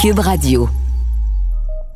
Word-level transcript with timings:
Cube 0.00 0.20
Radio 0.20 0.66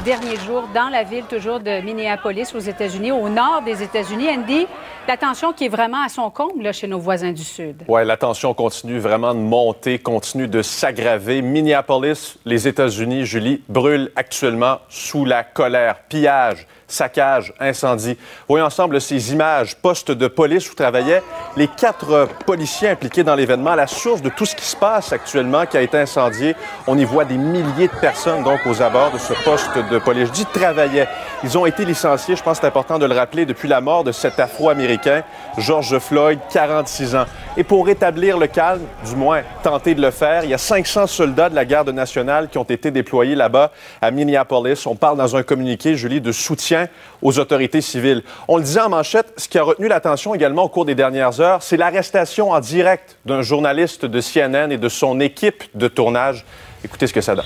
dernier 0.04 0.36
jour 0.36 0.68
dans 0.74 0.90
la 0.90 1.02
ville 1.02 1.24
toujours 1.24 1.60
de 1.60 1.80
Minneapolis 1.80 2.54
aux 2.54 2.58
États-Unis, 2.58 3.10
au 3.10 3.30
nord 3.30 3.62
des 3.64 3.82
États-Unis. 3.82 4.28
Andy, 4.28 4.66
la 5.08 5.16
tension 5.16 5.54
qui 5.54 5.64
est 5.64 5.68
vraiment 5.70 6.04
à 6.04 6.10
son 6.10 6.28
comble 6.30 6.62
là, 6.62 6.72
chez 6.72 6.86
nos 6.86 6.98
voisins 6.98 7.32
du 7.32 7.42
Sud. 7.42 7.82
Oui, 7.88 8.04
la 8.04 8.18
tension 8.18 8.52
continue 8.52 8.98
vraiment 8.98 9.34
de 9.34 9.40
monter, 9.40 9.98
continue 9.98 10.46
de 10.46 10.60
s'aggraver. 10.60 11.40
Minneapolis, 11.40 12.36
les 12.44 12.68
États-Unis, 12.68 13.24
Julie, 13.24 13.62
brûlent 13.70 14.12
actuellement 14.14 14.80
sous 14.90 15.24
la 15.24 15.42
colère. 15.42 16.00
Pillage, 16.10 16.66
saccage, 16.86 17.52
incendie. 17.60 18.16
Voyons 18.48 18.66
ensemble 18.66 19.00
ces 19.00 19.32
images, 19.32 19.76
postes 19.76 20.10
de 20.10 20.26
police 20.26 20.70
où 20.70 20.74
travaillaient 20.74 21.22
les 21.56 21.68
quatre 21.68 22.28
policiers 22.46 22.88
impliqués 22.88 23.22
dans 23.22 23.34
l'événement, 23.34 23.74
la 23.74 23.86
source 23.86 24.22
de 24.22 24.28
tout 24.28 24.46
ce 24.46 24.54
qui 24.54 24.64
se 24.64 24.76
passe 24.76 25.12
actuellement 25.12 25.66
qui 25.66 25.76
a 25.76 25.82
été 25.82 25.98
incendié. 25.98 26.56
On 26.86 26.98
y 26.98 27.04
voit 27.04 27.24
des 27.24 27.36
milliers 27.36 27.88
de 27.88 28.00
personnes 28.00 28.42
donc 28.42 28.60
aux 28.66 28.82
abords 28.82 29.12
de 29.12 29.18
ce 29.18 29.32
poste 29.44 29.76
de 29.90 29.98
police. 29.98 30.28
Je 30.28 30.32
dis 30.32 30.46
travaillaient. 30.46 31.08
Ils 31.42 31.58
ont 31.58 31.66
été 31.66 31.84
licenciés, 31.84 32.36
je 32.36 32.42
pense 32.42 32.58
que 32.58 32.62
c'est 32.62 32.68
important 32.68 32.98
de 32.98 33.06
le 33.06 33.14
rappeler, 33.14 33.46
depuis 33.46 33.68
la 33.68 33.80
mort 33.80 34.04
de 34.04 34.12
cet 34.12 34.40
Afro-Américain, 34.40 35.22
George 35.58 35.98
Floyd, 35.98 36.38
46 36.50 37.16
ans. 37.16 37.24
Et 37.56 37.64
pour 37.64 37.86
rétablir 37.86 38.38
le 38.38 38.46
calme, 38.46 38.82
du 39.04 39.14
moins 39.14 39.42
tenter 39.62 39.94
de 39.94 40.02
le 40.02 40.10
faire, 40.10 40.44
il 40.44 40.50
y 40.50 40.54
a 40.54 40.58
500 40.58 41.06
soldats 41.06 41.50
de 41.50 41.54
la 41.54 41.64
garde 41.64 41.90
nationale 41.90 42.48
qui 42.48 42.58
ont 42.58 42.64
été 42.64 42.90
déployés 42.90 43.34
là-bas 43.34 43.70
à 44.00 44.10
Minneapolis. 44.10 44.86
On 44.86 44.96
parle 44.96 45.18
dans 45.18 45.36
un 45.36 45.42
communiqué, 45.42 45.96
Julie, 45.96 46.20
de 46.20 46.32
soutien 46.32 46.83
aux 47.22 47.38
autorités 47.38 47.80
civiles. 47.80 48.22
On 48.48 48.56
le 48.56 48.62
disait 48.62 48.80
en 48.80 48.88
manchette, 48.88 49.32
ce 49.36 49.48
qui 49.48 49.58
a 49.58 49.62
retenu 49.62 49.88
l'attention 49.88 50.34
également 50.34 50.64
au 50.64 50.68
cours 50.68 50.84
des 50.84 50.94
dernières 50.94 51.40
heures, 51.40 51.62
c'est 51.62 51.76
l'arrestation 51.76 52.50
en 52.50 52.60
direct 52.60 53.16
d'un 53.24 53.42
journaliste 53.42 54.04
de 54.04 54.20
CNN 54.20 54.70
et 54.70 54.78
de 54.78 54.88
son 54.88 55.20
équipe 55.20 55.64
de 55.74 55.88
tournage. 55.88 56.44
Écoutez 56.84 57.06
ce 57.06 57.12
que 57.12 57.20
ça 57.20 57.34
donne. 57.34 57.44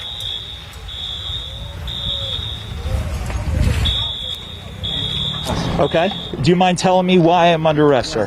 Okay. 5.80 6.10
Do 6.42 6.50
you 6.50 6.56
mind 6.56 6.76
telling 6.76 7.06
me 7.06 7.18
why 7.18 7.52
I'm 7.52 7.64
under 7.64 7.86
arrest, 7.86 8.10
sir? 8.10 8.26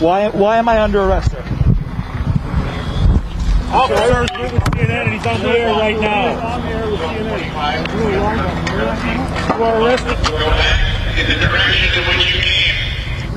Why, 0.00 0.28
why 0.28 0.56
am 0.56 0.68
I 0.68 0.80
under 0.80 1.00
arrest, 1.00 1.32
sir? 1.32 1.55
Officer's 3.72 4.30
with 4.38 4.52
CNN 4.52 4.90
and 4.90 5.12
he's 5.12 5.26
on 5.26 5.40
the 5.40 5.48
air 5.48 5.72
right 5.72 6.00
now. 6.00 6.56
You 9.56 9.64
are 9.64 9.82
arrested. 9.82 10.16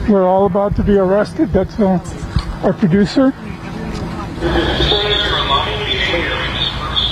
We're 0.09 0.27
all 0.27 0.45
about 0.45 0.75
to 0.75 0.83
be 0.83 0.97
arrested. 0.97 1.51
That's 1.51 1.79
uh, 1.79 1.99
our 2.63 2.73
producer. 2.73 3.33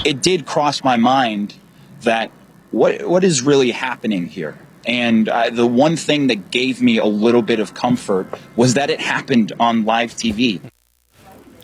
It 0.06 0.22
did 0.22 0.46
cross 0.46 0.84
my 0.84 0.98
mind 0.98 1.56
that 2.02 2.32
what 2.72 3.08
what 3.08 3.24
is 3.24 3.42
really 3.42 3.72
happening 3.72 4.28
here? 4.28 4.58
And 4.86 5.28
uh, 5.28 5.50
the 5.50 5.68
one 5.68 5.98
thing 5.98 6.28
that 6.28 6.50
gave 6.50 6.82
me 6.82 6.98
a 6.98 7.06
little 7.06 7.42
bit 7.42 7.60
of 7.60 7.74
comfort 7.74 8.28
was 8.56 8.76
that 8.76 8.90
it 8.90 9.02
happened 9.02 9.52
on 9.60 9.86
live 9.86 10.14
TV. 10.14 10.62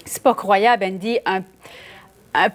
C'est 0.06 0.23
pas 0.23 0.34
croyable, 0.34 0.84
Andy. 0.86 1.20
Un, 1.26 1.42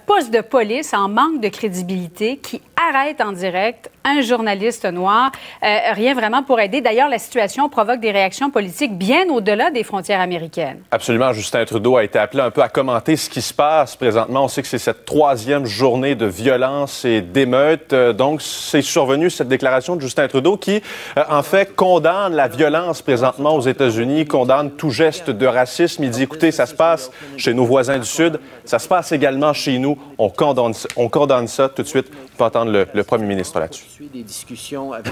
poste 0.06 0.32
de 0.32 0.40
police 0.40 0.92
en 0.92 1.08
manque 1.08 1.40
de 1.40 1.48
crédibilité 1.48 2.36
qui 2.38 2.60
arrête 2.78 3.20
en 3.20 3.32
direct 3.32 3.90
un 4.04 4.20
journaliste 4.22 4.84
noir. 4.86 5.30
Euh, 5.62 5.76
rien 5.92 6.14
vraiment 6.14 6.42
pour 6.42 6.60
aider. 6.60 6.80
D'ailleurs, 6.80 7.08
la 7.08 7.18
situation 7.18 7.68
provoque 7.68 8.00
des 8.00 8.10
réactions 8.10 8.50
politiques 8.50 8.96
bien 8.96 9.28
au-delà 9.28 9.70
des 9.70 9.82
frontières 9.82 10.20
américaines. 10.20 10.80
Absolument. 10.90 11.32
Justin 11.32 11.64
Trudeau 11.64 11.96
a 11.96 12.04
été 12.04 12.18
appelé 12.18 12.42
un 12.42 12.50
peu 12.50 12.62
à 12.62 12.68
commenter 12.68 13.16
ce 13.16 13.28
qui 13.28 13.42
se 13.42 13.52
passe 13.52 13.96
présentement. 13.96 14.44
On 14.44 14.48
sait 14.48 14.62
que 14.62 14.68
c'est 14.68 14.78
cette 14.78 15.04
troisième 15.04 15.66
journée 15.66 16.14
de 16.14 16.26
violence 16.26 17.04
et 17.04 17.20
d'émeute. 17.20 17.92
Euh, 17.92 18.12
donc, 18.12 18.40
c'est 18.40 18.82
survenu 18.82 19.30
cette 19.30 19.48
déclaration 19.48 19.96
de 19.96 20.00
Justin 20.00 20.28
Trudeau 20.28 20.56
qui, 20.56 20.82
euh, 21.16 21.24
en 21.28 21.42
fait, 21.42 21.74
condamne 21.74 22.34
la 22.34 22.48
violence 22.48 23.02
présentement 23.02 23.54
aux 23.54 23.60
États-Unis, 23.60 24.26
condamne 24.26 24.70
tout 24.70 24.90
geste 24.90 25.30
de 25.30 25.46
racisme. 25.46 26.04
Il 26.04 26.10
dit, 26.10 26.22
écoutez, 26.22 26.50
ça 26.50 26.66
se 26.66 26.74
passe 26.74 27.10
chez 27.36 27.52
nos 27.52 27.64
voisins 27.64 27.98
du 27.98 28.06
Sud, 28.06 28.40
ça 28.64 28.78
se 28.78 28.88
passe 28.88 29.12
également 29.12 29.52
chez 29.52 29.78
nous. 29.78 29.98
On 30.16 30.30
condamne, 30.30 30.72
on 30.96 31.08
condamne 31.08 31.48
ça 31.48 31.68
tout 31.68 31.82
de 31.82 31.88
suite. 31.88 32.06
On 32.34 32.38
peut 32.38 32.44
entendre 32.44 32.67
le, 32.68 32.86
le 32.92 33.04
premier 33.04 33.26
ministre 33.26 33.58
là-dessus. 33.58 33.84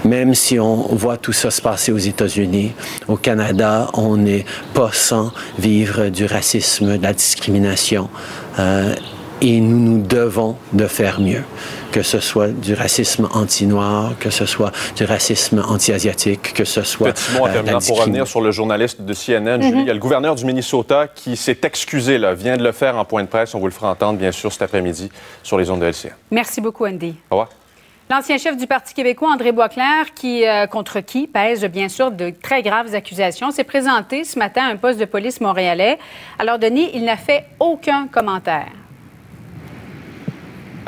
Même 0.05 0.33
si 0.33 0.59
on 0.59 0.75
voit 0.95 1.17
tout 1.17 1.33
ça 1.33 1.51
se 1.51 1.61
passer 1.61 1.91
aux 1.91 1.97
États-Unis, 1.97 2.71
au 3.07 3.17
Canada, 3.17 3.89
on 3.93 4.17
n'est 4.17 4.45
pas 4.73 4.91
sans 4.93 5.31
vivre 5.59 6.09
du 6.09 6.25
racisme, 6.25 6.97
de 6.97 7.03
la 7.03 7.13
discrimination. 7.13 8.09
Euh, 8.59 8.95
et 9.41 9.59
nous 9.59 9.79
nous 9.79 10.01
devons 10.01 10.55
de 10.73 10.87
faire 10.87 11.19
mieux, 11.19 11.43
que 11.91 12.01
ce 12.01 12.19
soit 12.19 12.47
du 12.47 12.73
racisme 12.73 13.27
anti-noir, 13.33 14.13
que 14.19 14.29
ce 14.29 14.45
soit 14.45 14.71
du 14.95 15.05
racisme 15.05 15.63
anti-asiatique, 15.67 16.53
que 16.53 16.65
ce 16.65 16.83
soit... 16.83 17.13
Petit 17.13 17.33
mot 17.33 17.45
en 17.45 17.47
euh, 17.47 17.53
terminant 17.53 17.79
pour 17.79 17.99
revenir 17.99 18.27
sur 18.27 18.41
le 18.41 18.51
journaliste 18.51 19.01
de 19.01 19.13
CNN, 19.13 19.61
Julie. 19.61 19.81
Il 19.81 19.87
y 19.87 19.91
a 19.91 19.93
le 19.93 19.99
gouverneur 19.99 20.35
du 20.35 20.45
Minnesota 20.45 21.07
qui 21.07 21.37
s'est 21.37 21.59
excusé, 21.63 22.17
là, 22.17 22.33
vient 22.33 22.57
de 22.57 22.63
le 22.63 22.71
faire 22.71 22.97
en 22.97 23.05
point 23.05 23.23
de 23.23 23.27
presse. 23.27 23.53
On 23.53 23.59
vous 23.59 23.67
le 23.67 23.71
fera 23.71 23.91
entendre, 23.91 24.17
bien 24.17 24.31
sûr, 24.31 24.51
cet 24.51 24.63
après-midi 24.63 25.09
sur 25.43 25.57
les 25.57 25.69
ondes 25.69 25.81
de 25.81 25.85
LCN. 25.85 26.11
Merci 26.31 26.61
beaucoup, 26.61 26.85
Andy. 26.85 27.15
Au 27.29 27.35
revoir. 27.35 27.49
L'ancien 28.09 28.37
chef 28.37 28.55
du 28.55 28.67
Parti 28.67 28.93
québécois, 28.93 29.29
André 29.33 29.51
Boisclair, 29.51 30.13
qui, 30.15 30.47
euh, 30.47 30.65
contre 30.65 31.01
qui 31.01 31.27
pèse 31.27 31.65
bien 31.65 31.89
sûr 31.89 32.09
de 32.09 32.29
très 32.29 32.61
graves 32.61 32.95
accusations, 32.95 33.51
s'est 33.51 33.65
présenté 33.65 34.23
ce 34.23 34.39
matin 34.39 34.61
à 34.63 34.71
un 34.71 34.77
poste 34.77 34.97
de 34.97 35.03
police 35.03 35.41
montréalais. 35.41 35.99
Alors, 36.39 36.57
Denis, 36.57 36.89
il 36.93 37.03
n'a 37.03 37.17
fait 37.17 37.43
aucun 37.59 38.07
commentaire. 38.07 38.67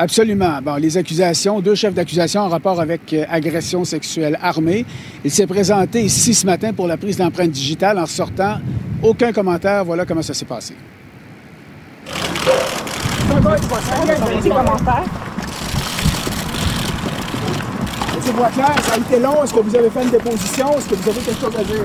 Absolument. 0.02 0.62
Bon, 0.64 0.76
les 0.76 0.96
accusations, 0.98 1.60
deux 1.60 1.76
chefs 1.76 1.94
d'accusation 1.94 2.40
en 2.40 2.48
rapport 2.48 2.80
avec 2.80 3.12
euh, 3.12 3.26
agression 3.30 3.84
sexuelle 3.84 4.40
armée. 4.42 4.86
Il 5.26 5.30
s'est 5.30 5.46
présenté 5.46 6.02
ici 6.04 6.34
ce 6.34 6.46
matin 6.46 6.72
pour 6.72 6.88
la 6.88 6.96
prise 6.96 7.18
d'empreinte 7.18 7.52
digitale 7.52 8.00
en 8.00 8.06
sortant. 8.06 8.60
Aucun 9.04 9.34
commentaire. 9.34 9.84
Voilà 9.84 10.06
comment 10.06 10.22
ça 10.22 10.34
s'est 10.34 10.46
passé. 10.46 10.74
Monsieur 18.16 18.32
Boisclair, 18.34 18.76
ça 18.84 18.94
a 18.94 18.98
été 18.98 19.20
long. 19.20 19.44
Est-ce 19.44 19.54
que 19.54 19.60
vous 19.60 19.76
avez 19.76 19.90
fait 19.90 20.04
une 20.04 20.10
déposition? 20.12 20.78
Est-ce 20.78 20.88
que 20.90 20.96
vous 20.96 21.10
avez 21.10 21.20
quelque 21.20 21.42
chose 21.42 21.56
à 21.58 21.64
dire? 21.64 21.84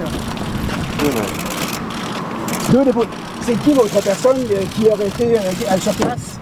Deux 2.72 2.84
dépo- 2.90 3.06
C'est 3.42 3.58
qui 3.62 3.74
l'autre 3.74 4.00
personne 4.02 4.36
euh, 4.50 4.62
qui 4.74 4.86
aurait 4.86 5.08
été 5.08 5.36
euh, 5.36 5.40
à 5.70 5.78
sa 5.78 5.92
place? 5.92 6.33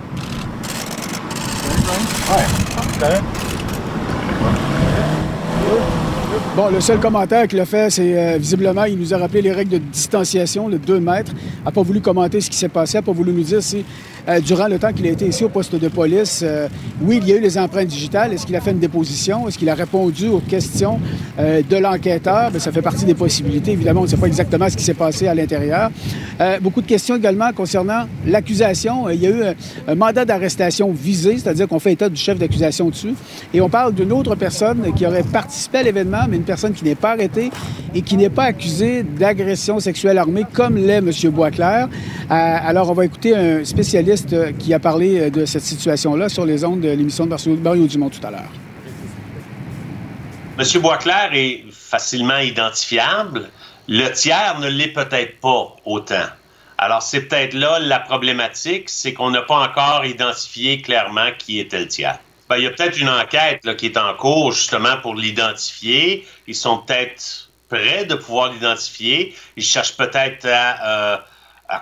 Bon, 6.55 6.69
le 6.69 6.81
seul 6.81 7.01
commentaire 7.01 7.49
qu'il 7.49 7.61
a 7.61 7.65
fait, 7.65 7.89
c'est 7.91 8.15
euh, 8.15 8.37
visiblement, 8.39 8.85
il 8.85 8.99
nous 8.99 9.15
a 9.15 9.17
rappelé 9.17 9.41
les 9.41 9.53
règles 9.53 9.71
de 9.71 9.79
distanciation, 9.79 10.69
le 10.69 10.79
2 10.79 11.01
mètres. 11.01 11.33
Il 11.35 11.65
n'a 11.65 11.71
pas 11.71 11.83
voulu 11.83 12.01
commenter 12.01 12.43
ce 12.43 12.51
qui 12.51 12.57
s'est 12.57 12.69
passé, 12.69 12.99
n'a 12.99 13.03
pas 13.03 13.13
voulu 13.13 13.33
nous 13.33 13.43
dire 13.43 13.63
si, 13.63 13.85
durant 14.45 14.69
le 14.69 14.79
temps 14.79 14.93
qu'il 14.93 15.07
a 15.07 15.11
été 15.11 15.27
ici 15.27 15.45
au 15.45 15.49
poste 15.49 15.75
de 15.75 15.89
police, 15.89 16.43
euh, 16.45 16.69
oui, 17.03 17.19
il 17.21 17.29
y 17.29 17.33
a 17.33 17.37
eu 17.37 17.41
les 17.41 17.59
empreintes 17.59 17.89
digitales. 17.89 18.33
Est-ce 18.33 18.47
qu'il 18.47 18.55
a 18.57 18.61
fait 18.61 18.71
une 18.71 18.79
déposition? 18.79 19.49
Est-ce 19.49 19.59
qu'il 19.59 19.69
a 19.69 19.75
répondu 19.75 20.29
aux 20.29 20.41
questions 20.41 21.01
euh, 21.39 21.63
de 21.69 21.77
l'enquêteur? 21.77 22.51
Bien, 22.51 22.61
ça 22.61 22.71
fait 22.71 22.83
partie 22.83 23.05
des 23.05 23.15
possibilités. 23.15 23.73
Évidemment, 23.73 24.01
on 24.01 24.05
ne 24.05 24.09
sait 24.09 24.17
pas 24.17 24.27
exactement 24.27 24.69
ce 24.69 24.77
qui 24.77 24.85
s'est 24.85 24.95
passé 24.95 25.27
à 25.27 25.35
l'intérieur. 25.35 25.91
Euh, 26.41 26.61
beaucoup 26.61 26.81
de 26.81 26.87
questions 26.87 27.17
également 27.17 27.53
concernant 27.53 28.07
l'accusation. 28.27 29.09
Euh, 29.09 29.15
Il 29.15 29.23
y 29.23 29.27
a 29.27 29.31
eu 29.31 29.43
un, 29.89 29.95
mandat 29.95 30.25
d'arrestation 30.25 30.93
visé, 30.93 31.39
c'est-à-dire 31.39 31.67
qu'on 31.67 31.79
fait 31.79 31.93
état 31.93 32.09
du 32.09 32.17
chef 32.17 32.39
d'accusation 32.39 32.89
dessus. 32.89 33.15
Et 33.53 33.61
on 33.61 33.69
parle 33.69 33.95
d'une 33.95 34.13
autre 34.13 34.35
personne 34.35 34.93
qui 34.95 35.07
aurait 35.07 35.23
participé 35.23 35.79
à 35.79 35.83
l'événement, 35.83 36.25
mais 36.29 36.37
une 36.37 36.45
personne 36.45 36.73
qui 36.73 36.85
n'est 36.85 36.95
pas 36.95 37.13
arrêtée 37.13 37.51
et 37.95 38.03
qui 38.03 38.17
n'est 38.17 38.31
pas 38.31 38.45
accusée 38.45 39.03
d'agression 39.03 39.81
sexuelle 39.81 40.19
armée 40.19 40.45
comme 40.53 40.77
l'est 40.77 40.99
M. 40.99 41.11
Boisclair. 41.31 41.89
Euh, 41.89 42.29
alors, 42.31 42.91
on 42.91 42.95
va 42.95 43.05
écouter 43.05 43.35
un 43.35 43.65
spécialiste 43.65 44.12
euh, 44.33 44.53
qui 44.53 44.73
a 44.75 44.79
parlé 44.79 45.21
euh, 45.21 45.31
de 45.31 45.45
cette 45.45 45.63
situation-là 45.63 46.29
sur 46.29 46.45
les 46.45 46.65
ondes 46.65 46.81
de 46.81 46.91
l'émission 46.91 47.27
de 47.27 47.31
Mario- 47.31 47.87
Dumont 47.87 48.11
tout 48.11 48.25
à 48.27 48.31
l'heure. 48.31 48.53
Monsieur 50.59 50.81
Boisclair 50.81 51.31
est 51.33 51.65
facilement 51.71 52.39
identifiable. 52.39 53.51
Le 53.89 54.09
tiers 54.13 54.59
ne 54.61 54.69
l'est 54.69 54.93
peut-être 54.93 55.41
pas 55.41 55.75
autant. 55.85 56.27
Alors, 56.79 57.03
c'est 57.03 57.23
peut-être 57.23 57.55
là 57.55 57.79
la 57.79 58.01
problématique, 58.01 58.89
c'est 58.91 59.13
qu'on 59.13 59.31
n'a 59.31 59.43
pas 59.43 59.57
encore 59.69 60.05
identifié 60.05 60.83
clairement 60.83 61.29
qui 61.39 61.59
était 61.59 61.79
le 61.81 61.89
tiers. 61.89 62.19
Ben, 62.49 62.57
il 62.59 62.65
y 62.65 62.67
a 62.67 62.71
peut-être 62.71 62.99
une 62.99 63.09
enquête 63.09 63.77
qui 63.77 63.87
est 63.87 63.97
en 63.97 64.15
cours 64.15 64.53
justement 64.53 64.97
pour 65.01 65.15
l'identifier. 65.15 66.27
Ils 66.47 66.55
sont 66.55 66.79
peut-être 66.79 67.49
prêts 67.69 68.05
de 68.05 68.15
pouvoir 68.15 68.53
l'identifier. 68.53 69.35
Ils 69.57 69.65
cherchent 69.65 69.97
peut-être 69.97 70.47
à, 70.47 70.87
euh, 70.87 71.17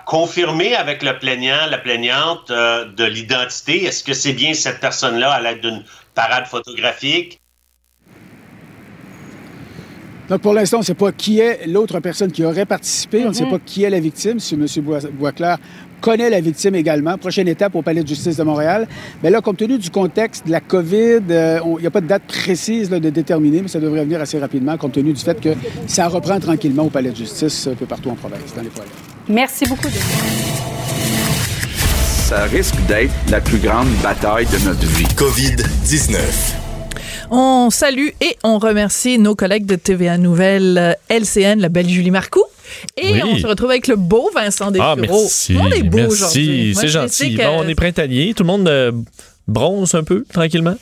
confirmer 0.05 0.75
avec 0.75 1.03
le 1.03 1.17
plaignant, 1.19 1.67
la 1.69 1.77
plaignante 1.77 2.49
euh, 2.49 2.85
de 2.85 3.03
l'identité. 3.03 3.83
Est-ce 3.83 4.03
que 4.03 4.13
c'est 4.13 4.33
bien 4.33 4.53
cette 4.53 4.79
personne-là 4.79 5.31
à 5.31 5.41
l'aide 5.41 5.61
d'une 5.61 5.83
parade 6.15 6.47
photographique? 6.47 7.39
Donc, 10.29 10.41
pour 10.41 10.53
l'instant, 10.53 10.77
on 10.77 10.79
ne 10.79 10.85
sait 10.85 10.93
pas 10.93 11.11
qui 11.11 11.39
est 11.39 11.67
l'autre 11.67 11.99
personne 11.99 12.31
qui 12.31 12.45
aurait 12.45 12.65
participé. 12.65 13.25
On 13.25 13.29
ne 13.29 13.33
sait 13.33 13.45
pas 13.45 13.59
qui 13.59 13.83
est 13.83 13.89
la 13.89 13.99
victime, 13.99 14.39
si 14.39 14.55
M. 14.55 14.65
Bois- 14.77 14.99
Boisclair 15.11 15.57
connaît 15.99 16.29
la 16.29 16.39
victime 16.39 16.73
également. 16.75 17.17
Prochaine 17.17 17.49
étape 17.49 17.75
au 17.75 17.81
Palais 17.81 18.01
de 18.01 18.07
justice 18.07 18.37
de 18.37 18.43
Montréal. 18.43 18.87
Mais 19.21 19.29
là, 19.29 19.41
compte 19.41 19.57
tenu 19.57 19.77
du 19.77 19.89
contexte 19.89 20.47
de 20.47 20.51
la 20.51 20.61
COVID, 20.61 21.19
euh, 21.31 21.59
il 21.77 21.81
n'y 21.81 21.87
a 21.87 21.91
pas 21.91 21.99
de 21.99 22.07
date 22.07 22.23
précise 22.23 22.89
là, 22.89 23.01
de 23.01 23.09
déterminer, 23.09 23.61
mais 23.61 23.67
ça 23.67 23.81
devrait 23.81 24.05
venir 24.05 24.21
assez 24.21 24.39
rapidement, 24.39 24.77
compte 24.77 24.93
tenu 24.93 25.11
du 25.11 25.21
fait 25.21 25.39
que 25.41 25.49
ça 25.85 26.07
reprend 26.07 26.39
tranquillement 26.39 26.83
au 26.83 26.89
Palais 26.89 27.11
de 27.11 27.17
justice 27.17 27.67
un 27.67 27.75
peu 27.75 27.85
partout 27.85 28.09
en 28.09 28.15
province, 28.15 28.55
dans 28.55 28.61
les 28.61 28.69
foyers. 28.69 28.89
Merci 29.31 29.65
beaucoup. 29.65 29.87
Ça 32.27 32.43
risque 32.45 32.75
d'être 32.87 33.11
la 33.29 33.41
plus 33.41 33.57
grande 33.59 33.87
bataille 34.03 34.45
de 34.47 34.57
notre 34.65 34.85
vie. 34.85 35.05
COVID-19. 35.15 36.17
On 37.29 37.69
salue 37.69 38.09
et 38.19 38.37
on 38.43 38.57
remercie 38.59 39.17
nos 39.17 39.35
collègues 39.35 39.65
de 39.65 39.75
TVA 39.75 40.17
Nouvelle 40.17 40.77
euh, 40.77 40.93
LCN, 41.09 41.59
la 41.61 41.69
belle 41.69 41.87
Julie 41.89 42.11
Marcoux. 42.11 42.43
Et 42.97 43.13
Oui. 43.13 43.21
on 43.25 43.37
se 43.37 43.47
retrouve 43.47 43.69
avec 43.69 43.87
le 43.87 43.95
beau 43.95 44.29
Vincent 44.33 44.71
Ah, 44.79 44.95
Dessureau. 44.95 45.21
merci. 45.21 45.53
Tout 45.53 45.57
le 45.59 45.63
monde 45.63 45.73
est 45.73 45.83
beau 45.83 45.97
merci, 45.97 46.11
aujourd'hui. 46.13 46.71
Moi, 46.73 46.81
c'est 46.81 46.87
gentil. 46.89 47.13
sais 47.15 47.29
que- 47.31 47.41
Bon, 47.43 47.63
on 47.63 47.67
est 47.67 47.75
printanier. 47.75 48.33
Tout 48.33 48.43
le 48.43 48.47
monde 48.47 48.67
euh, 48.67 48.91
bronze 49.47 49.95
un 49.95 50.03
peu, 50.03 50.25
tranquillement. 50.31 50.75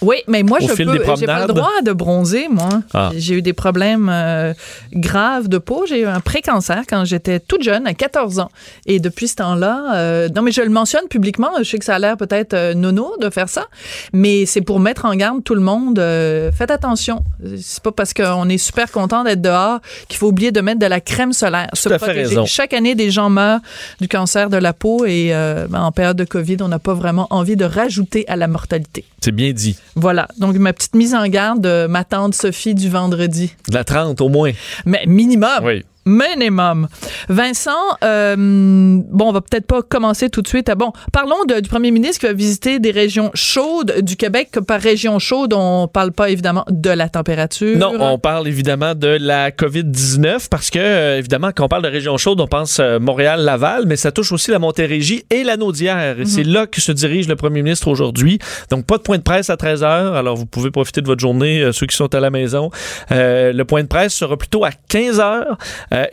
Oui, 0.00 0.16
mais 0.28 0.42
moi, 0.42 0.58
Au 0.60 0.68
je 0.68 0.74
J'ai 1.16 1.26
pas 1.26 1.46
le 1.46 1.52
droit 1.52 1.82
de 1.82 1.92
bronzer, 1.92 2.48
moi. 2.48 2.68
Ah. 2.94 3.10
J'ai 3.16 3.34
eu 3.34 3.42
des 3.42 3.52
problèmes 3.52 4.08
euh, 4.08 4.54
graves 4.92 5.48
de 5.48 5.58
peau. 5.58 5.84
J'ai 5.88 6.00
eu 6.00 6.06
un 6.06 6.20
pré-cancer 6.20 6.82
quand 6.88 7.04
j'étais 7.04 7.40
toute 7.40 7.62
jeune, 7.62 7.86
à 7.86 7.94
14 7.94 8.38
ans. 8.38 8.50
Et 8.86 9.00
depuis 9.00 9.28
ce 9.28 9.36
temps-là, 9.36 9.96
euh, 9.96 10.28
non, 10.34 10.42
mais 10.42 10.52
je 10.52 10.62
le 10.62 10.68
mentionne 10.68 11.08
publiquement. 11.08 11.50
Je 11.58 11.64
sais 11.64 11.78
que 11.78 11.84
ça 11.84 11.96
a 11.96 11.98
l'air 11.98 12.16
peut-être 12.16 12.54
euh, 12.54 12.74
nono 12.74 13.12
de 13.20 13.28
faire 13.30 13.48
ça, 13.48 13.66
mais 14.12 14.46
c'est 14.46 14.60
pour 14.60 14.78
mettre 14.78 15.04
en 15.04 15.14
garde 15.14 15.42
tout 15.42 15.54
le 15.54 15.60
monde. 15.60 15.98
euh, 15.98 16.52
faites 16.52 16.70
attention. 16.70 17.24
C'est 17.60 17.82
pas 17.82 17.92
parce 17.92 18.14
qu'on 18.14 18.48
est 18.48 18.58
super 18.58 18.92
content 18.92 19.24
d'être 19.24 19.42
dehors 19.42 19.80
qu'il 20.08 20.18
faut 20.18 20.28
oublier 20.28 20.52
de 20.52 20.60
mettre 20.60 20.78
de 20.78 20.86
la 20.86 21.00
crème 21.00 21.32
solaire. 21.32 21.68
se 21.72 21.88
Tout 21.88 21.94
à 21.94 21.98
fait 21.98 22.12
raison. 22.12 22.46
Chaque 22.46 22.72
année, 22.72 22.94
des 22.94 23.10
gens 23.10 23.30
meurent 23.30 23.60
du 24.00 24.08
cancer 24.08 24.48
de 24.48 24.56
la 24.56 24.72
peau 24.72 25.04
et 25.06 25.30
ben, 25.68 25.80
en 25.80 25.92
période 25.92 26.16
de 26.16 26.24
COVID, 26.24 26.58
on 26.60 26.68
n'a 26.68 26.78
pas 26.78 26.94
vraiment 26.94 27.26
envie 27.30 27.56
de 27.56 27.64
rajouter 27.64 28.24
à 28.28 28.36
la 28.36 28.46
mortalité. 28.46 29.04
C'est 29.20 29.32
bien 29.32 29.52
dit. 29.52 29.76
Voilà. 29.98 30.28
Donc, 30.38 30.56
ma 30.56 30.72
petite 30.72 30.94
mise 30.94 31.14
en 31.14 31.26
garde 31.26 31.60
de 31.60 31.86
ma 31.88 32.04
tante 32.04 32.34
Sophie 32.34 32.74
du 32.74 32.88
vendredi. 32.88 33.54
De 33.68 33.74
la 33.74 33.84
30 33.84 34.20
au 34.20 34.28
moins. 34.28 34.52
Mais 34.86 35.04
minimum. 35.06 35.60
Oui. 35.64 35.84
Minimum. 36.08 36.88
Vincent, 37.28 37.70
euh, 38.02 38.34
bon, 38.36 39.26
on 39.28 39.32
va 39.32 39.40
peut-être 39.40 39.66
pas 39.66 39.82
commencer 39.82 40.30
tout 40.30 40.42
de 40.42 40.48
suite. 40.48 40.68
à- 40.68 40.74
Bon, 40.74 40.92
parlons 41.12 41.44
de- 41.46 41.60
du 41.60 41.68
premier 41.68 41.90
ministre 41.90 42.20
qui 42.20 42.26
va 42.26 42.32
visiter 42.32 42.78
des 42.78 42.90
régions 42.90 43.30
chaudes 43.34 44.00
du 44.00 44.16
Québec. 44.16 44.50
Par 44.66 44.80
région 44.80 45.18
chaude, 45.18 45.52
on 45.54 45.86
parle 45.88 46.12
pas 46.12 46.30
évidemment 46.30 46.64
de 46.70 46.90
la 46.90 47.08
température. 47.08 47.76
Non, 47.78 47.92
on 48.00 48.18
parle 48.18 48.48
évidemment 48.48 48.94
de 48.94 49.18
la 49.20 49.50
COVID-19 49.50 50.48
parce 50.48 50.70
que, 50.70 50.78
euh, 50.78 51.18
évidemment, 51.18 51.50
quand 51.54 51.64
on 51.64 51.68
parle 51.68 51.82
de 51.82 51.88
région 51.88 52.16
chaude, 52.16 52.40
on 52.40 52.46
pense 52.46 52.78
euh, 52.80 52.98
Montréal-Laval, 52.98 53.84
mais 53.86 53.96
ça 53.96 54.10
touche 54.12 54.32
aussi 54.32 54.50
la 54.50 54.58
Montérégie 54.58 55.24
et 55.30 55.44
la 55.44 55.56
Naudière. 55.56 56.20
Et 56.20 56.24
c'est 56.24 56.44
là 56.44 56.66
que 56.66 56.80
se 56.80 56.92
dirige 56.92 57.28
le 57.28 57.36
premier 57.36 57.62
ministre 57.62 57.88
aujourd'hui. 57.88 58.38
Donc, 58.70 58.86
pas 58.86 58.96
de 58.96 59.02
point 59.02 59.18
de 59.18 59.22
presse 59.22 59.50
à 59.50 59.56
13 59.56 59.82
heures. 59.82 60.14
Alors, 60.14 60.36
vous 60.36 60.46
pouvez 60.46 60.70
profiter 60.70 61.00
de 61.02 61.06
votre 61.06 61.20
journée, 61.20 61.60
euh, 61.60 61.72
ceux 61.72 61.86
qui 61.86 61.96
sont 61.96 62.14
à 62.14 62.20
la 62.20 62.30
maison. 62.30 62.70
Le 63.10 63.62
point 63.64 63.82
de 63.82 63.88
presse 63.88 64.14
sera 64.14 64.36
plutôt 64.36 64.64
à 64.64 64.70
15 64.88 65.20
heures 65.20 65.58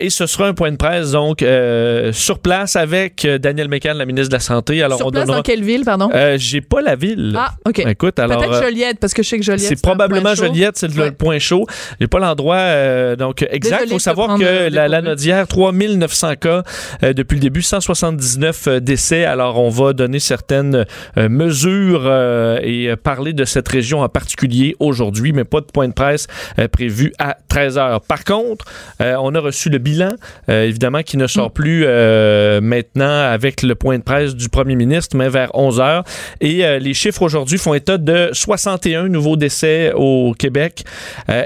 et 0.00 0.10
ce 0.10 0.26
sera 0.26 0.46
un 0.48 0.54
point 0.54 0.70
de 0.72 0.76
presse, 0.76 1.10
donc, 1.12 1.42
euh, 1.42 2.12
sur 2.12 2.38
place 2.38 2.76
avec 2.76 3.24
euh, 3.24 3.38
Daniel 3.38 3.68
Mécan, 3.68 3.94
la 3.94 4.06
ministre 4.06 4.28
de 4.30 4.34
la 4.36 4.40
Santé. 4.40 4.82
Alors, 4.82 4.98
Sur 4.98 5.06
on 5.08 5.10
place 5.10 5.24
donnera... 5.24 5.38
dans 5.38 5.42
quelle 5.42 5.62
ville, 5.64 5.84
pardon? 5.84 6.08
Euh, 6.14 6.36
J'ai 6.38 6.60
pas 6.60 6.80
la 6.80 6.96
ville. 6.96 7.34
ah, 7.36 7.52
OK. 7.66 7.78
Écoute, 7.80 8.18
alors. 8.18 8.38
Peut-être 8.38 8.54
euh, 8.54 8.62
Joliette, 8.62 8.98
parce 9.00 9.14
que 9.14 9.22
je 9.22 9.28
sais 9.28 9.38
que 9.38 9.44
Joliette. 9.44 9.68
c'est 9.68 9.80
probablement. 9.82 10.34
Joliette, 10.34 10.76
c'est 10.76 10.88
le, 10.94 11.02
Ouais. 11.02 11.10
point 11.12 11.38
chaud. 11.38 11.66
J'ai 12.00 12.06
pas 12.06 12.18
l'endroit 12.18 12.56
euh, 12.56 13.16
donc 13.16 13.46
exact. 13.50 13.82
Il 13.86 13.90
faut 13.92 13.98
savoir 13.98 14.38
que 14.38 14.44
euh, 14.44 14.70
la, 14.70 14.88
la. 14.88 15.02
Nodière, 15.02 15.46
3900 15.46 16.34
cas 16.40 16.62
euh, 17.02 17.12
depuis 17.12 17.34
le 17.36 17.40
début, 17.40 17.62
179 17.62 18.66
euh, 18.68 18.80
décès. 18.80 19.24
Alors 19.24 19.60
on 19.62 19.68
va 19.68 19.92
donner 19.92 20.18
certaines 20.18 20.84
euh, 21.16 21.28
mesures 21.28 22.02
euh, 22.04 22.58
et 22.62 22.88
euh, 22.90 22.96
parler 22.96 23.32
de 23.32 23.44
cette 23.44 23.68
région 23.68 24.00
en 24.00 24.08
particulier 24.08 24.74
aujourd'hui, 24.80 25.32
mais 25.32 25.44
pas 25.44 25.60
de 25.60 25.66
point 25.66 25.86
de 25.88 25.92
presse 25.92 26.26
euh, 26.58 26.66
prévu 26.68 27.12
à 27.18 27.36
13 27.48 27.78
heures. 27.78 28.00
Par 28.00 28.24
contre, 28.24 28.64
euh, 29.00 29.14
on 29.20 29.34
a 29.34 29.40
reçu 29.40 29.68
le 29.70 29.75
bilan, 29.78 30.14
euh, 30.48 30.64
évidemment, 30.64 31.02
qui 31.02 31.16
ne 31.16 31.26
sort 31.26 31.52
plus 31.52 31.84
euh, 31.86 32.60
maintenant 32.60 33.20
avec 33.20 33.62
le 33.62 33.74
point 33.74 33.98
de 33.98 34.02
presse 34.02 34.34
du 34.34 34.48
premier 34.48 34.76
ministre, 34.76 35.16
mais 35.16 35.28
vers 35.28 35.50
11 35.54 35.80
heures. 35.80 36.04
Et 36.40 36.64
euh, 36.64 36.78
les 36.78 36.94
chiffres 36.94 37.22
aujourd'hui 37.22 37.58
font 37.58 37.74
état 37.74 37.98
de 37.98 38.30
61 38.32 39.08
nouveaux 39.08 39.36
décès 39.36 39.92
au 39.94 40.34
Québec. 40.38 40.84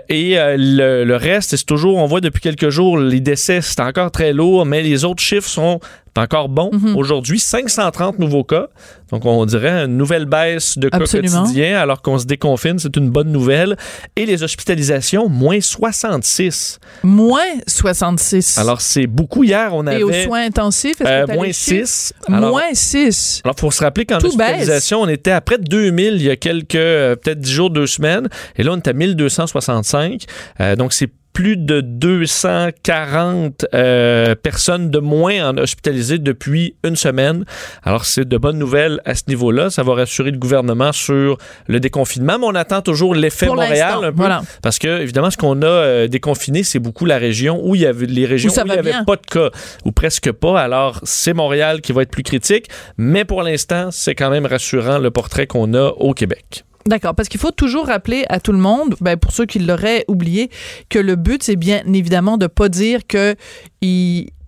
Et 0.09 0.37
le, 0.39 1.05
le 1.05 1.17
reste, 1.17 1.57
c'est 1.57 1.67
toujours, 1.67 1.99
on 1.99 2.07
voit 2.07 2.21
depuis 2.21 2.41
quelques 2.41 2.71
jours, 2.71 2.99
les 2.99 3.21
décès, 3.21 3.61
c'est 3.61 3.81
encore 3.81 4.11
très 4.11 4.33
lourd, 4.33 4.67
mais 4.67 4.83
les 4.83 5.05
autres 5.05 5.23
chiffres 5.23 5.49
sont 5.49 5.81
encore 6.17 6.49
bons. 6.49 6.71
Aujourd'hui, 6.97 7.39
530 7.39 8.19
nouveaux 8.19 8.45
cas. 8.45 8.69
Donc, 9.11 9.25
on 9.27 9.45
dirait 9.45 9.85
une 9.85 9.97
nouvelle 9.97 10.25
baisse 10.25 10.79
de 10.79 10.89
cas 10.89 10.99
Absolument. 10.99 11.43
quotidiens 11.43 11.79
alors 11.81 12.01
qu'on 12.03 12.19
se 12.19 12.27
déconfine. 12.27 12.79
C'est 12.79 12.97
une 12.97 13.11
bonne 13.11 13.33
nouvelle. 13.33 13.77
Et 14.17 14.25
les 14.27 14.43
hospitalisations, 14.43 15.29
moins 15.29 15.61
66. 15.61 16.79
Moins 17.03 17.41
66. 17.67 18.59
Alors, 18.59 18.81
c'est 18.81 19.07
beaucoup. 19.07 19.43
Hier, 19.45 19.71
on 19.75 19.87
avait... 19.87 20.01
Et 20.01 20.05
aux 20.05 20.13
soins 20.13 20.45
intensifs, 20.45 21.01
est-ce 21.01 21.09
euh, 21.09 21.27
moins 21.35 21.47
les 21.47 21.53
chiffres? 21.53 21.87
6. 21.87 22.15
Alors, 22.29 22.51
Moins 22.51 22.73
6. 22.73 23.41
alors, 23.45 23.57
faut 23.59 23.71
se 23.71 23.83
rappeler 23.83 24.07
qu'en 24.07 24.19
hospitalisation, 24.19 25.01
on 25.03 25.09
était 25.09 25.33
à 25.33 25.41
près 25.41 25.59
de 25.59 25.65
2000 25.65 26.15
il 26.15 26.23
y 26.23 26.31
a 26.31 26.37
quelques, 26.37 26.75
euh, 26.77 27.17
peut-être 27.17 27.41
10 27.41 27.51
jours, 27.53 27.71
2 27.71 27.87
semaines. 27.87 28.29
Et 28.57 28.63
là, 28.63 28.73
on 28.73 28.77
est 28.77 28.89
à 28.89 28.93
1265. 28.93 30.25
Euh, 30.61 30.77
donc, 30.77 30.93
c'est 30.93 31.11
plus 31.33 31.57
de 31.57 31.81
240 31.81 33.67
euh, 33.75 34.35
personnes 34.35 34.91
de 34.91 34.99
moins 34.99 35.51
en 35.51 35.59
hospitalisées 35.59 36.19
depuis 36.19 36.75
une 36.85 36.97
semaine. 36.97 37.45
Alors, 37.83 38.05
c'est 38.05 38.29
de 38.29 38.37
bonnes 38.37 38.59
nouvelles 38.59 39.01
à 39.05 39.15
ce 39.15 39.23
niveau-là. 39.29 39.71
Ça 39.71 39.83
va 39.83 39.95
rassurer 39.95 40.31
le 40.31 40.39
gouvernement 40.39 40.93
sur 40.93 41.39
le 41.67 41.81
déconfinement, 41.81 42.39
mais 42.39 42.47
on 42.47 42.55
attend 42.55 42.83
toujours 42.83 43.15
l'effet 43.15 43.47
Montréal 43.47 43.99
un 44.03 44.11
peu. 44.11 44.17
voilà. 44.17 44.43
Parce 44.63 44.79
que, 44.79 45.01
évidemment, 45.01 45.31
ce 45.31 45.37
qu'on 45.37 45.63
a 45.63 45.67
euh, 45.67 46.09
déconfiné, 46.09 46.63
c'est 46.63 46.79
beaucoup 46.79 47.07
la 47.07 47.19
région 47.19 47.61
où 47.63 47.75
il 47.75 47.83
y 47.83 47.87
avait 47.87 48.07
les 48.07 48.27
régions 48.27 48.51
Où 48.51 48.61
il 48.61 48.65
n'y 48.65 48.73
avait 48.73 48.91
bien. 48.91 49.05
pas 49.05 49.17
de 49.17 49.27
cas, 49.27 49.51
ou 49.85 49.93
presque 49.93 50.33
pas. 50.33 50.61
Alors, 50.61 51.01
c'est 51.05 51.33
Montréal 51.33 51.81
qui 51.81 51.93
va 51.93 52.03
être 52.03 52.11
plus 52.11 52.23
critique, 52.23 52.69
mais 52.97 53.25
pour 53.25 53.43
l'instant, 53.43 53.91
c'est 53.91 54.15
quand 54.15 54.31
même 54.31 54.47
rassurant 54.47 54.99
le 54.99 55.11
portrait 55.11 55.47
qu'on 55.47 55.75
a 55.75 55.89
au 55.89 56.13
Québec. 56.13 56.65
D'accord, 56.91 57.15
parce 57.15 57.29
qu'il 57.29 57.39
faut 57.39 57.53
toujours 57.53 57.87
rappeler 57.87 58.25
à 58.31 58.41
tout 58.41 58.51
le 58.51 58.59
monde, 58.59 58.97
ben 59.01 59.17
pour 59.17 59.31
ceux 59.31 59.47
qui 59.47 59.61
l'auraient 59.61 60.05
oublié, 60.09 60.51
que 60.89 60.99
le 60.99 61.15
but, 61.15 61.41
c'est 61.41 61.55
bien 61.55 61.83
évidemment 61.87 62.37
de 62.37 62.49
pas 62.49 62.69
dire 62.69 63.07
que 63.07 63.37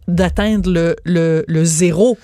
d'atteindre 0.09 0.69
le, 0.69 0.97
le, 1.05 1.45
le 1.47 1.65
zéro. 1.65 2.19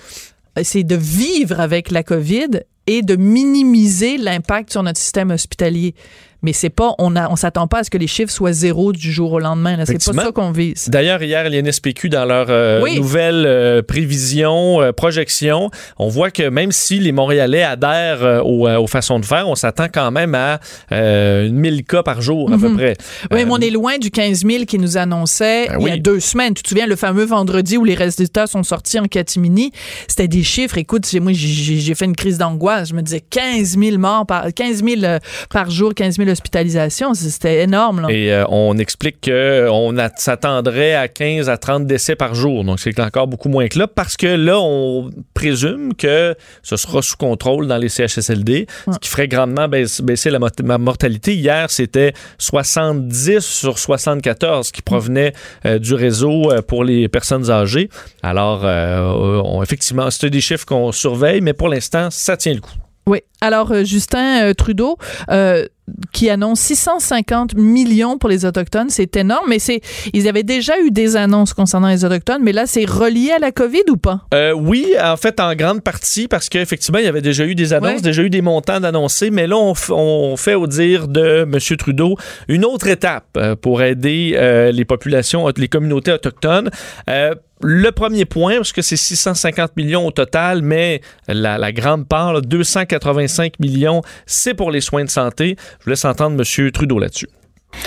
C'est 0.61 0.83
de 0.83 0.97
vivre 0.97 1.61
avec 1.61 1.89
la 1.89 2.03
COVID 2.03 2.63
et 2.85 3.01
de 3.01 3.15
minimiser 3.15 4.17
l'impact 4.17 4.71
sur 4.71 4.83
notre 4.83 4.99
système 4.99 5.31
hospitalier. 5.31 5.95
Mais 6.41 6.53
c'est 6.53 6.69
pas, 6.69 6.93
on 6.99 7.15
a, 7.15 7.29
on 7.29 7.35
s'attend 7.35 7.67
pas 7.67 7.79
à 7.79 7.83
ce 7.83 7.89
que 7.89 7.97
les 7.97 8.07
chiffres 8.07 8.31
soient 8.31 8.53
zéro 8.53 8.93
du 8.93 9.11
jour 9.11 9.33
au 9.33 9.39
lendemain. 9.39 9.77
C'est 9.85 10.03
pas 10.13 10.23
ça 10.23 10.31
qu'on 10.31 10.51
vise. 10.51 10.87
D'ailleurs, 10.89 11.21
hier, 11.21 11.49
l'INSPQ, 11.49 12.09
dans 12.09 12.25
leur 12.25 12.47
euh, 12.49 12.81
Oui. 12.81 12.95
nouvelle 12.97 13.43
euh, 13.45 13.81
prévision, 13.81 14.81
euh, 14.81 14.91
projection, 14.91 15.69
on 15.97 16.07
voit 16.07 16.31
que 16.31 16.47
même 16.49 16.71
si 16.71 16.99
les 16.99 17.11
Montréalais 17.11 17.63
adhèrent 17.63 18.45
aux, 18.45 18.67
aux 18.69 18.87
façons 18.87 19.19
de 19.19 19.25
faire, 19.25 19.47
on 19.49 19.55
s'attend 19.55 19.87
quand 19.93 20.11
même 20.11 20.33
à 20.35 20.59
euh, 20.91 21.49
1000 21.49 21.83
cas 21.83 22.03
par 22.03 22.21
jour, 22.21 22.51
à 22.53 22.57
peu 22.57 22.69
Mhm. 22.69 22.75
près. 22.77 22.95
Oui, 23.31 23.43
mais 23.45 23.51
on 23.51 23.57
est 23.57 23.69
loin 23.69 23.97
du 23.97 24.09
15 24.11 24.45
000 24.45 24.65
qui 24.65 24.77
nous 24.79 24.97
annonçait 24.97 25.67
Ben 25.67 25.77
il 25.81 25.87
y 25.87 25.91
a 25.91 25.97
deux 25.97 26.19
semaines. 26.19 26.53
Tu 26.53 26.63
te 26.63 26.69
souviens, 26.69 26.87
le 26.87 26.95
fameux 26.95 27.25
vendredi 27.25 27.77
où 27.77 27.83
les 27.83 27.95
résultats 27.95 28.47
sont 28.47 28.63
sortis 28.63 28.99
en 28.99 29.05
catimini, 29.07 29.71
c'était 30.07 30.27
des 30.27 30.43
chiffres. 30.43 30.77
Écoute, 30.77 31.11
moi, 31.15 31.31
j'ai- 31.33 31.95
fait 31.95 32.05
une 32.05 32.15
crise 32.15 32.37
d'angoisse. 32.37 32.89
Je 32.89 32.93
me 32.93 33.01
disais 33.01 33.19
15 33.29 33.77
000 33.77 33.97
morts 33.97 34.25
par, 34.25 34.53
15 34.53 34.83
000 34.83 35.03
euh, 35.03 35.19
par 35.49 35.69
jour, 35.69 35.93
15 35.93 36.15
000 36.17 36.28
hospitalisations. 36.31 37.13
C'est- 37.13 37.29
C'était 37.29 37.63
énorme. 37.63 38.01
Là. 38.01 38.07
Et 38.11 38.31
euh, 38.33 38.45
on 38.49 38.77
explique 38.77 39.17
qu'on 39.29 39.95
s'attendrait 40.17 40.93
à 40.95 41.07
15 41.07 41.49
à 41.49 41.57
30 41.57 41.85
décès 41.85 42.15
par 42.15 42.33
jour. 42.35 42.63
Donc, 42.63 42.79
c'est 42.79 42.99
encore 42.99 43.27
beaucoup 43.27 43.49
moins 43.49 43.67
que 43.67 43.77
là 43.79 43.87
parce 43.87 44.17
que 44.17 44.27
là, 44.27 44.59
on 44.59 45.09
présume 45.33 45.93
que 45.93 46.35
ce 46.63 46.75
sera 46.77 47.01
sous 47.01 47.15
contrôle 47.17 47.67
dans 47.67 47.77
les 47.77 47.89
CHSLD, 47.89 48.67
ce 48.91 48.97
qui 48.99 49.09
ferait 49.09 49.27
grandement 49.27 49.67
baisse- 49.67 50.01
baisser 50.01 50.29
la 50.31 50.39
mortalité. 50.77 51.35
Hier, 51.35 51.69
c'était 51.69 52.13
70 52.37 53.39
sur 53.39 53.77
74 53.79 54.71
qui 54.71 54.81
provenaient 54.81 55.33
euh, 55.65 55.79
du 55.79 55.93
réseau 55.93 56.51
euh, 56.51 56.61
pour 56.61 56.83
les 56.83 57.07
personnes 57.07 57.49
âgées. 57.49 57.89
Alors, 58.23 58.61
euh, 58.63 59.01
on- 59.43 59.63
effectivement, 59.63 60.09
c'est 60.11 60.29
des 60.29 60.41
chiffres 60.41 60.65
qu'on 60.65 60.91
surveille, 60.91 61.41
mais 61.41 61.53
pour 61.53 61.69
l'instant, 61.69 62.09
ça 62.11 62.37
tient 62.37 62.53
le 62.53 62.61
coup. 62.61 62.73
Oui. 63.07 63.19
Alors, 63.41 63.73
Justin 63.85 64.53
Trudeau, 64.53 64.97
euh, 65.31 65.65
qui 66.11 66.29
annonce 66.29 66.59
650 66.59 67.55
millions 67.55 68.17
pour 68.17 68.29
les 68.29 68.45
Autochtones. 68.45 68.89
C'est 68.89 69.15
énorme, 69.15 69.45
mais 69.49 69.59
c'est 69.59 69.81
ils 70.13 70.27
avaient 70.27 70.43
déjà 70.43 70.73
eu 70.79 70.91
des 70.91 71.15
annonces 71.15 71.53
concernant 71.53 71.87
les 71.89 72.05
Autochtones, 72.05 72.41
mais 72.43 72.51
là, 72.51 72.65
c'est 72.65 72.85
relié 72.85 73.31
à 73.31 73.39
la 73.39 73.51
COVID 73.51 73.83
ou 73.89 73.97
pas? 73.97 74.21
Euh, 74.33 74.53
oui, 74.53 74.87
en 75.01 75.17
fait, 75.17 75.39
en 75.39 75.53
grande 75.55 75.81
partie, 75.81 76.27
parce 76.27 76.49
qu'effectivement, 76.49 76.99
il 76.99 77.05
y 77.05 77.07
avait 77.07 77.21
déjà 77.21 77.45
eu 77.45 77.55
des 77.55 77.73
annonces, 77.73 77.89
Ouais. 77.95 78.01
déjà 78.01 78.21
eu 78.23 78.29
des 78.29 78.41
montants 78.41 78.79
d'annoncés, 78.79 79.29
mais 79.31 79.47
là, 79.47 79.57
on, 79.57 80.35
fait, 80.35 80.55
au 80.55 80.67
dire 80.67 81.07
de 81.07 81.43
M. 81.43 81.77
Trudeau, 81.77 82.15
une 82.47 82.65
autre 82.65 82.87
étape 82.87 83.25
euh, 83.37 83.55
pour 83.55 83.81
aider 83.81 84.33
euh, 84.35 84.71
les 84.71 84.85
populations, 84.85 85.47
les 85.55 85.67
communautés 85.67 86.11
autochtones. 86.11 86.69
Euh, 87.09 87.35
le 87.61 87.91
premier 87.91 88.23
point, 88.23 88.55
parce 88.55 88.71
que 88.71 88.81
c'est 88.81 88.95
650 88.95 89.75
millions 89.75 90.07
au 90.07 90.11
total, 90.11 90.61
mais 90.61 91.01
la, 91.27 91.57
la 91.57 91.73
grande 91.73 92.07
part, 92.07 92.31
là, 92.31 92.39
285 92.39 93.59
millions, 93.59 94.01
c'est 94.25 94.53
pour 94.53 94.71
les 94.71 94.79
soins 94.79 95.03
de 95.03 95.09
santé. 95.09 95.57
Je 95.79 95.85
vous 95.85 95.89
laisse 95.91 96.05
entendre 96.05 96.41
M. 96.41 96.71
Trudeau 96.71 96.99
là-dessus. 96.99 97.29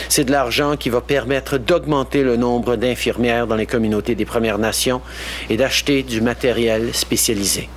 C'est 0.08 0.24
de 0.24 0.30
l'argent 0.32 0.76
qui 0.76 0.90
va 0.90 1.00
permettre 1.00 1.58
d'augmenter 1.58 2.22
le 2.22 2.36
nombre 2.36 2.76
d'infirmières 2.76 3.46
dans 3.46 3.56
les 3.56 3.66
communautés 3.66 4.14
des 4.14 4.24
Premières 4.24 4.58
Nations 4.58 5.02
et 5.50 5.56
d'acheter 5.56 6.02
du 6.02 6.20
matériel 6.20 6.94
spécialisé. 6.94 7.68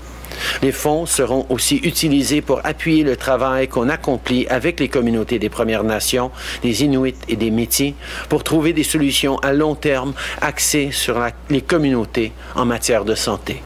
Les 0.62 0.72
fonds 0.72 1.06
seront 1.06 1.46
aussi 1.50 1.78
utilisés 1.78 2.42
pour 2.42 2.60
appuyer 2.66 3.04
le 3.04 3.16
travail 3.16 3.68
qu'on 3.68 3.90
accomplit 3.90 4.46
avec 4.48 4.80
les 4.80 4.90
communautés 4.90 5.40
des 5.40 5.50
Premières 5.50 5.84
Nations, 5.84 6.30
des 6.62 6.84
Inuits 6.84 7.16
et 7.30 7.36
des 7.38 7.52
Métis 7.52 7.94
pour 8.30 8.44
trouver 8.44 8.74
des 8.74 8.84
solutions 8.84 9.38
à 9.40 9.54
long 9.54 9.76
terme 9.76 10.14
axées 10.42 10.92
sur 10.92 11.18
la- 11.20 11.32
les 11.50 11.62
communautés 11.62 12.34
en 12.56 12.66
matière 12.66 13.06
de 13.06 13.16
santé. 13.16 13.62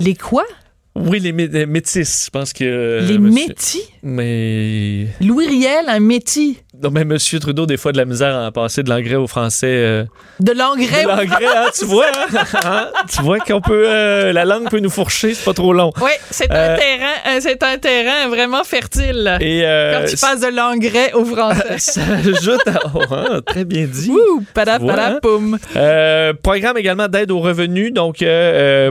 Les 0.00 0.14
quoi? 0.14 0.44
Oui, 1.06 1.20
les, 1.20 1.32
mé- 1.32 1.48
les 1.50 1.66
métis, 1.66 2.24
je 2.26 2.30
pense 2.30 2.52
que... 2.52 3.00
les 3.06 3.18
monsieur- 3.18 3.48
métis? 3.48 3.82
Mais... 4.02 5.06
Louis 5.20 5.46
Riel, 5.46 5.84
un 5.88 6.00
métis. 6.00 6.56
Non, 6.80 6.90
mais 6.92 7.00
M. 7.00 7.16
Trudeau, 7.40 7.66
des 7.66 7.76
fois, 7.76 7.90
de 7.90 7.96
la 7.96 8.04
misère 8.04 8.36
à 8.36 8.52
passer 8.52 8.84
de 8.84 8.88
l'anglais 8.90 9.16
au 9.16 9.26
français. 9.26 9.66
euh, 9.66 10.04
De 10.38 10.52
l'engrais? 10.52 11.02
de 11.02 11.08
l'anglais, 11.08 11.46
hein, 11.56 11.66
tu 11.76 11.84
vois, 11.86 12.06
hein? 12.06 12.44
Hein? 12.64 12.86
Tu 13.10 13.20
vois 13.22 13.40
qu'on 13.40 13.60
peut... 13.60 13.84
euh, 13.88 14.32
la 14.32 14.44
langue 14.44 14.70
peut 14.70 14.78
nous 14.78 14.90
fourcher, 14.90 15.34
c'est 15.34 15.44
pas 15.44 15.54
trop 15.54 15.72
long. 15.72 15.90
Oui, 16.00 16.10
c'est 16.30 16.48
Euh, 16.52 16.74
un 16.74 16.78
terrain, 16.78 17.14
euh, 17.36 17.38
c'est 17.40 17.60
un 17.64 17.78
terrain 17.78 18.28
vraiment 18.28 18.62
fertile. 18.62 19.38
Et... 19.40 19.62
Quand 19.62 20.04
tu 20.08 20.16
passes 20.16 20.40
de 20.40 20.54
l'engrais 20.54 21.12
au 21.14 21.24
français. 21.24 21.78
ça 21.78 22.00
ajoute... 22.24 22.68
à- 22.68 22.80
oh, 22.94 23.02
hein, 23.10 23.40
très 23.44 23.64
bien 23.64 23.86
dit. 23.86 24.10
Ouh, 24.10 24.44
pada, 24.54 24.78
poum. 25.20 25.58
Programme 26.42 26.76
également 26.78 27.08
d'aide 27.08 27.32
aux 27.32 27.40
revenus, 27.40 27.92
donc 27.92 28.24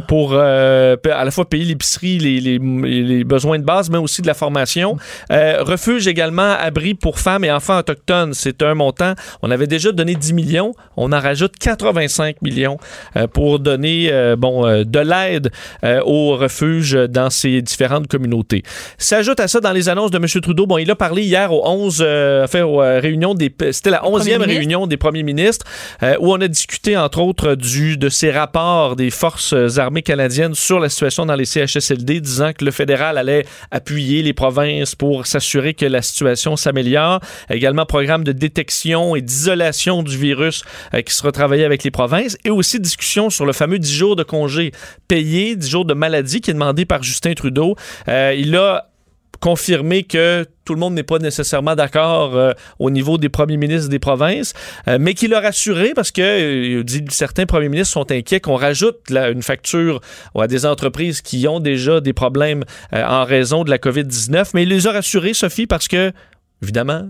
pour 0.07 0.33
à 0.35 0.97
la 1.23 1.31
fois 1.31 1.47
payer 1.47 1.63
l'épicerie, 1.65 2.17
les, 2.17 2.41
les, 2.41 2.59
les 2.59 3.23
besoins 3.23 3.59
de 3.59 3.63
base, 3.63 3.89
mais 3.89 3.97
aussi 3.97 4.21
de 4.21 4.27
la 4.27 4.33
formation. 4.33 4.97
Refuge 5.29 6.05
également, 6.07 6.53
abri 6.59 6.93
pour 6.93 7.19
femmes 7.19 7.45
et 7.45 7.51
enfants 7.51 7.76
autochtones. 7.77 8.33
C'est 8.33 8.61
un 8.63 8.73
montant. 8.73 9.13
On 9.41 9.51
avait 9.51 9.67
déjà 9.67 9.91
donné 9.91 10.15
10 10.15 10.33
millions. 10.33 10.73
On 10.95 11.11
en 11.11 11.19
rajoute 11.19 11.53
85 11.59 12.41
millions 12.41 12.77
euh, 13.15 13.27
pour 13.27 13.59
donner 13.59 14.09
euh, 14.11 14.35
bon 14.35 14.65
euh, 14.65 14.83
de 14.83 14.99
l'aide 14.99 15.51
aux 16.05 16.35
refuges 16.35 16.93
dans 16.93 17.29
ces 17.29 17.61
différentes 17.61 18.07
communautés. 18.07 18.63
S'ajoute 18.97 19.39
à 19.39 19.47
ça 19.47 19.59
dans 19.59 19.71
les 19.71 19.89
annonces 19.89 20.11
de 20.11 20.17
M. 20.17 20.25
Trudeau. 20.41 20.65
Bon, 20.65 20.77
il 20.77 20.89
a 20.91 20.95
parlé 20.95 21.23
hier 21.23 21.51
aux 21.53 21.67
11 21.67 21.99
euh, 22.01 22.43
enfin, 22.43 22.63
aux 22.63 22.77
réunions 22.77 23.33
des 23.33 23.53
c'était 23.71 23.89
la 23.89 24.01
11e 24.01 24.17
ministres. 24.17 24.45
réunion 24.45 24.87
des 24.87 24.97
premiers 24.97 25.23
ministres 25.23 25.65
où 26.19 26.33
on 26.33 26.41
a 26.41 26.47
discuté 26.47 26.97
entre 26.97 27.19
autres 27.19 27.55
du 27.55 27.97
de 27.97 28.09
ces 28.09 28.31
rapports 28.31 28.95
des 28.95 29.09
forces 29.09 29.53
armées 29.77 30.01
canadiennes 30.01 30.53
sur 30.53 30.79
la 30.79 30.89
situation 30.89 31.25
dans 31.25 31.35
les 31.35 31.45
CHSLD 31.45 32.21
disant 32.21 32.51
que 32.53 32.65
le 32.65 32.71
fédéral 32.71 33.17
allait 33.17 33.45
appuyer 33.71 34.21
les 34.21 34.33
provinces 34.33 34.95
pour 34.95 35.25
s'assurer 35.27 35.73
que 35.73 35.85
la 35.85 36.01
situation 36.01 36.55
s'améliore. 36.55 37.19
Également 37.49 37.66
programme 37.85 38.23
de 38.23 38.31
détection 38.31 39.15
et 39.15 39.21
d'isolation 39.21 40.03
du 40.03 40.17
virus 40.17 40.63
euh, 40.93 41.01
qui 41.01 41.13
sera 41.13 41.31
travaillé 41.31 41.65
avec 41.65 41.83
les 41.83 41.91
provinces 41.91 42.37
et 42.45 42.49
aussi 42.49 42.79
discussion 42.79 43.29
sur 43.29 43.45
le 43.45 43.53
fameux 43.53 43.79
10 43.79 43.93
jours 43.93 44.15
de 44.15 44.23
congé 44.23 44.71
payé, 45.07 45.55
10 45.55 45.69
jours 45.69 45.85
de 45.85 45.93
maladie 45.93 46.41
qui 46.41 46.51
est 46.51 46.53
demandé 46.53 46.85
par 46.85 47.03
Justin 47.03 47.33
Trudeau. 47.33 47.75
Euh, 48.07 48.33
il 48.37 48.55
a 48.55 48.89
confirmé 49.39 50.01
que 50.03 50.47
tout 50.65 50.73
le 50.73 50.79
monde 50.79 50.95
n'est 50.95 51.03
pas 51.03 51.19
nécessairement 51.19 51.75
d'accord 51.75 52.35
euh, 52.35 52.53
au 52.79 52.89
niveau 52.89 53.19
des 53.19 53.29
premiers 53.29 53.57
ministres 53.57 53.87
des 53.89 53.99
provinces, 53.99 54.53
mais 54.99 55.13
qu'il 55.13 55.31
a 55.35 55.39
rassuré 55.41 55.91
parce 55.95 56.09
que 56.09 56.81
dit 56.81 57.03
certains 57.09 57.45
premiers 57.45 57.69
ministres 57.69 57.93
sont 57.93 58.11
inquiets 58.11 58.39
qu'on 58.39 58.55
rajoute 58.55 58.97
la- 59.11 59.29
une 59.29 59.43
facture 59.43 60.01
à 60.35 60.47
des 60.47 60.65
entreprises 60.65 61.21
qui 61.21 61.47
ont 61.47 61.59
déjà 61.59 62.01
des 62.01 62.13
problèmes 62.13 62.63
en 62.91 63.25
raison 63.25 63.63
de 63.63 63.69
la 63.69 63.77
COVID-19, 63.77 64.49
mais 64.55 64.63
il 64.63 64.69
les 64.69 64.87
a 64.87 64.91
rassurés, 64.91 65.35
Sophie, 65.35 65.67
parce 65.67 65.87
que, 65.87 66.11
évidemment, 66.63 67.09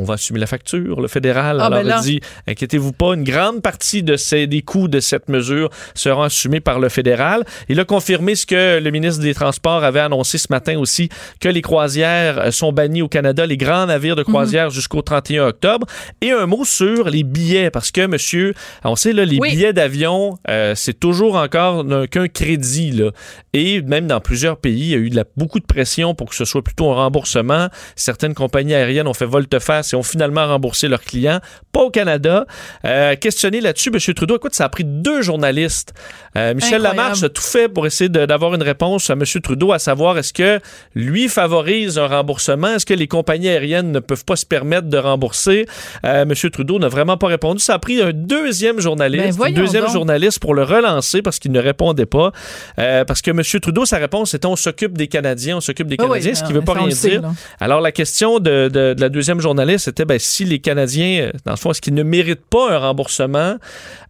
on 0.00 0.04
va 0.04 0.14
assumer 0.14 0.40
la 0.40 0.46
facture. 0.46 1.00
Le 1.00 1.08
fédéral 1.08 1.58
Ah, 1.60 1.66
alors 1.66 1.82
ben 1.84 2.00
dit 2.00 2.20
inquiétez-vous 2.46 2.92
pas, 2.92 3.14
une 3.14 3.24
grande 3.24 3.60
partie 3.62 4.02
de 4.02 4.16
ces, 4.16 4.46
des 4.46 4.62
coûts 4.62 4.88
de 4.88 5.00
cette 5.00 5.28
mesure 5.28 5.68
seront 5.94 6.22
assumés 6.22 6.60
par 6.60 6.80
le 6.80 6.88
fédéral. 6.88 7.44
Il 7.68 7.78
a 7.80 7.84
confirmé 7.84 8.34
ce 8.34 8.46
que 8.46 8.78
le 8.80 8.90
ministre 8.90 9.22
des 9.22 9.34
Transports 9.34 9.84
avait 9.84 10.00
annoncé 10.00 10.38
ce 10.38 10.46
matin 10.50 10.78
aussi, 10.78 11.08
que 11.40 11.48
les 11.48 11.62
croisières 11.62 12.52
sont 12.52 12.72
bannies 12.72 13.02
au 13.02 13.08
Canada, 13.08 13.46
les 13.46 13.56
grands 13.56 13.86
navires 13.86 14.16
de 14.16 14.22
croisière 14.22 14.70
jusqu'au 14.70 15.02
31 15.02 15.48
octobre. 15.48 15.86
Et 16.20 16.30
un 16.30 16.46
mot 16.46 16.64
sur 16.64 17.10
les 17.10 17.22
billets, 17.22 17.70
parce 17.70 17.90
que, 17.90 18.06
monsieur, 18.06 18.54
on 18.84 18.96
sait, 18.96 19.12
là, 19.12 19.24
les 19.24 19.38
Oui. 19.38 19.50
billets 19.50 19.72
d'avion, 19.72 20.38
euh, 20.48 20.74
c'est 20.74 20.98
toujours 20.98 21.36
encore 21.36 21.84
qu'un 22.10 22.28
crédit. 22.28 22.90
Là. 22.92 23.10
Et 23.52 23.82
même 23.82 24.06
dans 24.06 24.20
plusieurs 24.20 24.56
pays, 24.56 24.80
il 24.80 24.88
y 24.90 24.94
a 24.94 24.98
eu 24.98 25.10
de 25.10 25.16
la- 25.16 25.24
beaucoup 25.36 25.60
de 25.60 25.66
pression 25.66 26.14
pour 26.14 26.28
que 26.30 26.34
ce 26.34 26.44
soit 26.44 26.62
plutôt 26.62 26.90
un 26.90 26.94
remboursement. 26.94 27.68
Certaines 27.96 28.34
compagnies 28.34 28.74
aériennes 28.74 29.08
ont 29.08 29.14
fait 29.14 29.26
volte-face 29.26 29.89
et 29.92 29.96
ont 29.96 30.02
finalement 30.02 30.46
remboursé 30.46 30.88
leurs 30.88 31.02
clients. 31.02 31.40
Pas 31.72 31.80
au 31.80 31.90
Canada. 31.90 32.46
Euh, 32.84 33.14
questionné 33.16 33.60
là-dessus, 33.60 33.90
M. 33.94 34.14
Trudeau, 34.14 34.36
écoute, 34.36 34.54
ça 34.54 34.64
a 34.64 34.68
pris 34.68 34.84
deux 34.84 35.22
journalistes. 35.22 35.92
Euh, 36.36 36.54
Michel 36.54 36.74
Incroyable. 36.74 36.96
Lamarche 36.96 37.22
a 37.22 37.28
tout 37.28 37.42
fait 37.42 37.68
pour 37.68 37.86
essayer 37.86 38.08
d'avoir 38.08 38.54
une 38.54 38.62
réponse 38.62 39.08
à 39.10 39.14
M. 39.14 39.22
Trudeau, 39.42 39.72
à 39.72 39.78
savoir 39.78 40.18
est-ce 40.18 40.32
que 40.32 40.60
lui 40.94 41.28
favorise 41.28 41.98
un 41.98 42.06
remboursement? 42.06 42.68
Est-ce 42.74 42.86
que 42.86 42.94
les 42.94 43.08
compagnies 43.08 43.48
aériennes 43.48 43.92
ne 43.92 44.00
peuvent 44.00 44.24
pas 44.24 44.36
se 44.36 44.46
permettre 44.46 44.88
de 44.88 44.98
rembourser? 44.98 45.66
Euh, 46.04 46.22
M. 46.22 46.32
Trudeau 46.50 46.78
n'a 46.78 46.88
vraiment 46.88 47.16
pas 47.16 47.28
répondu. 47.28 47.60
Ça 47.60 47.74
a 47.74 47.78
pris 47.78 48.00
un 48.02 48.12
deuxième 48.12 48.76
Ben, 48.76 48.82
journaliste, 48.82 49.40
un 49.42 49.50
deuxième 49.52 49.84
donc. 49.84 49.92
journaliste 49.92 50.38
pour 50.40 50.54
le 50.54 50.62
relancer 50.64 51.22
parce 51.22 51.38
qu'il 51.38 51.52
ne 51.52 51.60
répondait 51.60 52.06
pas. 52.06 52.32
Euh, 52.78 53.04
parce 53.04 53.22
que 53.22 53.30
M. 53.30 53.42
Trudeau, 53.60 53.84
sa 53.84 53.98
réponse 53.98 54.34
était 54.34 54.46
on 54.46 54.56
s'occupe 54.56 54.96
des 54.96 55.08
Canadiens, 55.08 55.56
on 55.58 55.60
s'occupe 55.60 55.86
des 55.88 55.96
Ah 55.98 56.04
oui, 56.04 56.08
Canadiens, 56.20 56.34
ce 56.34 56.42
qui 56.44 56.50
ne 56.50 56.54
veut 56.54 56.64
ça, 56.66 56.72
pas 56.74 56.80
rien 56.80 56.90
sait, 56.90 57.10
dire. 57.10 57.22
Alors, 57.60 57.80
la 57.80 57.92
question 57.92 58.38
de, 58.38 58.68
de- 58.68 58.94
de 58.94 59.00
la 59.00 59.08
deuxième 59.08 59.40
journaliste, 59.40 59.60
c'était 59.78 60.04
ben, 60.04 60.18
si 60.18 60.44
les 60.44 60.58
Canadiens, 60.58 61.22
euh, 61.22 61.32
dans 61.44 61.52
le 61.52 61.56
fond, 61.56 61.70
est-ce 61.70 61.80
qu'ils 61.80 61.94
ne 61.94 62.02
méritent 62.02 62.46
pas 62.46 62.72
un 62.72 62.78
remboursement? 62.78 63.56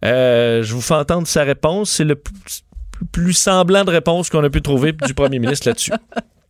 Euh, 0.05 0.63
je 0.63 0.73
vous 0.73 0.81
fais 0.81 0.95
entendre 0.95 1.27
sa 1.27 1.43
réponse. 1.43 1.91
C'est 1.91 2.03
le 2.03 2.15
plus, 2.15 2.63
plus 3.11 3.33
semblant 3.33 3.83
de 3.83 3.91
réponse 3.91 4.29
qu'on 4.29 4.43
a 4.43 4.49
pu 4.49 4.61
trouver 4.61 4.91
du 4.91 5.13
premier 5.13 5.39
ministre 5.39 5.67
là-dessus. 5.67 5.91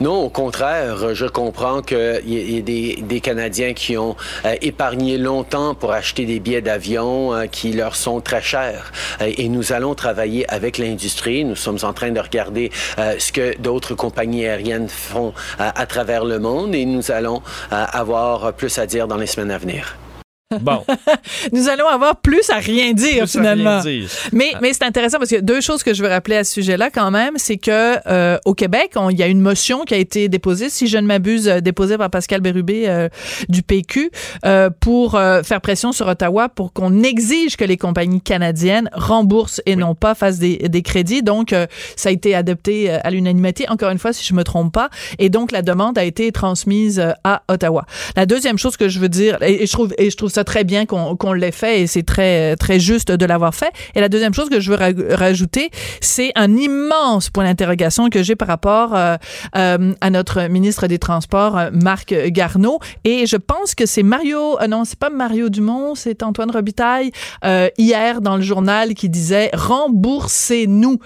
Non, 0.00 0.24
au 0.24 0.30
contraire, 0.30 1.14
je 1.14 1.26
comprends 1.26 1.82
qu'il 1.82 2.22
y, 2.24 2.56
ait 2.56 2.62
des, 2.62 3.20
Canadiens 3.20 3.74
qui 3.74 3.98
ont 3.98 4.16
euh, 4.46 4.54
épargné 4.62 5.18
longtemps 5.18 5.74
pour 5.74 5.92
acheter 5.92 6.24
des 6.24 6.40
billets 6.40 6.62
d'avion 6.62 7.34
euh, 7.34 7.46
qui 7.46 7.72
leur 7.72 7.96
sont 7.96 8.22
très 8.22 8.40
chers. 8.40 8.92
Euh, 9.20 9.30
et 9.36 9.50
nous 9.50 9.72
allons 9.72 9.94
travailler 9.94 10.48
avec 10.50 10.78
l'industrie. 10.78 11.44
Nous 11.44 11.54
sommes 11.54 11.78
en 11.82 11.92
train 11.92 12.12
de 12.12 12.20
regarder 12.20 12.72
euh, 12.98 13.16
ce 13.18 13.30
que 13.30 13.58
d'autres 13.58 13.94
compagnies 13.94 14.46
aériennes 14.46 14.88
font 14.88 15.34
euh, 15.60 15.70
à 15.74 15.84
travers 15.84 16.24
le 16.24 16.38
monde 16.38 16.74
et 16.74 16.86
nous 16.86 17.10
allons 17.10 17.42
euh, 17.72 17.84
avoir 17.92 18.54
plus 18.54 18.78
à 18.78 18.86
dire 18.86 19.06
dans 19.06 19.18
les 19.18 19.26
semaines 19.26 19.50
à 19.50 19.58
venir. 19.58 19.96
Bon, 20.60 20.84
Nous 21.52 21.68
allons 21.68 21.88
avoir 21.88 22.20
plus 22.20 22.50
à 22.50 22.58
rien 22.58 22.92
dire, 22.92 23.24
plus 23.24 23.36
à 23.36 23.40
rien 23.42 23.54
finalement. 23.56 23.80
dire. 23.80 24.08
Mais, 24.32 24.52
mais 24.62 24.72
c'est 24.72 24.84
intéressant 24.84 25.18
parce 25.18 25.30
que 25.30 25.40
deux 25.40 25.60
choses 25.60 25.82
que 25.82 25.92
je 25.92 26.04
veux 26.04 26.08
rappeler 26.08 26.36
à 26.36 26.44
ce 26.44 26.52
sujet-là 26.52 26.90
quand 26.90 27.10
même, 27.10 27.34
c'est 27.34 27.56
que 27.56 27.96
euh, 28.06 28.38
au 28.44 28.54
Québec, 28.54 28.92
il 29.10 29.18
y 29.18 29.24
a 29.24 29.26
une 29.26 29.40
motion 29.40 29.84
qui 29.84 29.94
a 29.94 29.96
été 29.96 30.28
déposée, 30.28 30.70
si 30.70 30.86
je 30.86 30.98
ne 30.98 31.06
m'abuse, 31.08 31.48
euh, 31.48 31.58
déposée 31.58 31.98
par 31.98 32.10
Pascal 32.10 32.42
Bérubé 32.42 32.84
euh, 32.86 33.08
du 33.48 33.64
PQ 33.64 34.12
euh, 34.44 34.70
pour 34.70 35.18
faire 35.44 35.60
pression 35.60 35.90
sur 35.90 36.06
Ottawa 36.06 36.48
pour 36.48 36.72
qu'on 36.72 37.02
exige 37.02 37.56
que 37.56 37.64
les 37.64 37.76
compagnies 37.76 38.20
canadiennes 38.20 38.88
remboursent 38.92 39.60
et 39.66 39.74
non 39.74 39.96
pas 39.96 40.14
fassent 40.14 40.38
des, 40.38 40.58
des 40.58 40.82
crédits. 40.82 41.24
Donc, 41.24 41.52
ça 41.96 42.08
a 42.08 42.12
été 42.12 42.36
adopté 42.36 42.90
à 42.90 43.10
l'unanimité, 43.10 43.68
encore 43.68 43.90
une 43.90 43.98
fois, 43.98 44.12
si 44.12 44.24
je 44.24 44.32
me 44.34 44.44
trompe 44.44 44.72
pas. 44.72 44.90
Et 45.18 45.28
donc, 45.28 45.50
la 45.50 45.62
demande 45.62 45.98
a 45.98 46.04
été 46.04 46.30
transmise 46.30 47.02
à 47.24 47.42
Ottawa. 47.48 47.84
La 48.14 48.26
deuxième 48.26 48.58
chose 48.58 48.76
que 48.76 48.88
je 48.88 49.00
veux 49.00 49.08
dire, 49.08 49.38
et, 49.42 49.64
et 49.64 49.66
je 49.66 49.72
trouve 49.72 49.92
et 49.98 50.10
je 50.10 50.16
trouve 50.16 50.30
ça 50.36 50.44
très 50.44 50.64
bien 50.64 50.86
qu'on 50.86 51.16
qu'on 51.16 51.32
l'ait 51.32 51.50
fait 51.50 51.82
et 51.82 51.86
c'est 51.86 52.02
très 52.02 52.56
très 52.56 52.78
juste 52.78 53.10
de 53.10 53.26
l'avoir 53.26 53.54
fait. 53.54 53.72
Et 53.94 54.00
la 54.00 54.08
deuxième 54.08 54.34
chose 54.34 54.48
que 54.48 54.60
je 54.60 54.72
veux 54.72 55.14
rajouter, 55.14 55.70
c'est 56.00 56.32
un 56.34 56.54
immense 56.56 57.30
point 57.30 57.44
d'interrogation 57.44 58.10
que 58.10 58.22
j'ai 58.22 58.36
par 58.36 58.48
rapport 58.48 58.94
euh, 58.94 59.16
euh, 59.56 59.92
à 60.00 60.10
notre 60.10 60.48
ministre 60.48 60.86
des 60.86 60.98
Transports, 60.98 61.56
euh, 61.56 61.70
Marc 61.72 62.14
Garneau. 62.28 62.78
Et 63.04 63.26
je 63.26 63.36
pense 63.36 63.74
que 63.74 63.86
c'est 63.86 64.02
Mario, 64.02 64.58
non, 64.68 64.84
c'est 64.84 64.98
pas 64.98 65.10
Mario 65.10 65.48
Dumont, 65.48 65.94
c'est 65.94 66.22
Antoine 66.22 66.50
Robitaille 66.50 67.10
hier 67.78 68.20
dans 68.20 68.36
le 68.36 68.42
journal 68.42 68.94
qui 68.94 69.08
disait 69.08 69.50
remboursez-nous. 69.54 70.98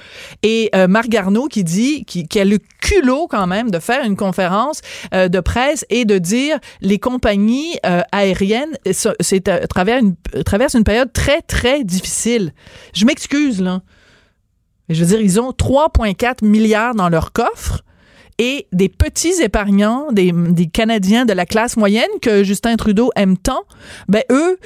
Et 0.43 0.71
Marc 0.89 1.09
Garneau 1.09 1.47
qui 1.47 1.65
dit, 1.65 2.05
qui, 2.05 2.27
qui, 2.27 2.41
a 2.41 2.45
le 2.45 2.59
culot 2.81 3.27
quand 3.29 3.47
même 3.47 3.71
de 3.71 3.79
faire 3.79 4.05
une 4.05 4.17
conférence 4.17 4.81
de 5.13 5.41
presse 5.41 5.85
et 5.91 6.05
de 6.05 6.19
dire 6.19 6.59
les 6.81 6.99
compagnies 6.99 7.79
aériennes, 8.13 8.77
c'est 9.21 9.49
à 9.49 9.67
travers 9.67 9.99
une, 9.99 10.15
traverse 10.45 10.75
une 10.75 10.85
période 10.85 11.13
très 11.13 11.43
très 11.43 11.85
difficile. 11.85 12.53
Je 12.95 13.05
m'excuse 13.05 13.61
là. 13.61 13.83
Je 14.89 15.05
veux 15.05 15.17
dire, 15.17 15.21
ils 15.21 15.41
ont 15.41 15.51
3,4 15.51 16.45
milliards 16.45 16.95
dans 16.95 17.09
leur 17.09 17.33
coffre 17.33 17.85
et 18.39 18.67
des 18.73 18.89
petits 18.89 19.43
épargnants, 19.43 20.11
des, 20.11 20.33
des, 20.33 20.67
Canadiens 20.67 21.27
de 21.27 21.33
la 21.33 21.47
classe 21.47 21.77
moyenne 21.77 22.09
que 22.23 22.43
Justin 22.43 22.77
Trudeau 22.77 23.11
aime 23.15 23.37
tant, 23.37 23.63
ben 24.09 24.23
eux, 24.33 24.59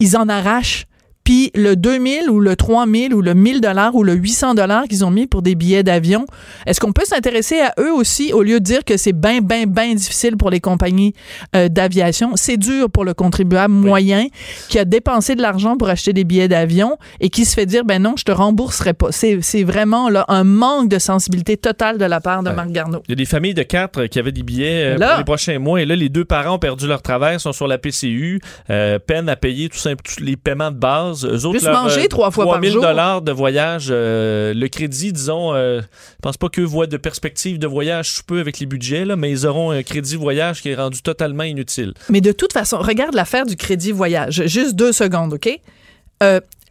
ils 0.00 0.16
en 0.16 0.28
arrachent 0.28 0.86
puis 1.30 1.52
le 1.54 1.76
2000 1.76 2.28
ou 2.28 2.40
le 2.40 2.56
3000 2.56 3.14
ou 3.14 3.22
le 3.22 3.34
1000 3.34 3.60
dollars 3.60 3.94
ou 3.94 4.02
le 4.02 4.14
800 4.14 4.54
dollars 4.54 4.88
qu'ils 4.88 5.04
ont 5.04 5.12
mis 5.12 5.28
pour 5.28 5.42
des 5.42 5.54
billets 5.54 5.84
d'avion, 5.84 6.26
est-ce 6.66 6.80
qu'on 6.80 6.90
peut 6.90 7.04
s'intéresser 7.04 7.60
à 7.60 7.72
eux 7.78 7.92
aussi 7.92 8.32
au 8.32 8.42
lieu 8.42 8.58
de 8.58 8.64
dire 8.64 8.84
que 8.84 8.96
c'est 8.96 9.12
bien, 9.12 9.40
bien, 9.40 9.66
bien 9.66 9.94
difficile 9.94 10.36
pour 10.36 10.50
les 10.50 10.58
compagnies 10.58 11.14
euh, 11.54 11.68
d'aviation? 11.68 12.32
C'est 12.34 12.56
dur 12.56 12.90
pour 12.90 13.04
le 13.04 13.14
contribuable 13.14 13.72
moyen 13.72 14.26
qui 14.68 14.80
a 14.80 14.84
dépensé 14.84 15.36
de 15.36 15.40
l'argent 15.40 15.76
pour 15.76 15.88
acheter 15.88 16.12
des 16.12 16.24
billets 16.24 16.48
d'avion 16.48 16.96
et 17.20 17.30
qui 17.30 17.44
se 17.44 17.54
fait 17.54 17.64
dire, 17.64 17.84
ben 17.84 18.02
non, 18.02 18.14
je 18.18 18.24
te 18.24 18.32
rembourserai 18.32 18.94
pas. 18.94 19.12
C'est 19.12 19.62
vraiment 19.62 20.08
là, 20.08 20.24
un 20.26 20.42
manque 20.42 20.88
de 20.88 20.98
sensibilité 20.98 21.56
totale 21.56 21.98
de 21.98 22.06
la 22.06 22.20
part 22.20 22.42
de 22.42 22.50
Marc 22.50 22.72
Garneau. 22.72 23.04
Il 23.06 23.12
y 23.12 23.14
a 23.14 23.16
des 23.16 23.24
familles 23.24 23.54
de 23.54 23.62
quatre 23.62 24.06
qui 24.06 24.18
avaient 24.18 24.32
des 24.32 24.42
billets 24.42 24.96
euh, 24.96 24.98
pour 24.98 25.18
les 25.18 25.24
prochains 25.24 25.60
mois 25.60 25.80
et 25.80 25.86
là, 25.86 25.94
les 25.94 26.08
deux 26.08 26.24
parents 26.24 26.56
ont 26.56 26.58
perdu 26.58 26.88
leur 26.88 27.02
travail, 27.02 27.38
sont 27.38 27.52
sur 27.52 27.68
la 27.68 27.78
PCU, 27.78 28.40
euh, 28.68 28.98
peine 28.98 29.28
à 29.28 29.36
payer 29.36 29.68
tout 29.68 29.78
simplement 29.78 30.00
les 30.18 30.36
paiements 30.36 30.72
de 30.72 30.76
base 30.76 31.19
eux 31.24 31.46
autres, 31.46 31.64
leur, 31.64 31.82
manger 31.82 32.04
euh, 32.04 32.08
trois 32.08 32.30
fois 32.30 32.46
par 32.46 32.62
jour. 32.62 32.82
dollars 32.82 33.22
de 33.22 33.32
voyage. 33.32 33.88
Euh, 33.90 34.54
le 34.54 34.68
crédit, 34.68 35.12
disons, 35.12 35.54
euh, 35.54 35.80
je 35.80 36.20
pense 36.22 36.36
pas 36.36 36.48
qu'eux 36.48 36.64
voient 36.64 36.86
de 36.86 36.96
perspective 36.96 37.58
de 37.58 37.66
voyage 37.66 38.10
sous 38.10 38.22
peu 38.24 38.40
avec 38.40 38.58
les 38.58 38.66
budgets, 38.66 39.04
là, 39.04 39.16
mais 39.16 39.30
ils 39.30 39.46
auront 39.46 39.70
un 39.70 39.82
crédit 39.82 40.16
voyage 40.16 40.62
qui 40.62 40.70
est 40.70 40.74
rendu 40.74 41.02
totalement 41.02 41.44
inutile. 41.44 41.94
Mais 42.08 42.20
de 42.20 42.32
toute 42.32 42.52
façon, 42.52 42.78
regarde 42.78 43.14
l'affaire 43.14 43.46
du 43.46 43.56
crédit 43.56 43.92
voyage. 43.92 44.46
Juste 44.46 44.74
deux 44.74 44.92
secondes, 44.92 45.34
OK? 45.34 45.48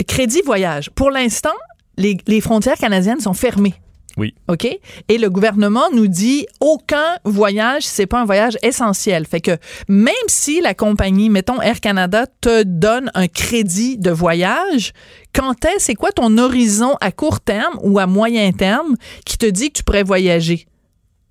crédit 0.07 0.41
voyage. 0.45 0.91
Pour 0.91 1.09
l'instant, 1.09 1.55
les, 1.97 2.17
les 2.27 2.39
frontières 2.39 2.77
canadiennes 2.77 3.19
sont 3.19 3.33
fermées. 3.33 3.73
Oui. 4.19 4.35
OK? 4.49 4.67
Et 5.07 5.17
le 5.17 5.29
gouvernement 5.29 5.85
nous 5.93 6.07
dit 6.07 6.45
aucun 6.59 7.17
voyage, 7.23 7.83
c'est 7.83 8.05
pas 8.05 8.19
un 8.19 8.25
voyage 8.25 8.57
essentiel. 8.61 9.25
Fait 9.25 9.39
que 9.39 9.57
même 9.87 10.13
si 10.27 10.59
la 10.59 10.73
compagnie, 10.73 11.29
mettons 11.29 11.61
Air 11.61 11.79
Canada, 11.79 12.25
te 12.41 12.63
donne 12.63 13.11
un 13.13 13.27
crédit 13.27 13.97
de 13.97 14.11
voyage, 14.11 14.91
quand 15.33 15.63
est, 15.63 15.79
c'est 15.79 15.95
quoi 15.95 16.11
ton 16.11 16.37
horizon 16.37 16.95
à 16.99 17.11
court 17.11 17.39
terme 17.39 17.79
ou 17.81 17.97
à 17.97 18.07
moyen 18.07 18.51
terme 18.51 18.95
qui 19.25 19.37
te 19.37 19.45
dit 19.45 19.69
que 19.69 19.77
tu 19.77 19.83
pourrais 19.83 20.03
voyager? 20.03 20.67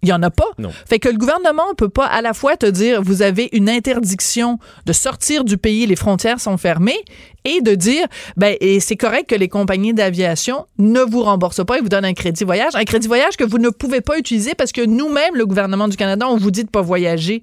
Il 0.02 0.09
y 0.09 0.12
en 0.12 0.23
a 0.23 0.31
pas. 0.31 0.49
Non. 0.59 0.71
Fait 0.87 1.00
que 1.00 1.09
le 1.09 1.19
gouvernement 1.19 1.75
peut 1.76 1.88
pas 1.88 2.07
à 2.07 2.23
la 2.23 2.33
fois 2.33 2.57
te 2.57 2.67
dire 2.67 3.02
vous 3.02 3.23
avez 3.23 3.49
une 3.52 3.69
interdiction 3.69 4.59
de 4.87 4.93
sortir 4.93 5.43
du 5.45 5.59
pays, 5.59 5.87
les 5.87 5.97
frontières 5.97 6.40
sont 6.40 6.57
fermées, 6.57 7.05
et 7.45 7.61
de 7.61 7.75
dire 7.75 8.07
ben 8.37 8.57
et 8.61 8.78
c'est 8.78 8.97
correct 8.97 9.28
que 9.28 9.35
les 9.35 9.49
compagnies 9.49 9.95
d'aviation 9.95 10.67
ne 10.78 11.00
vous 11.00 11.23
remboursent 11.23 11.64
pas 11.67 11.78
et 11.78 11.81
vous 11.81 11.88
donnent 11.88 12.05
un 12.05 12.14
crédit 12.14 12.45
voyage, 12.45 12.75
un 12.75 12.85
crédit 12.85 13.09
voyage 13.09 13.37
que 13.37 13.45
vous 13.45 13.59
ne 13.59 13.71
pouvez 13.71 14.00
pas 14.00 14.19
utiliser 14.19 14.55
parce 14.55 14.71
que 14.71 14.85
nous-mêmes, 14.85 15.35
le 15.35 15.47
gouvernement 15.47 15.88
du 15.88 15.97
Canada, 15.97 16.28
on 16.28 16.37
vous 16.37 16.50
dit 16.50 16.64
de 16.64 16.71
pas 16.71 16.83
voyager. 16.83 17.43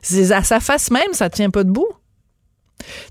C'est 0.00 0.32
à 0.32 0.42
sa 0.42 0.58
face 0.58 0.90
même, 0.90 1.12
ça 1.12 1.30
tient 1.30 1.50
pas 1.50 1.62
debout. 1.62 1.86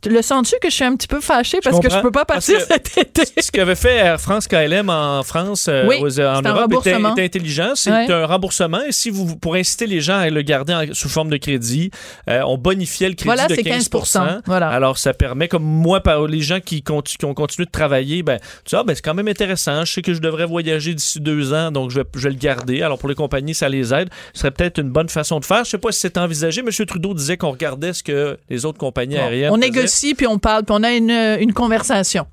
Le 0.06 0.22
sens-tu 0.22 0.56
que 0.62 0.70
je 0.70 0.76
suis 0.76 0.84
un 0.84 0.96
petit 0.96 1.08
peu 1.08 1.22
fâché 1.22 1.60
parce 1.64 1.80
que 1.80 1.90
je 1.90 2.00
peux 2.00 2.12
pas 2.12 2.26
partir 2.26 2.60
cet 2.62 2.98
été? 2.98 3.42
Ce 3.42 3.52
qu'avait 3.52 3.76
fait 3.76 3.96
Air 3.96 4.20
France 4.20 4.48
KLM 4.48 4.90
en 4.90 5.24
France, 5.24 5.68
euh, 5.70 5.86
en 5.86 6.42
Europe, 6.42 6.74
était, 6.82 6.94
intelligent. 6.94 7.72
C'est 7.76 7.92
un 7.92 8.26
remboursement. 8.26 8.82
Et 8.88 8.92
si 8.92 9.10
vous, 9.10 9.36
pour 9.36 9.56
inciter 9.56 9.88
les 9.88 10.02
gens 10.02 10.18
à 10.18 10.30
le 10.30 10.42
garder 10.42 10.90
sous 10.94 11.10
forme 11.10 11.30
de 11.30 11.38
crédit, 11.38 11.92
euh, 12.30 12.42
on 12.46 12.58
bonifiait 12.58 13.10
le 13.10 13.16
crédit 13.16 13.48
de 13.48 13.62
15, 13.62 13.90
15 13.90 14.42
voilà. 14.46 14.70
Alors, 14.70 14.98
ça 14.98 15.14
permet, 15.14 15.48
comme 15.48 15.64
moi, 15.64 16.02
par 16.02 16.28
les 16.28 16.42
gens 16.42 16.60
qui, 16.60 16.84
qui 16.84 17.26
ont 17.26 17.34
continué 17.34 17.66
de 17.66 17.72
travailler, 17.72 18.24
ben, 18.24 18.40
tu 18.66 18.76
vois, 18.76 18.84
ben, 18.84 18.96
c'est 18.96 19.02
quand 19.02 19.14
même 19.14 19.28
intéressant. 19.28 19.86
Je 19.86 19.94
sais 19.94 20.02
que 20.02 20.14
je 20.14 20.20
devrais 20.20 20.46
voyager 20.46 20.94
d'ici 20.94 21.20
deux 21.20 21.54
ans, 21.54 21.72
donc 21.72 21.92
je 21.92 22.00
vais, 22.00 22.06
je 22.16 22.22
vais, 22.22 22.30
le 22.30 22.36
garder. 22.36 22.82
Alors, 22.82 22.98
pour 22.98 23.10
les 23.10 23.16
compagnies, 23.16 23.54
ça 23.54 23.70
les 23.70 23.94
aide. 23.94 24.10
Ce 24.34 24.42
serait 24.42 24.52
peut-être 24.52 24.80
une 24.80 24.90
bonne 24.90 25.10
façon 25.10 25.40
de 25.40 25.46
faire. 25.46 25.64
Je 25.64 25.72
sais 25.72 25.78
pas 25.78 25.92
si 25.92 26.00
c'est 26.00 26.18
envisagé. 26.18 26.62
M. 26.62 26.86
Trudeau 26.86 27.14
disait 27.14 27.38
qu'on 27.38 27.52
regardait 27.52 27.94
ce 27.94 28.04
que 28.04 28.38
les 28.50 28.66
autres 28.66 28.78
compagnies 28.78 29.18
aériennes 29.18 29.52
négocie, 29.62 30.16
puis 30.16 30.28
on 30.28 30.40
parle, 30.40 30.64
puis 30.66 30.76
on 30.78 30.84
a 30.84 30.92
une, 30.92 31.12
une 31.12 31.54
conversation. 31.54 32.28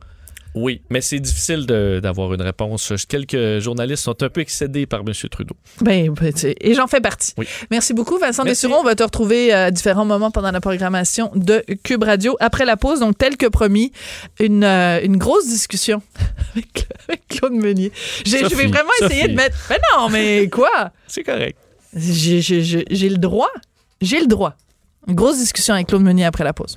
Oui, 0.54 0.82
mais 0.90 1.00
c'est 1.00 1.20
difficile 1.20 1.66
d'avoir 1.66 2.34
une 2.34 2.42
réponse. 2.42 2.92
Quelques 3.08 3.60
journalistes 3.60 4.02
sont 4.02 4.22
un 4.22 4.28
peu 4.28 4.40
excédés 4.40 4.86
par 4.86 5.00
M. 5.00 5.12
Trudeau. 5.30 5.54
Ben, 5.80 6.10
ben 6.10 6.32
et 6.60 6.74
j'en 6.74 6.86
fais 6.86 7.00
partie. 7.00 7.32
Oui. 7.36 7.46
Merci 7.70 7.94
beaucoup, 7.94 8.18
Vincent 8.18 8.44
Dessureau. 8.44 8.76
On 8.80 8.82
va 8.82 8.94
te 8.94 9.02
retrouver 9.02 9.52
à 9.52 9.70
différents 9.70 10.04
moments 10.04 10.30
pendant 10.30 10.50
la 10.50 10.60
programmation 10.60 11.30
de 11.34 11.64
Cube 11.84 12.02
Radio. 12.02 12.36
Après 12.40 12.64
la 12.64 12.76
pause, 12.76 13.00
donc, 13.00 13.16
tel 13.16 13.36
que 13.36 13.46
promis, 13.46 13.92
une, 14.40 14.64
euh, 14.64 15.00
une 15.02 15.16
grosse 15.16 15.46
discussion 15.46 16.02
avec, 16.54 17.28
Claude 17.28 17.52
Meunier. 17.52 17.92
Je 18.24 18.32
vais 18.32 18.66
vraiment 18.66 18.90
essayer 19.02 19.28
de 19.28 19.34
mettre... 19.34 19.56
Mais 19.70 19.78
non, 19.94 20.08
mais 20.08 20.48
quoi? 20.48 20.90
c'est 21.06 21.22
correct. 21.22 21.56
J'ai 21.94 23.08
le 23.08 23.18
droit. 23.18 23.50
J'ai 24.00 24.20
le 24.20 24.26
droit. 24.26 24.54
Une 25.06 25.14
grosse 25.14 25.38
discussion 25.38 25.74
avec 25.74 25.86
Claude 25.86 26.02
Meunier 26.02 26.24
après 26.24 26.44
la 26.44 26.52
pause. 26.52 26.76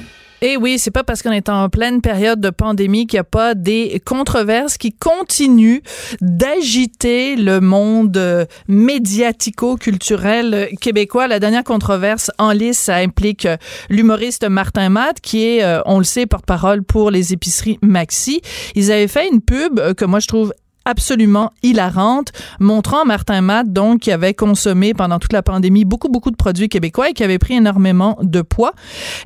Et 0.43 0.57
oui, 0.57 0.79
c'est 0.79 0.89
pas 0.89 1.03
parce 1.03 1.21
qu'on 1.21 1.31
est 1.31 1.49
en 1.49 1.69
pleine 1.69 2.01
période 2.01 2.41
de 2.41 2.49
pandémie 2.49 3.05
qu'il 3.05 3.17
n'y 3.17 3.21
a 3.21 3.23
pas 3.23 3.53
des 3.53 4.01
controverses 4.03 4.79
qui 4.79 4.91
continuent 4.91 5.81
d'agiter 6.19 7.35
le 7.35 7.61
monde 7.61 8.17
euh, 8.17 8.47
médiatico-culturel 8.67 10.69
québécois. 10.81 11.27
La 11.27 11.39
dernière 11.39 11.63
controverse 11.63 12.31
en 12.39 12.53
lice, 12.53 12.79
ça 12.79 12.95
implique 12.95 13.45
euh, 13.45 13.57
l'humoriste 13.91 14.49
Martin 14.49 14.89
Matt, 14.89 15.21
qui 15.21 15.45
est, 15.45 15.63
euh, 15.63 15.81
on 15.85 15.99
le 15.99 16.03
sait, 16.03 16.25
porte-parole 16.25 16.81
pour 16.81 17.11
les 17.11 17.33
épiceries 17.33 17.77
Maxi. 17.83 18.41
Ils 18.73 18.91
avaient 18.91 19.07
fait 19.07 19.29
une 19.31 19.41
pub 19.41 19.93
que 19.93 20.05
moi 20.05 20.19
je 20.19 20.27
trouve 20.27 20.53
absolument 20.85 21.51
hilarante, 21.63 22.31
montrant 22.59 23.05
Martin 23.05 23.41
Matt, 23.41 23.71
donc, 23.71 24.01
qui 24.01 24.11
avait 24.11 24.33
consommé 24.33 24.93
pendant 24.93 25.19
toute 25.19 25.33
la 25.33 25.43
pandémie 25.43 25.85
beaucoup, 25.85 26.09
beaucoup 26.09 26.31
de 26.31 26.35
produits 26.35 26.69
québécois 26.69 27.09
et 27.09 27.13
qui 27.13 27.23
avait 27.23 27.39
pris 27.39 27.55
énormément 27.55 28.17
de 28.21 28.41
poids. 28.41 28.73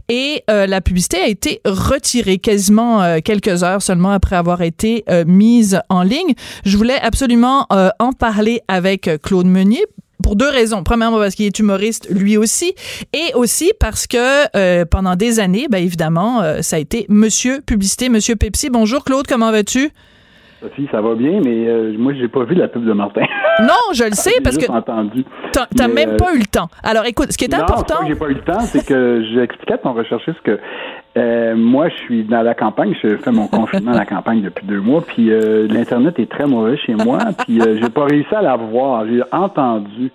Et 0.09 0.43
euh, 0.49 0.67
la 0.67 0.81
publicité 0.81 1.17
a 1.17 1.27
été 1.27 1.61
retirée 1.65 2.37
quasiment 2.37 3.01
euh, 3.01 3.19
quelques 3.23 3.63
heures 3.63 3.81
seulement 3.81 4.11
après 4.11 4.35
avoir 4.35 4.61
été 4.61 5.03
euh, 5.09 5.23
mise 5.25 5.79
en 5.89 6.03
ligne. 6.03 6.33
Je 6.65 6.77
voulais 6.77 6.99
absolument 6.99 7.67
en 7.99 8.11
parler 8.11 8.61
avec 8.67 9.09
Claude 9.21 9.45
Meunier 9.45 9.83
pour 10.23 10.35
deux 10.35 10.49
raisons. 10.49 10.83
Premièrement, 10.83 11.17
parce 11.17 11.35
qu'il 11.35 11.45
est 11.45 11.59
humoriste 11.59 12.07
lui 12.09 12.37
aussi, 12.37 12.73
et 13.13 13.33
aussi 13.35 13.71
parce 13.79 14.07
que 14.07 14.83
pendant 14.85 15.15
des 15.15 15.39
années, 15.39 15.67
ben 15.69 15.83
évidemment, 15.83 16.41
ça 16.61 16.75
a 16.77 16.79
été 16.79 17.05
Monsieur 17.09 17.61
Publicité, 17.61 18.09
Monsieur 18.09 18.35
Pepsi. 18.35 18.69
Bonjour 18.69 19.03
Claude, 19.03 19.27
comment 19.27 19.51
vas-tu? 19.51 19.91
Sophie, 20.65 20.87
ça 20.91 21.01
va 21.01 21.15
bien, 21.15 21.41
mais 21.43 21.67
euh, 21.67 21.93
moi, 21.97 22.13
j'ai 22.13 22.27
pas 22.27 22.43
vu 22.43 22.55
la 22.55 22.67
pub 22.67 22.85
de 22.85 22.93
Martin. 22.93 23.21
Non, 23.61 23.93
je 23.93 24.03
le 24.03 24.11
sais, 24.11 24.41
parce 24.43 24.57
que. 24.57 24.69
entendu. 24.69 25.23
T'as 25.53 25.87
même 25.87 26.09
euh, 26.09 26.17
pas 26.17 26.33
eu 26.33 26.39
le 26.39 26.45
temps. 26.45 26.67
Alors, 26.83 27.05
écoute, 27.05 27.31
ce 27.31 27.37
qui 27.37 27.45
est 27.45 27.57
non, 27.57 27.63
important. 27.63 28.05
j'ai 28.05 28.15
pas 28.15 28.27
eu 28.27 28.33
le 28.33 28.41
temps, 28.41 28.59
c'est 28.59 28.85
que 28.85 29.23
j'expliquais 29.33 29.75
à 29.75 29.77
ton 29.77 29.93
recherchiste 29.93 30.41
que 30.43 30.59
euh, 31.15 31.55
moi, 31.55 31.87
je 31.87 31.95
suis 31.95 32.23
dans 32.25 32.41
la 32.41 32.53
campagne. 32.53 32.93
Je 33.01 33.15
fais 33.15 33.31
mon 33.31 33.47
confinement 33.47 33.93
à 33.93 33.99
la 33.99 34.05
campagne 34.05 34.41
depuis 34.41 34.67
deux 34.67 34.81
mois, 34.81 35.01
puis 35.07 35.31
l'Internet 35.69 36.19
est 36.19 36.29
très 36.29 36.47
mauvais 36.47 36.75
chez 36.75 36.95
moi, 36.95 37.19
puis 37.45 37.61
j'ai 37.61 37.89
pas 37.89 38.03
réussi 38.03 38.35
à 38.35 38.41
la 38.41 38.57
voir. 38.57 39.05
J'ai 39.07 39.21
entendu. 39.31 40.11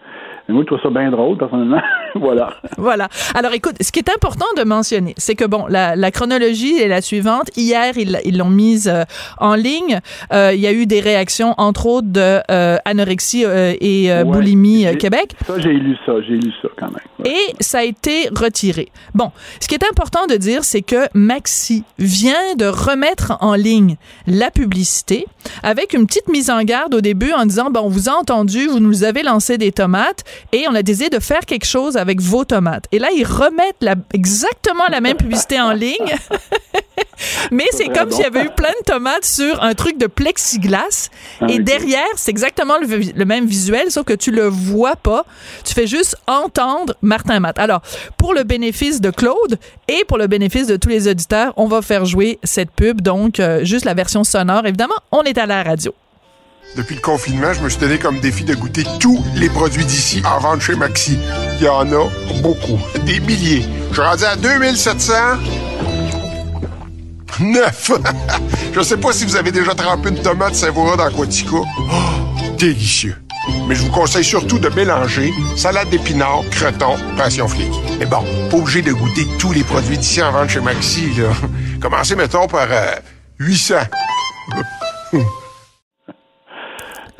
Mais 0.50 0.54
moi, 0.54 0.62
je 0.62 0.74
trouve 0.74 0.80
ça 0.82 0.90
bien 0.90 1.12
drôle, 1.12 1.38
personnellement. 1.38 1.80
voilà. 2.16 2.54
Voilà. 2.76 3.08
Alors 3.36 3.52
écoute, 3.52 3.76
ce 3.80 3.92
qui 3.92 4.00
est 4.00 4.10
important 4.10 4.46
de 4.56 4.64
mentionner, 4.64 5.14
c'est 5.16 5.36
que 5.36 5.44
bon, 5.44 5.66
la, 5.68 5.94
la, 5.94 6.10
chronologie 6.10 6.76
est 6.76 6.88
la 6.88 7.02
suivante. 7.02 7.50
Hier, 7.56 7.92
ils 7.96 8.36
l'ont 8.36 8.50
mise 8.50 8.88
euh, 8.88 9.04
en 9.38 9.54
ligne. 9.54 10.00
Euh, 10.32 10.52
il 10.52 10.60
y 10.60 10.66
a 10.66 10.72
eu 10.72 10.86
des 10.86 10.98
réactions, 10.98 11.54
entre 11.56 11.86
autres, 11.86 12.08
de 12.08 12.40
euh, 12.50 12.78
anorexie 12.84 13.44
euh, 13.44 13.74
et 13.80 14.10
Ouais, 14.10 14.24
boulimie 14.24 14.86
Québec. 14.98 15.34
Ça, 15.46 15.58
j'ai 15.60 15.72
lu 15.72 15.96
ça, 16.04 16.14
j'ai 16.26 16.36
lu 16.36 16.50
ça 16.62 16.68
quand 16.76 16.86
même. 16.86 17.32
Et 17.32 17.54
ça 17.60 17.78
a 17.78 17.82
été 17.84 18.28
retiré. 18.34 18.88
Bon, 19.14 19.30
ce 19.60 19.68
qui 19.68 19.74
est 19.74 19.84
important 19.88 20.26
de 20.26 20.34
dire, 20.34 20.64
c'est 20.64 20.82
que 20.82 21.06
Maxi 21.14 21.84
vient 21.98 22.56
de 22.56 22.66
remettre 22.66 23.36
en 23.40 23.54
ligne 23.54 23.96
la 24.26 24.50
publicité 24.50 25.26
avec 25.62 25.92
une 25.92 26.06
petite 26.06 26.28
mise 26.28 26.50
en 26.50 26.62
garde 26.62 26.94
au 26.94 27.00
début 27.00 27.32
en 27.32 27.46
disant, 27.46 27.70
bon, 27.70 27.80
on 27.84 27.88
vous 27.88 28.08
a 28.08 28.12
entendu, 28.12 28.66
vous 28.66 28.80
nous 28.80 29.04
avez 29.04 29.22
lancé 29.22 29.58
des 29.58 29.70
tomates 29.70 30.24
et 30.52 30.66
on 30.68 30.74
a 30.74 30.82
décidé 30.82 31.08
de 31.10 31.18
faire 31.20 31.40
quelque 31.40 31.66
chose 31.66 31.96
avec 31.96 32.20
vos 32.20 32.44
tomates. 32.44 32.84
Et 32.92 32.98
là, 32.98 33.08
ils 33.14 33.24
remettent 33.24 33.76
la- 33.80 33.94
exactement 34.12 34.84
la 34.90 35.00
même 35.00 35.16
publicité 35.16 35.60
en 35.60 35.72
ligne. 35.72 35.96
Mais 37.50 37.66
c'est 37.72 37.88
comme 37.88 38.10
s'il 38.10 38.22
y 38.22 38.26
avait 38.26 38.44
eu 38.44 38.50
plein 38.50 38.70
de 38.80 38.84
tomates 38.84 39.24
sur 39.24 39.62
un 39.62 39.74
truc 39.74 39.98
de 39.98 40.06
plexiglas. 40.06 41.10
Ah, 41.40 41.46
et 41.48 41.58
derrière, 41.58 42.06
c'est 42.16 42.30
exactement 42.30 42.74
le 42.78 43.24
même 43.24 43.46
visuel, 43.46 43.90
sauf 43.90 44.04
que 44.04 44.14
tu 44.14 44.30
le 44.30 44.46
vois 44.46 44.96
pas. 44.96 45.24
Tu 45.64 45.74
fais 45.74 45.86
juste 45.86 46.16
entendre 46.26 46.94
Martin 47.02 47.40
Matt. 47.40 47.58
Alors, 47.58 47.82
pour 48.16 48.32
le 48.32 48.42
bénéfice 48.44 49.00
de 49.00 49.10
Claude 49.10 49.58
et 49.88 50.04
pour 50.06 50.16
le 50.18 50.26
bénéfice 50.28 50.66
de 50.66 50.76
tous 50.76 50.88
les 50.88 51.08
auditeurs, 51.08 51.52
on 51.56 51.66
va 51.66 51.82
faire 51.82 52.04
jouer 52.06 52.38
cette 52.42 52.70
pub. 52.70 53.00
Donc, 53.02 53.38
euh, 53.38 53.64
juste 53.64 53.84
la 53.84 53.94
version 53.94 54.24
sonore. 54.24 54.66
Évidemment, 54.66 54.94
on 55.12 55.22
est 55.22 55.36
à 55.36 55.46
la 55.46 55.62
radio. 55.62 55.94
Depuis 56.76 56.94
le 56.94 57.00
confinement, 57.00 57.52
je 57.52 57.60
me 57.60 57.68
suis 57.68 57.80
donné 57.80 57.98
comme 57.98 58.20
défi 58.20 58.44
de 58.44 58.54
goûter 58.54 58.84
tous 59.00 59.22
les 59.34 59.48
produits 59.48 59.84
d'ici 59.84 60.22
en 60.24 60.38
vente 60.38 60.60
chez 60.60 60.76
Maxi. 60.76 61.18
Il 61.58 61.64
y 61.64 61.68
en 61.68 61.90
a 61.92 62.08
beaucoup, 62.42 62.78
des 63.04 63.18
milliers. 63.20 63.64
Je 63.88 63.94
suis 63.94 64.02
rendu 64.02 64.24
à 64.24 64.36
2700. 64.36 65.12
Neuf! 67.40 67.90
je 68.74 68.80
sais 68.82 68.96
pas 68.96 69.12
si 69.12 69.24
vous 69.24 69.34
avez 69.34 69.50
déjà 69.50 69.74
trempé 69.74 70.10
une 70.10 70.22
tomate 70.22 70.54
savoura 70.54 70.96
dans. 70.96 71.08
Oh, 71.18 71.66
délicieux! 72.56 73.16
Mais 73.66 73.74
je 73.74 73.82
vous 73.82 73.90
conseille 73.90 74.24
surtout 74.24 74.58
de 74.58 74.68
mélanger 74.68 75.32
salade 75.56 75.88
d'épinards, 75.90 76.44
croton, 76.50 76.96
passion 77.16 77.48
flic. 77.48 77.72
Mais 77.98 78.06
bon, 78.06 78.22
pas 78.48 78.56
obligé 78.58 78.82
de 78.82 78.92
goûter 78.92 79.26
tous 79.38 79.52
les 79.52 79.64
produits 79.64 79.98
d'ici 79.98 80.22
en 80.22 80.30
vente 80.30 80.50
chez 80.50 80.60
Maxi, 80.60 81.14
là. 81.14 81.30
Commencez, 81.80 82.14
mettons, 82.14 82.46
par 82.46 82.68
euh, 82.70 82.94
800. 83.38 83.74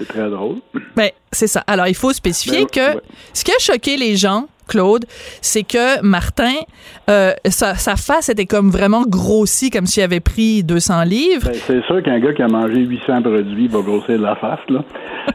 C'est 0.01 0.09
très 0.09 0.31
drôle. 0.31 0.57
Ben, 0.97 1.11
c'est 1.31 1.47
ça. 1.47 1.63
Alors, 1.67 1.87
il 1.87 1.95
faut 1.95 2.13
spécifier 2.13 2.65
Ben, 2.65 2.95
que 2.95 3.01
ce 3.35 3.45
qui 3.45 3.53
a 3.53 3.59
choqué 3.59 3.97
les 3.97 4.17
gens, 4.17 4.47
Claude, 4.67 5.05
c'est 5.43 5.65
que 5.65 6.01
Martin, 6.03 6.55
euh, 7.11 7.33
sa, 7.47 7.75
sa 7.75 7.97
face 7.97 8.29
était 8.29 8.47
comme 8.47 8.71
vraiment 8.71 9.03
grossie, 9.03 9.69
comme 9.69 9.87
s'il 9.87 10.03
avait 10.03 10.21
pris 10.21 10.63
200 10.63 11.03
livres. 11.05 11.47
Ben, 11.47 11.55
c'est 11.55 11.85
sûr 11.85 12.03
qu'un 12.03 12.21
gars 12.21 12.33
qui 12.33 12.43
a 12.43 12.49
mangé 12.49 12.77
800 12.77 13.23
produits 13.23 13.69
va 13.69 13.81
grossir 13.81 14.19
de 14.19 14.23
la 14.23 14.37
face, 14.37 14.61
là. 14.69 14.85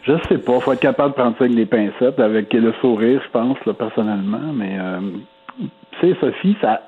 Je 0.04 0.14
sais 0.30 0.38
pas. 0.38 0.60
Faut 0.60 0.74
être 0.74 0.80
capable 0.80 1.12
de 1.12 1.16
prendre 1.16 1.38
ça 1.38 1.44
avec 1.44 1.56
des 1.56 1.66
pincettes, 1.66 2.20
avec 2.20 2.52
le 2.54 2.74
sourire, 2.82 3.22
je 3.24 3.32
pense, 3.32 3.58
là, 3.66 3.74
personnellement. 3.74 4.54
Mais, 4.54 4.78
euh, 4.80 5.00
tu 5.60 5.68
sais, 6.02 6.18
Sophie, 6.20 6.56
ça, 6.62 6.82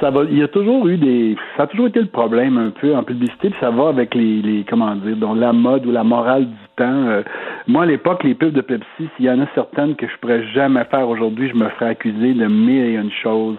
ça 0.00 0.10
va, 0.10 0.24
il 0.24 0.38
y 0.38 0.42
a 0.42 0.48
toujours 0.48 0.86
eu 0.88 0.96
des, 0.96 1.36
ça 1.56 1.64
a 1.64 1.66
toujours 1.66 1.88
été 1.88 2.00
le 2.00 2.06
problème 2.06 2.56
un 2.58 2.70
peu 2.70 2.94
en 2.94 3.02
publicité, 3.02 3.50
puis 3.50 3.58
ça 3.60 3.70
va 3.70 3.88
avec 3.88 4.14
les, 4.14 4.42
les 4.42 4.64
comment 4.68 4.94
dire, 4.96 5.16
donc 5.16 5.38
la 5.38 5.52
mode 5.52 5.86
ou 5.86 5.90
la 5.90 6.04
morale 6.04 6.46
du 6.46 6.67
temps. 6.78 7.08
Euh, 7.08 7.22
moi, 7.66 7.82
à 7.82 7.86
l'époque, 7.86 8.24
les 8.24 8.34
pubs 8.34 8.52
de 8.52 8.60
Pepsi, 8.60 9.08
s'il 9.16 9.26
y 9.26 9.30
en 9.30 9.40
a 9.40 9.46
certaines 9.54 9.96
que 9.96 10.06
je 10.06 10.16
pourrais 10.20 10.44
jamais 10.54 10.84
faire 10.84 11.08
aujourd'hui, 11.08 11.50
je 11.50 11.54
me 11.54 11.68
ferais 11.70 11.90
accuser 11.90 12.32
de 12.34 12.46
mille 12.46 12.84
et 12.84 12.94
une 12.94 13.10
choses. 13.22 13.56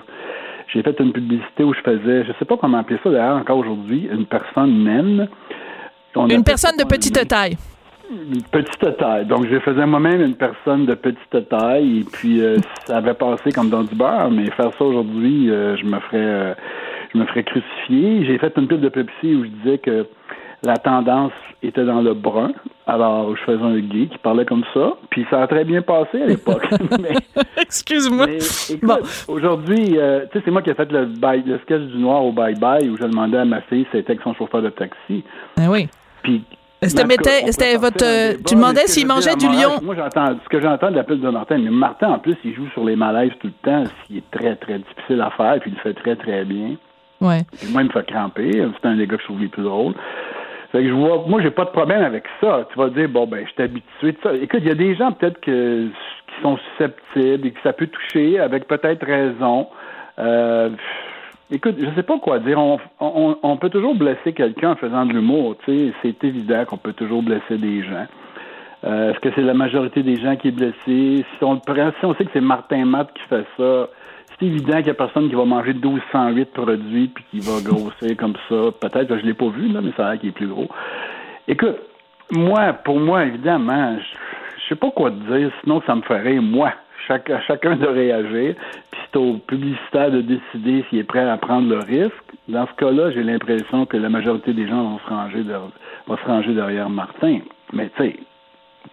J'ai 0.73 0.83
fait 0.83 0.99
une 0.99 1.11
publicité 1.11 1.63
où 1.63 1.73
je 1.73 1.81
faisais, 1.81 2.25
je 2.25 2.31
sais 2.37 2.45
pas 2.45 2.55
comment 2.57 2.79
appeler 2.79 2.99
ça 3.03 3.09
d'ailleurs 3.09 3.37
encore 3.37 3.57
aujourd'hui, 3.57 4.07
une 4.11 4.25
personne 4.25 4.83
naine. 4.83 5.27
On 6.15 6.27
Une 6.27 6.43
personne 6.43 6.77
de 6.77 6.83
petite 6.83 7.27
taille. 7.27 7.57
une 8.11 8.41
petite 8.43 8.97
taille. 8.97 9.25
Donc, 9.25 9.47
je 9.49 9.59
faisais 9.59 9.85
moi-même 9.85 10.21
une 10.21 10.35
personne 10.35 10.85
de 10.85 10.93
petite 10.93 11.49
taille 11.49 11.99
et 11.99 12.03
puis 12.03 12.41
euh, 12.41 12.57
ça 12.85 12.97
avait 12.97 13.13
passé 13.13 13.51
comme 13.51 13.69
dans 13.69 13.83
du 13.83 13.95
beurre, 13.95 14.29
mais 14.31 14.45
faire 14.51 14.71
ça 14.77 14.83
aujourd'hui, 14.83 15.49
euh, 15.49 15.75
je 15.77 15.85
me 15.85 15.99
ferais 15.99 16.17
euh, 16.17 16.53
je 17.13 17.17
me 17.17 17.25
ferais 17.25 17.43
crucifier. 17.43 18.25
J'ai 18.25 18.37
fait 18.37 18.53
une 18.57 18.67
pub 18.67 18.81
de 18.81 18.89
Pepsi 18.89 19.35
où 19.35 19.43
je 19.45 19.49
disais 19.49 19.77
que 19.79 20.05
la 20.63 20.77
tendance 20.77 21.31
était 21.63 21.85
dans 21.85 22.01
le 22.01 22.13
brun. 22.13 22.51
Alors, 22.87 23.35
je 23.35 23.41
faisais 23.43 23.61
un 23.63 23.79
gay 23.79 24.07
qui 24.07 24.17
parlait 24.17 24.45
comme 24.45 24.63
ça, 24.73 24.93
puis 25.09 25.25
ça 25.29 25.43
a 25.43 25.47
très 25.47 25.63
bien 25.63 25.81
passé 25.81 26.21
à 26.21 26.25
l'époque. 26.25 26.67
Excuse-moi. 27.57 28.27
écoute, 28.69 29.25
aujourd'hui, 29.27 29.97
euh, 29.97 30.25
tu 30.31 30.37
sais, 30.39 30.45
c'est 30.45 30.51
moi 30.51 30.61
qui 30.61 30.69
ai 30.69 30.73
fait 30.73 30.91
le, 30.91 31.05
bye- 31.05 31.43
le 31.45 31.59
sketch 31.59 31.81
du 31.83 31.97
noir 31.97 32.23
au 32.25 32.31
bye-bye 32.31 32.89
où 32.89 32.97
je 32.97 33.03
demandais 33.03 33.37
à 33.37 33.45
ma 33.45 33.61
fille 33.61 33.83
si 33.85 33.89
c'était 33.97 34.11
avec 34.13 34.23
son 34.23 34.33
chauffeur 34.33 34.61
de 34.61 34.69
taxi. 34.69 35.23
Ah 35.57 35.69
oui. 35.69 35.87
Puis 36.23 36.43
C'était- 36.81 37.75
votre, 37.77 38.03
euh, 38.03 38.33
tu 38.47 38.55
demandais 38.55 38.87
s'il 38.87 39.05
mangeait 39.07 39.35
du 39.35 39.45
lion. 39.47 39.79
Moi, 39.83 39.95
j'entends 39.95 40.35
ce 40.43 40.49
que 40.49 40.61
j'entends 40.61 40.91
de 40.91 40.95
la 40.95 41.03
pub 41.03 41.19
de 41.19 41.29
Martin, 41.29 41.57
mais 41.57 41.69
Martin, 41.69 42.09
en 42.11 42.19
plus, 42.19 42.35
il 42.43 42.55
joue 42.55 42.67
sur 42.73 42.83
les 42.85 42.95
malaises 42.95 43.31
tout 43.39 43.47
le 43.47 43.53
temps, 43.69 43.83
ce 43.85 44.07
qui 44.07 44.17
est 44.17 44.31
très, 44.31 44.55
très 44.55 44.79
difficile 44.79 45.21
à 45.21 45.29
faire, 45.31 45.57
puis 45.59 45.71
il 45.71 45.75
le 45.75 45.79
fait 45.81 45.93
très, 45.99 46.15
très 46.15 46.43
bien. 46.45 46.75
Ouais. 47.21 47.41
Puis 47.59 47.67
moi, 47.71 47.81
il 47.81 47.87
me 47.87 47.91
fait 47.91 48.05
cramper. 48.07 48.49
C'est 48.81 48.87
un 48.87 48.95
des 48.95 49.05
gars 49.05 49.17
que 49.17 49.21
je 49.21 49.27
trouve 49.27 49.41
les 49.41 49.49
plus 49.49 49.63
drôles. 49.63 49.93
Fait 50.71 50.83
que 50.83 50.89
je 50.89 50.93
vois, 50.93 51.25
moi, 51.27 51.41
j'ai 51.41 51.49
pas 51.49 51.65
de 51.65 51.71
problème 51.71 52.03
avec 52.03 52.25
ça. 52.39 52.67
Tu 52.71 52.77
vas 52.77 52.89
dire, 52.89 53.09
bon, 53.09 53.25
ben, 53.25 53.43
je 53.45 53.51
suis 53.51 53.63
habitué 53.63 54.11
de 54.11 54.17
ça. 54.21 54.33
Écoute, 54.33 54.59
il 54.61 54.67
y 54.67 54.71
a 54.71 54.75
des 54.75 54.95
gens 54.95 55.11
peut-être 55.11 55.39
que, 55.41 55.87
qui 55.87 56.41
sont 56.43 56.57
susceptibles 56.57 57.47
et 57.47 57.51
que 57.51 57.61
ça 57.63 57.73
peut 57.73 57.87
toucher 57.87 58.39
avec 58.39 58.67
peut-être 58.67 59.03
raison. 59.03 59.67
Euh, 60.19 60.69
écoute, 61.49 61.75
je 61.79 61.89
sais 61.95 62.03
pas 62.03 62.19
quoi 62.19 62.37
dire. 62.37 62.59
On, 62.59 62.79
on, 63.41 63.57
peut 63.57 63.69
toujours 63.69 63.95
blesser 63.95 64.33
quelqu'un 64.33 64.71
en 64.71 64.75
faisant 64.75 65.05
de 65.07 65.13
l'humour. 65.13 65.55
Tu 65.65 65.73
sais, 65.73 65.93
c'est 66.03 66.23
évident 66.23 66.63
qu'on 66.65 66.77
peut 66.77 66.93
toujours 66.93 67.23
blesser 67.23 67.57
des 67.57 67.81
gens. 67.81 68.05
Euh, 68.83 69.11
Est-ce 69.11 69.19
que 69.19 69.29
c'est 69.33 69.41
la 69.41 69.55
majorité 69.55 70.03
des 70.03 70.17
gens 70.17 70.35
qui 70.35 70.49
est 70.49 70.51
blessée? 70.51 71.25
Si 71.37 71.43
on 71.43 71.53
le 71.53 71.59
prend, 71.59 71.91
si 71.99 72.05
on 72.05 72.13
sait 72.13 72.25
que 72.25 72.31
c'est 72.31 72.41
Martin 72.41 72.85
Matt 72.85 73.11
qui 73.13 73.23
fait 73.23 73.45
ça, 73.57 73.89
c'est 74.39 74.45
évident 74.45 74.77
qu'il 74.77 74.87
y 74.87 74.91
a 74.91 74.93
personne 74.93 75.29
qui 75.29 75.35
va 75.35 75.45
manger 75.45 75.73
1208 75.73 76.53
produits 76.53 77.07
puis 77.07 77.25
qui 77.31 77.39
va 77.39 77.61
grossir 77.61 78.15
comme 78.17 78.35
ça. 78.47 78.71
Peut-être 78.79 79.17
je 79.17 79.25
l'ai 79.25 79.33
pas 79.33 79.49
vu, 79.49 79.67
là, 79.67 79.81
mais 79.81 79.91
ça 79.97 80.07
a 80.07 80.11
l'air 80.11 80.19
qu'il 80.19 80.29
est 80.29 80.33
plus 80.33 80.47
gros. 80.47 80.67
Écoute, 81.47 81.77
moi, 82.31 82.73
pour 82.73 82.99
moi, 82.99 83.25
évidemment, 83.25 83.97
je, 83.97 84.69
sais 84.69 84.75
pas 84.75 84.91
quoi 84.91 85.11
te 85.11 85.37
dire, 85.37 85.51
sinon 85.63 85.81
ça 85.85 85.95
me 85.95 86.01
ferait, 86.01 86.39
moi. 86.39 86.73
À 87.09 87.41
chacun 87.47 87.75
de 87.75 87.87
réagir, 87.87 88.53
puis 88.91 89.01
c'est 89.11 89.17
au 89.17 89.39
publicitaire 89.39 90.11
de 90.11 90.21
décider 90.21 90.85
s'il 90.87 90.99
est 90.99 91.03
prêt 91.03 91.27
à 91.27 91.37
prendre 91.37 91.67
le 91.67 91.79
risque. 91.79 92.13
Dans 92.47 92.67
ce 92.67 92.73
cas-là, 92.73 93.09
j'ai 93.09 93.23
l'impression 93.23 93.87
que 93.87 93.97
la 93.97 94.09
majorité 94.09 94.53
des 94.53 94.67
gens 94.67 94.83
vont 94.83 94.99
se 94.99 95.09
ranger, 95.09 95.43
vont 96.05 96.17
se 96.17 96.25
ranger 96.25 96.53
derrière 96.53 96.87
Martin. 96.87 97.39
Mais 97.73 97.89
tu 97.97 98.03
sais, 98.03 98.15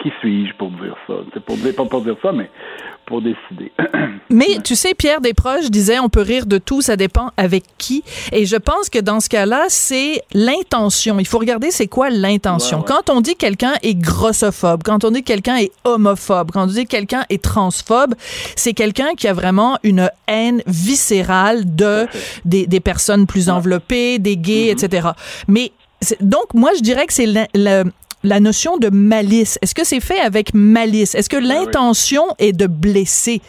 qui 0.02 0.10
suis-je 0.20 0.54
pour 0.56 0.70
dire 0.70 0.94
ça? 1.06 1.14
C'est 1.32 1.42
pour 1.42 1.56
dire, 1.56 1.74
pas 1.74 1.84
pour 1.84 2.02
dire 2.02 2.16
ça, 2.22 2.32
mais 2.32 2.50
pour 3.06 3.22
décider. 3.22 3.72
Mais 4.30 4.58
tu 4.62 4.74
sais, 4.74 4.94
Pierre 4.94 5.20
Desproges 5.20 5.70
disait 5.70 5.98
on 6.00 6.08
peut 6.08 6.22
rire 6.22 6.44
de 6.46 6.58
tout, 6.58 6.82
ça 6.82 6.96
dépend 6.96 7.30
avec 7.36 7.64
qui. 7.78 8.02
Et 8.32 8.44
je 8.46 8.56
pense 8.56 8.90
que 8.90 8.98
dans 8.98 9.20
ce 9.20 9.28
cas-là, 9.28 9.66
c'est 9.68 10.22
l'intention. 10.34 11.18
Il 11.18 11.26
faut 11.26 11.38
regarder 11.38 11.70
c'est 11.70 11.86
quoi 11.86 12.10
l'intention. 12.10 12.78
Ouais, 12.78 12.82
ouais. 12.82 12.94
Quand 13.06 13.12
on 13.12 13.20
dit 13.20 13.34
que 13.34 13.38
quelqu'un 13.38 13.74
est 13.82 13.94
grossophobe, 13.94 14.82
quand 14.82 15.04
on 15.04 15.10
dit 15.10 15.22
que 15.22 15.28
quelqu'un 15.28 15.56
est 15.56 15.70
homophobe, 15.84 16.50
quand 16.50 16.64
on 16.64 16.66
dit 16.66 16.84
que 16.84 16.90
quelqu'un 16.90 17.24
est 17.30 17.42
transphobe, 17.42 18.14
c'est 18.56 18.74
quelqu'un 18.74 19.14
qui 19.16 19.28
a 19.28 19.32
vraiment 19.32 19.78
une 19.82 20.10
haine 20.26 20.62
viscérale 20.66 21.76
de 21.76 22.06
des, 22.44 22.66
des 22.66 22.80
personnes 22.80 23.26
plus 23.26 23.48
enveloppées, 23.48 24.18
des 24.18 24.36
gays, 24.36 24.70
etc. 24.70 25.10
Mais 25.46 25.72
donc 26.20 26.52
moi 26.54 26.70
je 26.76 26.82
dirais 26.82 27.06
que 27.06 27.12
c'est 27.12 27.26
la, 28.26 28.40
notion 28.40 28.76
de 28.78 28.90
malice. 28.90 29.58
Est-ce 29.62 29.74
que 29.74 29.84
c'est 29.84 30.00
fait 30.00 30.20
avec 30.20 30.54
malice? 30.54 31.14
Est-ce 31.14 31.30
que 31.30 31.36
l'intention 31.36 32.22
est 32.38 32.52
de 32.52 32.66
blesser? 32.66 33.40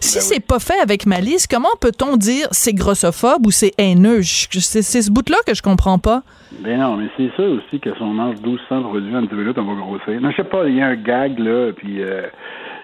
Si 0.00 0.20
c'est 0.20 0.44
pas 0.44 0.58
fait 0.58 0.78
avec 0.82 1.06
malice, 1.06 1.46
comment 1.46 1.74
peut-on 1.80 2.16
dire 2.16 2.48
c'est 2.50 2.72
grossophobe 2.72 3.46
ou 3.46 3.50
c'est 3.50 3.72
haineux? 3.78 4.22
C'est 4.22 4.82
ce 4.82 5.10
bout-là 5.10 5.38
que 5.46 5.54
je 5.54 5.62
comprends 5.62 5.98
pas. 5.98 6.22
Ben 6.60 6.78
non, 6.78 6.96
mais 6.96 7.08
c'est 7.16 7.30
sûr 7.34 7.58
aussi 7.58 7.80
que 7.80 7.94
si 7.94 8.02
on 8.02 8.14
mange 8.14 8.36
1200 8.36 8.82
produits 8.82 9.16
en 9.16 9.22
10 9.22 9.34
minutes, 9.34 9.58
on 9.58 9.64
va 9.64 9.74
grossir. 9.74 10.20
Non, 10.20 10.30
je 10.30 10.36
sais 10.36 10.44
pas, 10.44 10.66
il 10.66 10.76
y 10.76 10.80
a 10.80 10.86
un 10.86 10.96
gag, 10.96 11.38
là, 11.38 11.72
puis 11.72 12.02
euh, 12.02 12.22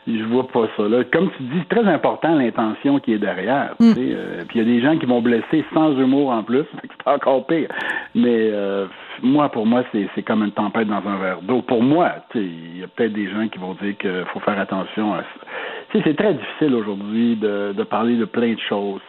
je 0.07 0.25
vois 0.25 0.49
pas 0.49 0.67
ça, 0.77 0.88
là. 0.88 1.05
Comme 1.12 1.31
tu 1.37 1.43
dis, 1.45 1.59
c'est 1.61 1.81
très 1.81 1.87
important 1.88 2.35
l'intention 2.35 2.99
qui 2.99 3.12
est 3.12 3.19
derrière, 3.19 3.75
sais. 3.79 3.95
euh, 3.99 4.43
puis 4.49 4.59
il 4.59 4.69
y 4.69 4.71
a 4.71 4.75
des 4.75 4.81
gens 4.81 4.99
qui 4.99 5.07
vont 5.07 5.23
blesser 5.23 5.65
sans 5.73 5.93
humour 5.97 6.31
en 6.31 6.43
plus, 6.43 6.65
c'est 6.83 7.09
encore 7.11 7.47
pire. 7.47 7.69
Mais 8.15 8.51
euh, 8.53 8.87
moi, 9.23 9.49
pour 9.51 9.67
moi, 9.67 9.85
c'est 9.93 10.23
comme 10.23 10.43
une 10.43 10.53
tempête 10.53 10.88
dans 10.88 11.07
un 11.07 11.17
verre 11.19 11.43
d'eau. 11.43 11.62
Pour 11.62 11.83
moi, 11.83 12.11
il 12.35 12.79
y 12.79 12.83
a 12.83 12.88
peut-être 12.88 13.12
des 13.12 13.29
gens 13.31 13.47
qui 13.49 13.59
vont 13.59 13.75
dire 13.75 13.97
qu'il 13.99 14.25
faut 14.33 14.41
faire 14.41 14.59
attention 14.59 15.15
à 15.15 15.19
ça. 15.21 16.01
C'est 16.05 16.17
très 16.17 16.35
difficile 16.35 16.75
aujourd'hui 16.75 17.37
de, 17.37 17.73
de 17.77 17.83
parler 17.83 18.17
de 18.17 18.25
plein 18.25 18.55
de 18.55 18.61
choses. 18.61 19.01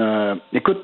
Euh, 0.00 0.34
écoute, 0.52 0.80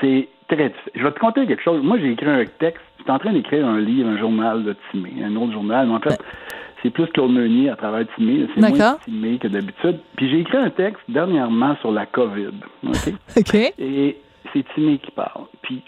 c'est 0.00 0.28
très 0.48 0.68
difficile. 0.68 0.92
Je 0.94 1.02
vais 1.02 1.12
te 1.12 1.18
conter 1.18 1.46
quelque 1.46 1.62
chose. 1.62 1.82
Moi, 1.82 1.98
j'ai 1.98 2.10
écrit 2.12 2.28
un 2.28 2.44
texte. 2.58 2.82
J'étais 2.98 3.10
en 3.10 3.18
train 3.18 3.32
d'écrire 3.32 3.66
un 3.66 3.78
livre, 3.78 4.08
un 4.08 4.18
journal 4.18 4.64
de 4.64 4.74
Timé, 4.90 5.12
un 5.22 5.36
autre 5.36 5.52
journal. 5.52 5.86
Mais 5.86 5.94
en 5.94 6.00
fait, 6.00 6.18
c'est 6.86 6.90
plus 6.90 7.06
Claude 7.08 7.32
Meunier 7.32 7.68
à 7.68 7.76
travers 7.76 8.06
Timé. 8.14 8.46
C'est 8.54 8.60
moins. 8.60 8.96
Timé 9.04 9.38
que 9.38 9.48
d'habitude. 9.48 9.98
Puis 10.16 10.30
j'ai 10.30 10.40
écrit 10.40 10.56
un 10.56 10.70
texte 10.70 11.02
dernièrement 11.08 11.76
sur 11.80 11.90
la 11.90 12.06
COVID. 12.06 12.52
OK? 12.86 13.54
Et 13.78 14.16
c'est 14.52 14.64
Timé 14.74 14.98
qui 14.98 15.10
parle. 15.10 15.46
Puis 15.62 15.82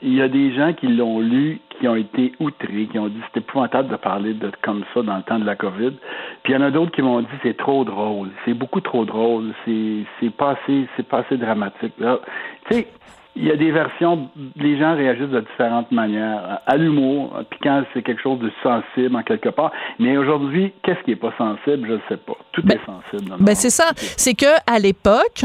il 0.00 0.14
y 0.14 0.22
a 0.22 0.28
des 0.28 0.54
gens 0.54 0.72
qui 0.72 0.88
l'ont 0.88 1.20
lu, 1.20 1.60
qui 1.78 1.86
ont 1.86 1.96
été 1.96 2.32
outrés, 2.40 2.88
qui 2.90 2.98
ont 2.98 3.08
dit 3.08 3.20
c'est 3.34 3.40
épouvantable 3.40 3.90
de 3.90 3.96
parler 3.96 4.32
de 4.32 4.50
comme 4.62 4.84
ça 4.94 5.02
dans 5.02 5.18
le 5.18 5.22
temps 5.22 5.38
de 5.38 5.44
la 5.44 5.54
COVID. 5.54 5.92
Puis 6.42 6.52
il 6.52 6.56
y 6.56 6.56
en 6.56 6.62
a 6.62 6.70
d'autres 6.70 6.92
qui 6.92 7.02
m'ont 7.02 7.20
dit 7.20 7.26
c'est 7.42 7.56
trop 7.56 7.84
drôle, 7.84 8.30
c'est 8.46 8.54
beaucoup 8.54 8.80
trop 8.80 9.04
drôle, 9.04 9.52
c'est 9.66 10.04
c'est 10.18 10.30
pas 10.34 10.52
assez, 10.52 10.86
c'est 10.96 11.06
pas 11.06 11.18
assez 11.18 11.36
dramatique. 11.36 11.92
Tu 11.98 12.74
sais, 12.74 12.86
il 13.34 13.44
y 13.44 13.50
a 13.50 13.56
des 13.56 13.70
versions, 13.70 14.28
les 14.56 14.78
gens 14.78 14.94
réagissent 14.94 15.30
de 15.30 15.40
différentes 15.40 15.90
manières 15.90 16.60
à 16.66 16.76
l'humour, 16.76 17.32
puis 17.48 17.58
quand 17.62 17.82
c'est 17.94 18.02
quelque 18.02 18.20
chose 18.20 18.38
de 18.40 18.50
sensible 18.62 19.16
en 19.16 19.22
quelque 19.22 19.48
part. 19.48 19.72
Mais 19.98 20.16
aujourd'hui, 20.18 20.72
qu'est-ce 20.82 21.02
qui 21.04 21.12
est 21.12 21.16
pas 21.16 21.32
sensible, 21.38 21.88
je 21.88 21.92
ne 21.94 22.00
sais 22.08 22.18
pas. 22.18 22.34
Tout 22.52 22.62
est 22.68 22.80
sensible. 22.84 23.34
Ben 23.40 23.54
c'est 23.54 23.70
ça, 23.70 23.90
c'est 23.96 24.34
que 24.34 24.46
à 24.66 24.78
l'époque, 24.78 25.44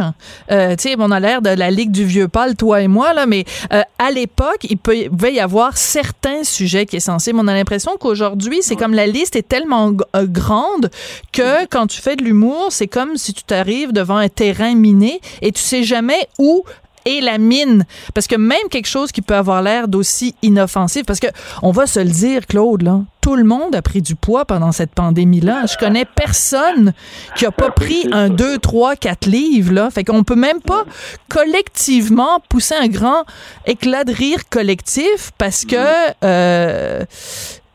euh, 0.52 0.76
tu 0.76 0.90
sais, 0.90 0.96
on 1.00 1.12
a 1.12 1.20
l'air 1.20 1.42
de 1.42 1.50
la 1.50 1.72
ligue 1.72 1.92
du 1.92 2.04
vieux 2.04 2.28
pâle, 2.28 2.56
toi 2.58 2.82
et 2.82 2.90
moi 2.90 3.14
là, 3.14 3.26
mais 3.26 3.46
euh, 3.72 3.82
à 4.00 4.12
l'époque, 4.12 4.66
il 4.70 4.78
peut 4.78 4.98
il 4.98 5.10
pouvait 5.10 5.34
y 5.34 5.40
avoir 5.40 5.78
certains 5.78 6.44
sujets 6.44 6.86
qui 6.86 7.00
sont 7.00 7.14
sensibles. 7.14 7.40
On 7.42 7.48
a 7.48 7.54
l'impression 7.54 7.94
qu'aujourd'hui, 7.98 8.60
c'est 8.62 8.76
comme 8.76 8.94
la 8.94 9.08
liste 9.08 9.36
est 9.36 9.48
tellement 9.48 9.92
euh, 10.16 10.26
grande 10.28 10.90
que 11.32 11.66
quand 11.70 11.88
tu 11.88 12.02
fais 12.02 12.16
de 12.16 12.24
l'humour, 12.24 12.68
c'est 12.70 12.88
comme 12.88 13.16
si 13.16 13.34
tu 13.34 13.44
t'arrives 13.44 13.94
devant 13.94 14.18
un 14.18 14.28
terrain 14.28 14.76
miné 14.76 15.20
et 15.42 15.52
tu 15.52 15.62
sais 15.62 15.84
jamais 15.84 16.28
où 16.38 16.64
est 17.08 17.22
la 17.22 17.38
mine. 17.38 17.86
Parce 18.14 18.28
que 18.28 18.36
même 18.36 18.68
quelque 18.70 18.88
chose 18.88 19.12
qui 19.12 19.22
peut 19.22 19.36
avoir 19.36 19.62
l'air 19.62 19.88
d'aussi 19.88 20.36
inoffensif 20.42 21.06
parce 21.06 21.20
que 21.20 21.28
on 21.62 21.72
va 21.72 21.88
se 21.88 22.00
le 22.00 22.10
dire 22.10 22.46
Claude 22.46 22.82
là 22.82 23.02
tout 23.22 23.36
le 23.36 23.44
monde 23.44 23.76
a 23.76 23.82
pris 23.82 24.02
du 24.02 24.16
poids 24.16 24.46
pendant 24.46 24.72
cette 24.72 24.92
pandémie 24.92 25.42
là 25.42 25.66
je 25.70 25.76
connais 25.78 26.06
personne 26.06 26.94
qui 27.36 27.46
a 27.46 27.52
pas 27.52 27.72
pris 27.72 28.08
un 28.14 28.30
2 28.30 28.58
3 28.58 28.96
4 28.96 29.26
livres 29.26 29.74
là. 29.74 29.90
Fait 29.90 30.04
qu'on 30.04 30.24
peut 30.24 30.36
même 30.36 30.62
pas 30.62 30.86
collectivement 31.30 32.40
pousser 32.50 32.76
un 32.76 32.88
grand 32.88 33.26
éclat 33.66 34.04
de 34.04 34.14
rire 34.14 34.48
collectif 34.50 35.32
parce 35.38 35.66
que 35.66 35.76
euh, 36.24 37.04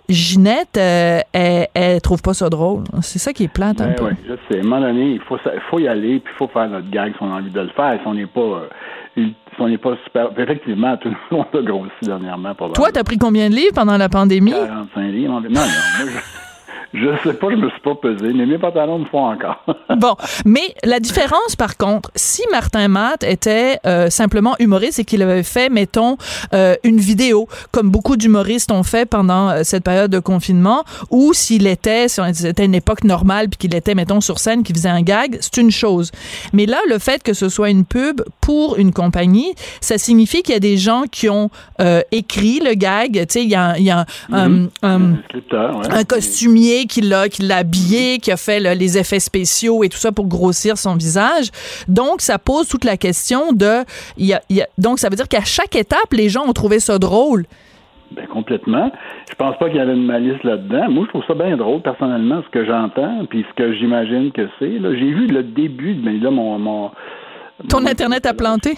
Ginette, 0.08 0.76
euh, 0.76 1.20
elle, 1.32 1.68
elle 1.74 2.00
trouve 2.00 2.20
pas 2.22 2.34
ça 2.34 2.50
drôle. 2.50 2.84
C'est 3.00 3.18
ça 3.18 3.32
qui 3.32 3.44
est 3.44 3.52
plate 3.52 3.80
un 3.80 3.88
Ben 3.88 3.94
peu. 3.94 4.04
oui, 4.06 4.14
je 4.28 4.34
sais. 4.50 4.58
À 4.58 4.60
un 4.60 4.64
moment 4.64 4.80
donné, 4.80 5.12
il 5.12 5.20
faut, 5.70 5.78
y 5.78 5.88
aller, 5.88 6.20
puis 6.20 6.32
il 6.34 6.36
faut 6.36 6.48
faire 6.48 6.68
notre 6.68 6.90
gag 6.90 7.12
si 7.12 7.22
on 7.22 7.32
a 7.32 7.38
envie 7.38 7.50
de 7.50 7.60
le 7.60 7.68
faire. 7.68 7.98
Si 8.00 8.06
on 8.06 8.14
n'est 8.14 8.26
pas, 8.26 8.40
euh, 8.40 8.68
si 9.16 9.34
on 9.58 9.68
n'est 9.68 9.78
pas 9.78 9.96
super. 10.04 10.28
Effectivement, 10.36 10.96
tout 10.96 11.08
le 11.08 11.16
monde 11.36 11.46
a 11.54 11.62
grossi 11.62 11.90
dernièrement. 12.02 12.54
Toi, 12.74 12.90
t'as 12.92 13.04
pris 13.04 13.18
combien 13.18 13.48
de 13.48 13.54
livres 13.54 13.74
pendant 13.74 13.96
la 13.96 14.08
pandémie? 14.08 14.52
45 14.52 15.00
livres. 15.02 15.32
Non, 15.32 15.40
non, 15.40 15.50
moi, 15.50 15.62
je, 16.00 16.18
je 16.94 17.08
sais 17.22 17.34
pas, 17.34 17.48
je 17.50 17.56
me 17.56 17.70
suis 17.70 17.80
pas 17.80 17.94
pesé, 17.94 18.32
mais 18.34 18.44
mes 18.46 18.58
pantalons 18.58 18.98
me 19.00 19.04
font 19.06 19.26
encore. 19.26 19.64
Bon, 19.96 20.16
mais 20.44 20.74
la 20.84 20.98
différence, 21.00 21.54
par 21.56 21.76
contre, 21.76 22.10
si 22.16 22.42
Martin 22.50 22.88
Matt 22.88 23.22
était 23.24 23.78
euh, 23.86 24.10
simplement 24.10 24.54
humoriste 24.58 24.98
et 24.98 25.04
qu'il 25.04 25.22
avait 25.22 25.42
fait, 25.42 25.68
mettons, 25.68 26.16
euh, 26.54 26.74
une 26.82 26.98
vidéo, 26.98 27.46
comme 27.70 27.90
beaucoup 27.90 28.16
d'humoristes 28.16 28.72
ont 28.72 28.82
fait 28.82 29.06
pendant 29.06 29.50
euh, 29.50 29.60
cette 29.64 29.84
période 29.84 30.10
de 30.10 30.18
confinement, 30.18 30.82
ou 31.10 31.32
s'il 31.34 31.66
était, 31.66 32.08
si 32.08 32.20
c'était 32.34 32.64
une 32.64 32.74
époque 32.74 33.04
normale, 33.04 33.48
puis 33.48 33.58
qu'il 33.58 33.74
était, 33.74 33.94
mettons, 33.94 34.20
sur 34.20 34.38
scène, 34.38 34.62
qu'il 34.62 34.74
faisait 34.76 34.88
un 34.88 35.02
gag, 35.02 35.38
c'est 35.40 35.58
une 35.58 35.70
chose. 35.70 36.10
Mais 36.52 36.66
là, 36.66 36.78
le 36.88 36.98
fait 36.98 37.22
que 37.22 37.32
ce 37.34 37.48
soit 37.48 37.70
une 37.70 37.84
pub 37.84 38.22
pour 38.40 38.76
une 38.76 38.92
compagnie, 38.92 39.54
ça 39.80 39.98
signifie 39.98 40.42
qu'il 40.42 40.54
y 40.54 40.56
a 40.56 40.60
des 40.60 40.78
gens 40.78 41.04
qui 41.10 41.28
ont 41.28 41.50
écrit 42.10 42.60
le 42.60 42.74
gag. 42.74 43.12
Tu 43.12 43.24
sais, 43.28 43.42
il 43.42 43.50
y 43.50 43.54
a, 43.54 43.76
il 43.78 43.84
y 43.84 43.90
a 43.90 44.04
un- 44.32 44.48
Mhm. 44.48 44.68
ouais. 44.82 45.88
un 45.90 46.04
costumier 46.04 46.81
qui 46.86 47.00
l'a 47.00 47.28
qui 47.28 47.42
l'a 47.42 47.58
habillé, 47.58 48.18
qui 48.18 48.30
a 48.32 48.36
fait 48.36 48.60
là, 48.60 48.74
les 48.74 48.98
effets 48.98 49.20
spéciaux 49.20 49.82
et 49.84 49.88
tout 49.88 49.98
ça 49.98 50.12
pour 50.12 50.26
grossir 50.26 50.76
son 50.78 50.94
visage. 50.96 51.50
Donc 51.88 52.20
ça 52.20 52.38
pose 52.38 52.68
toute 52.68 52.84
la 52.84 52.96
question 52.96 53.52
de 53.52 53.84
il 54.16 54.26
y 54.26 54.34
a- 54.34 54.42
il 54.48 54.56
y 54.56 54.62
a- 54.62 54.68
donc 54.78 54.98
ça 54.98 55.08
veut 55.08 55.16
dire 55.16 55.28
qu'à 55.28 55.44
chaque 55.44 55.76
étape 55.76 56.12
les 56.12 56.28
gens 56.28 56.44
ont 56.46 56.52
trouvé 56.52 56.80
ça 56.80 56.98
drôle. 56.98 57.44
Ben, 58.12 58.26
complètement. 58.26 58.92
Je 59.30 59.34
pense 59.36 59.56
pas 59.56 59.68
qu'il 59.68 59.78
y 59.78 59.80
avait 59.80 59.94
une 59.94 60.04
malice 60.04 60.42
là-dedans. 60.44 60.90
Moi, 60.90 61.04
je 61.06 61.08
trouve 61.08 61.24
ça 61.26 61.32
bien 61.32 61.56
drôle, 61.56 61.80
personnellement, 61.80 62.42
ce 62.44 62.50
que 62.50 62.66
j'entends, 62.66 63.24
puis 63.30 63.42
ce 63.48 63.54
que 63.54 63.72
j'imagine 63.72 64.32
que 64.32 64.48
c'est. 64.58 64.78
Là, 64.78 64.90
j'ai 64.92 65.10
vu 65.12 65.28
le 65.28 65.42
début, 65.42 65.94
mais 65.94 66.18
là, 66.18 66.30
mon, 66.30 66.58
mon, 66.58 66.90
Ton 67.70 67.86
internet 67.86 68.26
a 68.26 68.34
planté? 68.34 68.74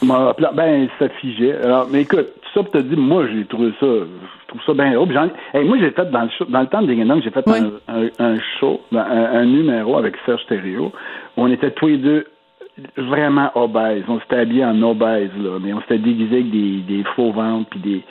ben, 0.00 0.88
ça 0.98 1.08
figeait. 1.20 1.56
Alors, 1.64 1.88
mais 1.90 2.02
écoute, 2.02 2.28
tout 2.42 2.48
ça 2.54 2.62
pour 2.62 2.70
te 2.72 2.78
dire, 2.78 2.98
moi, 2.98 3.24
j'ai 3.32 3.44
trouvé 3.46 3.72
ça, 3.80 3.86
trouve 4.58 4.76
ça 4.76 4.82
bien 4.84 4.92
drôle. 4.92 5.30
Hey, 5.54 5.64
moi, 5.64 5.78
j'ai 5.80 5.90
fait 5.90 6.10
dans 6.10 6.22
le 6.22 6.30
show, 6.30 6.44
dans 6.48 6.60
le 6.60 6.66
temps 6.66 6.82
de 6.82 6.92
Ding 6.92 7.22
j'ai 7.22 7.30
fait 7.30 7.48
un, 7.48 7.70
un, 7.88 8.08
un 8.18 8.38
show, 8.58 8.80
un, 8.94 8.98
un 8.98 9.44
numéro 9.44 9.96
avec 9.96 10.14
Serge 10.26 10.44
Thériault, 10.46 10.92
où 11.36 11.42
on 11.42 11.48
était 11.48 11.70
tous 11.70 11.88
les 11.88 11.98
deux 11.98 12.26
vraiment 12.96 13.50
obèses. 13.54 14.04
On 14.08 14.20
s'était 14.20 14.36
habillés 14.36 14.64
en 14.64 14.80
obèses, 14.82 15.30
là, 15.38 15.58
mais 15.62 15.72
on 15.72 15.80
s'était 15.82 15.98
déguisés 15.98 16.36
avec 16.36 16.50
des, 16.50 16.80
des 16.80 17.04
faux 17.14 17.32
ventres, 17.32 17.68
puis 17.70 17.80
des, 17.80 18.02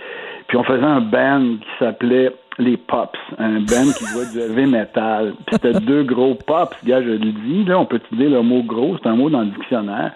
puis 0.47 0.57
on 0.57 0.63
faisait 0.63 0.83
un 0.83 1.01
band 1.01 1.57
qui 1.61 1.69
s'appelait 1.79 2.31
les 2.59 2.77
Pops, 2.77 3.17
un 3.39 3.59
band 3.61 3.91
qui 3.97 4.05
jouait 4.05 4.25
du 4.33 4.39
heavy 4.39 4.69
metal. 4.69 5.33
Puis 5.45 5.55
c'était 5.55 5.79
deux 5.79 6.03
gros 6.03 6.35
pops, 6.35 6.77
gars, 6.85 7.01
je 7.01 7.09
le 7.09 7.19
dis, 7.19 7.63
là, 7.65 7.79
on 7.79 7.85
peut 7.85 7.97
utiliser 7.97 8.29
le 8.29 8.41
mot 8.41 8.61
gros, 8.61 8.97
c'est 9.01 9.09
un 9.09 9.15
mot 9.15 9.29
dans 9.29 9.41
le 9.41 9.47
dictionnaire. 9.47 10.11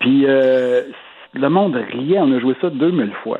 Puis 0.00 0.24
euh, 0.26 0.82
le 1.34 1.48
monde 1.48 1.76
riait, 1.76 2.18
on 2.20 2.32
a 2.32 2.40
joué 2.40 2.54
ça 2.60 2.70
2000 2.70 3.12
fois. 3.22 3.38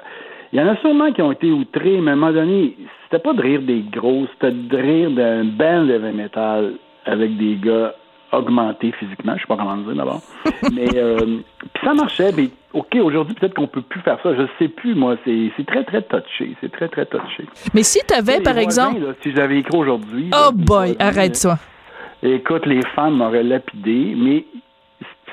Il 0.53 0.59
y 0.59 0.63
en 0.63 0.69
a 0.69 0.77
sûrement 0.79 1.13
qui 1.13 1.23
ont 1.23 1.33
été 1.33 1.51
outrés, 1.51 2.01
mais 2.01 2.11
à 2.11 2.15
un 2.15 2.17
moment 2.17 2.33
donné, 2.33 2.77
c'était 3.05 3.23
pas 3.23 3.33
de 3.33 3.41
rire 3.41 3.63
des 3.63 3.83
gros, 3.83 4.27
c'était 4.33 4.51
de 4.51 4.77
rire 4.77 5.11
d'un 5.11 5.45
band 5.45 5.85
de 5.85 5.99
metal 5.99 6.73
avec 7.07 7.37
des 7.37 7.57
gars 7.57 7.95
augmentés 8.33 8.93
physiquement, 8.93 9.35
je 9.37 9.41
sais 9.41 9.47
pas 9.47 9.57
comment 9.57 9.77
le 9.77 9.85
dire 9.85 9.95
d'abord. 9.95 10.21
mais 10.75 10.89
euh, 10.97 11.39
puis 11.75 11.85
ça 11.85 11.95
marchait, 11.95 12.33
mais 12.37 12.51
OK, 12.73 12.97
aujourd'hui, 13.03 13.35
peut-être 13.35 13.55
qu'on 13.55 13.67
peut 13.67 13.83
plus 13.83 14.01
faire 14.01 14.19
ça. 14.23 14.35
Je 14.35 14.43
sais 14.59 14.69
plus, 14.69 14.95
moi. 14.95 15.17
C'est 15.25 15.67
très, 15.67 15.85
très 15.85 16.03
touché. 16.03 16.55
C'est 16.61 16.71
très, 16.71 16.89
très 16.89 17.07
touché. 17.07 17.45
Mais 17.75 17.83
si 17.83 17.99
tu 18.07 18.15
avais 18.15 18.41
par 18.41 18.55
voisins, 18.55 18.91
exemple 18.91 19.07
là, 19.07 19.15
si 19.23 19.33
j'avais 19.33 19.59
écrit 19.59 19.77
aujourd'hui. 19.77 20.31
Oh 20.33 20.37
là, 20.37 20.51
boy, 20.53 20.67
voisins, 20.67 20.95
arrête 21.01 21.37
ça. 21.37 21.59
Écoute, 22.23 22.67
les 22.67 22.83
femmes 22.95 23.17
m'auraient 23.17 23.43
lapidé, 23.43 24.15
mais 24.17 24.45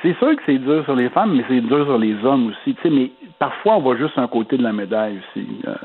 c'est 0.01 0.17
sûr 0.17 0.35
que 0.35 0.41
c'est 0.45 0.57
dur 0.57 0.83
sur 0.85 0.95
les 0.95 1.09
femmes, 1.09 1.35
mais 1.35 1.43
c'est 1.47 1.61
dur 1.61 1.85
sur 1.85 1.97
les 1.97 2.15
hommes 2.23 2.47
aussi. 2.47 2.75
Tu 2.75 2.81
sais, 2.81 2.89
mais 2.89 3.11
parfois, 3.39 3.77
on 3.77 3.81
voit 3.81 3.97
juste 3.97 4.17
un 4.17 4.27
côté 4.27 4.57
de 4.57 4.63
la 4.63 4.73
médaille 4.73 5.19
aussi. 5.19 5.47
Euh, 5.67 5.75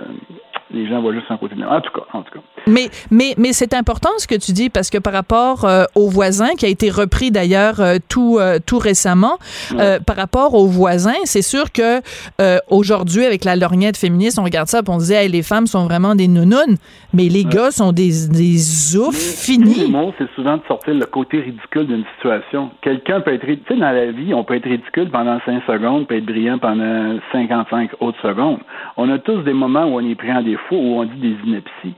les 0.72 0.88
gens 0.88 1.00
voient 1.00 1.12
juste 1.12 1.30
un 1.30 1.36
côté 1.36 1.54
de. 1.54 1.64
En 1.64 1.80
tout 1.80 1.92
cas, 1.92 2.06
en 2.12 2.22
tout 2.22 2.32
cas. 2.34 2.40
Mais, 2.66 2.88
mais, 3.10 3.34
mais 3.38 3.52
c'est 3.52 3.74
important 3.74 4.10
ce 4.18 4.26
que 4.26 4.34
tu 4.34 4.52
dis 4.52 4.70
parce 4.70 4.90
que 4.90 4.98
par 4.98 5.12
rapport 5.12 5.64
euh, 5.64 5.84
aux 5.94 6.08
voisins, 6.08 6.54
qui 6.56 6.64
a 6.64 6.68
été 6.68 6.90
repris 6.90 7.30
d'ailleurs 7.30 7.80
euh, 7.80 7.96
tout, 8.08 8.38
euh, 8.38 8.58
tout 8.64 8.78
récemment, 8.78 9.38
euh, 9.72 9.98
par 10.00 10.16
rapport 10.16 10.54
aux 10.54 10.66
voisins, 10.66 11.20
c'est 11.24 11.42
sûr 11.42 11.72
que 11.72 12.00
euh, 12.40 12.58
aujourd'hui, 12.70 13.24
avec 13.24 13.44
la 13.44 13.56
lorgnette 13.56 13.96
féministe, 13.96 14.38
on 14.38 14.44
regarde 14.44 14.68
ça 14.68 14.78
et 14.78 14.90
on 14.90 15.00
se 15.00 15.06
dit 15.06 15.12
hey, 15.12 15.28
les 15.28 15.42
femmes 15.42 15.66
sont 15.66 15.84
vraiment 15.84 16.14
des 16.14 16.28
nounounes, 16.28 16.76
mais 17.12 17.28
les 17.28 17.44
gars 17.44 17.70
sont 17.70 17.92
des, 17.92 18.28
des 18.28 18.96
oufs 18.96 19.16
finis. 19.16 19.82
Le 19.82 19.88
mot, 19.88 20.12
c'est 20.18 20.30
souvent 20.34 20.56
de 20.56 20.62
sortir 20.68 20.94
le 20.94 21.06
côté 21.06 21.40
ridicule 21.40 21.86
d'une 21.86 22.04
situation. 22.16 22.70
Quelqu'un 22.82 23.20
peut 23.20 23.34
être 23.34 23.42
ridicule. 23.42 23.62
Tu 23.66 23.74
sais, 23.74 23.80
dans 23.80 23.92
la 23.92 24.10
vie, 24.10 24.34
on 24.34 24.44
peut 24.44 24.56
être 24.56 24.68
ridicule 24.68 25.10
pendant 25.10 25.38
5 25.44 25.62
secondes, 25.66 26.06
peut 26.06 26.16
être 26.16 26.26
brillant 26.26 26.58
pendant 26.58 27.18
55 27.32 27.90
autres 28.00 28.20
secondes. 28.22 28.58
On 28.96 29.10
a 29.10 29.18
tous 29.18 29.42
des 29.42 29.52
moments 29.52 29.84
où 29.84 30.00
on 30.00 30.08
est 30.08 30.14
pris 30.14 30.32
en 30.32 30.42
défaut, 30.42 30.61
où 30.70 31.00
on 31.00 31.04
dit 31.04 31.18
des 31.18 31.36
inepties. 31.48 31.94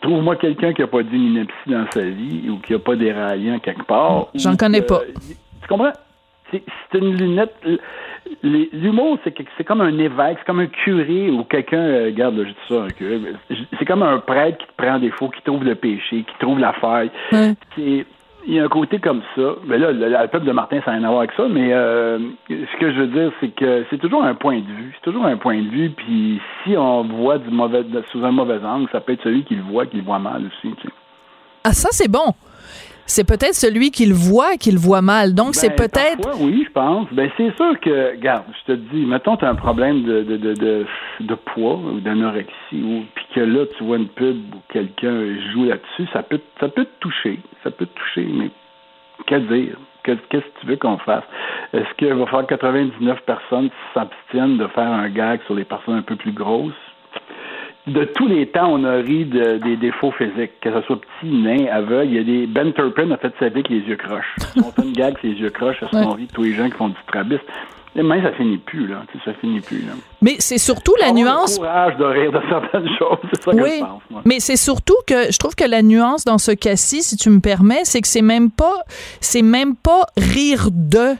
Trouve-moi 0.00 0.36
quelqu'un 0.36 0.72
qui 0.72 0.80
n'a 0.80 0.88
pas 0.88 1.02
dit 1.02 1.14
une 1.16 1.32
ineptie 1.36 1.54
dans 1.68 1.86
sa 1.92 2.02
vie 2.02 2.48
ou 2.50 2.56
qui 2.58 2.72
n'a 2.72 2.78
pas 2.80 2.96
déraillé 2.96 3.52
en 3.52 3.58
quelque 3.60 3.84
part. 3.84 4.26
J'en 4.34 4.54
ou 4.54 4.56
connais 4.56 4.82
pas. 4.82 5.00
Tu 5.62 5.68
comprends? 5.68 5.92
C'est 6.50 6.98
une 6.98 7.14
lunette. 7.16 7.54
L'humour, 8.42 9.18
c'est 9.24 9.64
comme 9.64 9.80
un 9.80 9.96
évêque, 9.98 10.38
c'est 10.40 10.44
comme 10.46 10.60
un 10.60 10.66
curé 10.66 11.30
ou 11.30 11.44
quelqu'un, 11.44 11.78
euh, 11.78 12.04
regarde, 12.06 12.36
là, 12.36 12.44
je 12.44 12.50
dis 12.50 12.56
ça, 12.68 12.82
un 12.82 12.88
curé, 12.88 13.20
c'est 13.78 13.84
comme 13.84 14.02
un 14.02 14.18
prêtre 14.18 14.58
qui 14.58 14.66
te 14.66 14.72
prend 14.76 14.94
en 14.96 14.98
défaut, 14.98 15.28
qui 15.28 15.40
trouve 15.42 15.64
le 15.64 15.74
péché, 15.74 16.24
qui 16.24 16.34
trouve 16.40 16.58
la 16.58 16.72
faille. 16.74 17.10
C'est- 17.76 18.06
Il 18.46 18.54
y 18.54 18.60
a 18.60 18.64
un 18.64 18.68
côté 18.68 18.98
comme 18.98 19.22
ça. 19.36 19.54
Mais 19.66 19.78
là, 19.78 19.92
le, 19.92 20.08
le 20.08 20.28
peuple 20.28 20.46
de 20.46 20.52
Martin, 20.52 20.80
ça 20.84 20.92
n'a 20.92 20.98
rien 20.98 21.06
à 21.06 21.10
voir 21.10 21.20
avec 21.20 21.32
ça, 21.36 21.46
mais 21.48 21.72
euh, 21.72 22.18
ce 22.48 22.78
que 22.78 22.92
je 22.92 23.00
veux 23.00 23.06
dire, 23.08 23.32
c'est 23.40 23.54
que 23.54 23.84
c'est 23.90 23.98
toujours 23.98 24.24
un 24.24 24.34
point 24.34 24.58
de 24.58 24.66
vue. 24.66 24.92
C'est 24.94 25.10
toujours 25.10 25.26
un 25.26 25.36
point 25.36 25.60
de 25.60 25.68
vue, 25.68 25.90
puis 25.90 26.40
si 26.64 26.76
on 26.76 27.04
voit 27.04 27.38
du 27.38 27.50
mauvais, 27.50 27.84
sous 28.10 28.24
un 28.24 28.32
mauvais 28.32 28.58
angle, 28.64 28.88
ça 28.92 29.00
peut 29.00 29.12
être 29.12 29.22
celui 29.22 29.44
qui 29.44 29.56
le 29.56 29.62
voit, 29.62 29.86
qui 29.86 29.98
le 29.98 30.02
voit 30.02 30.18
mal 30.18 30.46
aussi. 30.46 30.74
Ah, 31.64 31.72
ça, 31.72 31.88
c'est 31.92 32.10
bon. 32.10 32.34
C'est 33.10 33.26
peut-être 33.26 33.54
celui 33.54 33.90
qui 33.90 34.06
le 34.06 34.14
voit 34.14 34.56
qui 34.56 34.70
le 34.70 34.78
voit 34.78 35.02
mal. 35.02 35.34
Donc, 35.34 35.54
c'est 35.54 35.70
Ben, 35.70 35.88
peut-être. 35.88 36.40
oui, 36.40 36.64
je 36.66 36.72
pense. 36.72 37.08
Ben, 37.12 37.28
c'est 37.36 37.54
sûr 37.56 37.78
que, 37.80 38.12
regarde, 38.12 38.44
je 38.60 38.72
te 38.72 38.78
dis, 38.78 39.04
mettons, 39.04 39.36
tu 39.36 39.44
as 39.44 39.50
un 39.50 39.54
problème 39.56 40.04
de, 40.04 40.22
de, 40.22 40.36
de, 40.36 40.54
de, 40.54 40.86
de 41.20 41.34
poids 41.34 41.76
ou 41.76 42.00
d'anorexie, 42.00 42.50
ou 42.82 43.02
puis 43.14 43.24
que 43.34 43.40
là, 43.40 43.66
tu 43.76 43.84
vois 43.84 43.96
une 43.96 44.08
pub 44.08 44.36
où 44.54 44.58
quelqu'un 44.72 45.24
joue 45.52 45.64
là-dessus, 45.64 46.06
ça 46.12 46.22
peut, 46.22 46.40
ça 46.60 46.68
peut 46.68 46.84
te 46.84 47.00
toucher. 47.00 47.38
Ça 47.64 47.70
peut 47.70 47.86
te 47.86 47.98
toucher, 47.98 48.26
mais 48.32 48.50
que 49.26 49.34
dire? 49.52 49.76
Que- 50.02 50.12
Qu'est-ce 50.30 50.44
que 50.44 50.60
tu 50.60 50.66
veux 50.66 50.76
qu'on 50.76 50.96
fasse? 50.98 51.24
Est-ce 51.74 51.92
qu'il 51.98 52.12
va 52.14 52.24
falloir 52.26 52.46
que 52.46 52.54
99 52.54 53.20
personnes 53.26 53.68
s'abstiennent 53.92 54.56
de 54.56 54.66
faire 54.68 54.90
un 54.90 55.08
gag 55.10 55.40
sur 55.46 55.54
les 55.54 55.64
personnes 55.64 55.96
un 55.98 56.02
peu 56.02 56.16
plus 56.16 56.32
grosses? 56.32 56.72
De 57.86 58.04
tous 58.04 58.26
les 58.28 58.46
temps, 58.46 58.72
on 58.72 58.84
a 58.84 58.96
ri 58.96 59.24
de- 59.24 59.58
des 59.58 59.76
défauts 59.76 60.12
physiques, 60.12 60.52
que 60.60 60.70
ce 60.72 60.80
soit 60.82 61.00
petit, 61.00 61.32
nain, 61.32 61.66
aveugle. 61.72 62.10
Il 62.10 62.14
y 62.14 62.18
a 62.18 62.24
des 62.24 62.46
Ben 62.46 62.72
Turpin 62.72 63.10
a 63.10 63.16
fait 63.16 63.32
sa 63.38 63.46
vie 63.48 63.54
avec 63.54 63.68
les 63.70 63.80
yeux 63.80 63.96
croches. 63.96 64.36
On 64.56 64.70
fait 64.70 64.82
une 64.82 64.92
gag 64.92 65.16
les 65.22 65.30
yeux 65.32 65.50
croches, 65.50 65.80
se 65.80 65.84
Ouais. 65.96 66.02
qu'on 66.04 66.10
rit 66.12 66.26
de 66.26 66.32
tous 66.32 66.42
les 66.42 66.52
gens 66.54 66.66
qui 66.66 66.76
font 66.76 66.88
du 66.88 66.96
strabisme. 67.08 67.42
Même 67.96 68.22
ça 68.22 68.30
finit 68.34 68.58
plus 68.58 68.86
là, 68.86 69.02
ça 69.24 69.32
finit 69.40 69.60
plus 69.60 69.78
là. 69.78 69.94
Mais 70.22 70.36
c'est 70.38 70.58
surtout 70.58 70.94
la 71.00 71.10
nuance. 71.10 71.54
Le 71.58 71.64
courage 71.66 71.96
de 71.96 72.04
rire 72.04 72.30
de 72.30 72.40
certaines 72.48 72.88
choses, 72.98 73.18
c'est 73.34 73.42
ça 73.42 73.50
que 73.50 73.56
Oui, 73.56 73.70
je 73.78 73.80
pense. 73.84 74.02
moi. 74.10 74.22
mais 74.24 74.38
c'est 74.38 74.54
surtout 74.56 74.94
que 75.08 75.32
je 75.32 75.36
trouve 75.38 75.56
que 75.56 75.64
la 75.64 75.82
nuance 75.82 76.24
dans 76.24 76.38
ce 76.38 76.52
cas-ci, 76.52 77.02
si 77.02 77.16
tu 77.16 77.30
me 77.30 77.40
permets, 77.40 77.80
c'est 77.82 78.00
que 78.00 78.06
c'est 78.06 78.22
même 78.22 78.52
pas, 78.52 78.76
c'est 79.20 79.42
même 79.42 79.74
pas 79.74 80.02
rire 80.16 80.68
de. 80.70 81.16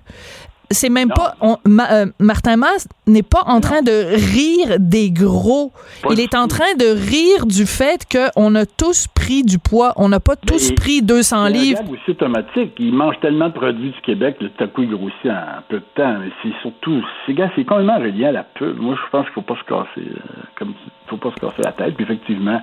C'est 0.72 0.88
même 0.88 1.09
pas. 1.09 1.35
on- 1.40 1.56
Ma- 1.64 1.90
euh, 1.92 2.06
Martin 2.20 2.56
Mass 2.56 2.87
n'est 3.06 3.24
pas 3.24 3.42
en 3.46 3.61
train 3.61 3.83
de 3.83 3.90
rire 4.14 4.76
des 4.78 5.11
gros. 5.11 5.72
Il 6.11 6.20
est 6.20 6.35
en 6.37 6.46
train 6.46 6.74
de 6.78 6.87
rire 6.87 7.46
du 7.46 7.66
fait 7.66 8.06
qu'on 8.11 8.54
a 8.54 8.66
tous 8.66 9.09
pris 9.09 9.42
du 9.42 9.59
poids. 9.59 9.92
On 9.96 10.09
n'a 10.09 10.20
pas 10.20 10.37
tous 10.37 10.72
pris 10.72 11.02
200 11.02 11.46
Il 11.46 11.56
y 11.56 11.59
a 11.59 11.61
un 11.61 11.62
livres. 11.83 11.83
aussi 11.90 12.11
automatique. 12.12 12.72
Il 12.78 12.94
mange 12.94 13.16
tellement 13.20 13.48
de 13.48 13.54
produits 13.54 13.90
du 13.90 14.00
Québec, 14.02 14.37
le 14.40 14.66
coup, 14.68 14.83
il 14.83 14.90
grossit 14.90 15.26
en 15.26 15.62
peu 15.68 15.78
de 15.78 15.85
temps. 15.96 16.18
Mais 16.20 16.30
c'est 16.42 16.52
surtout, 16.62 17.02
ces 17.26 17.35
gars, 17.35 17.50
c'est 17.56 17.64
complètement 17.64 17.98
relié 17.98 18.26
à 18.26 18.33
la 18.33 18.44
pub. 18.44 18.78
Moi, 18.78 18.94
je 18.94 19.11
pense 19.11 19.24
qu'il 19.26 19.35
faut 19.35 19.42
pas 19.42 19.56
se 19.56 19.64
casser, 19.64 20.06
euh, 20.09 20.42
comme, 20.56 20.74
faut 21.09 21.16
pas 21.16 21.30
se 21.30 21.40
casser 21.40 21.62
la 21.64 21.72
tête. 21.72 21.96
Puis 21.96 22.04
effectivement, 22.04 22.61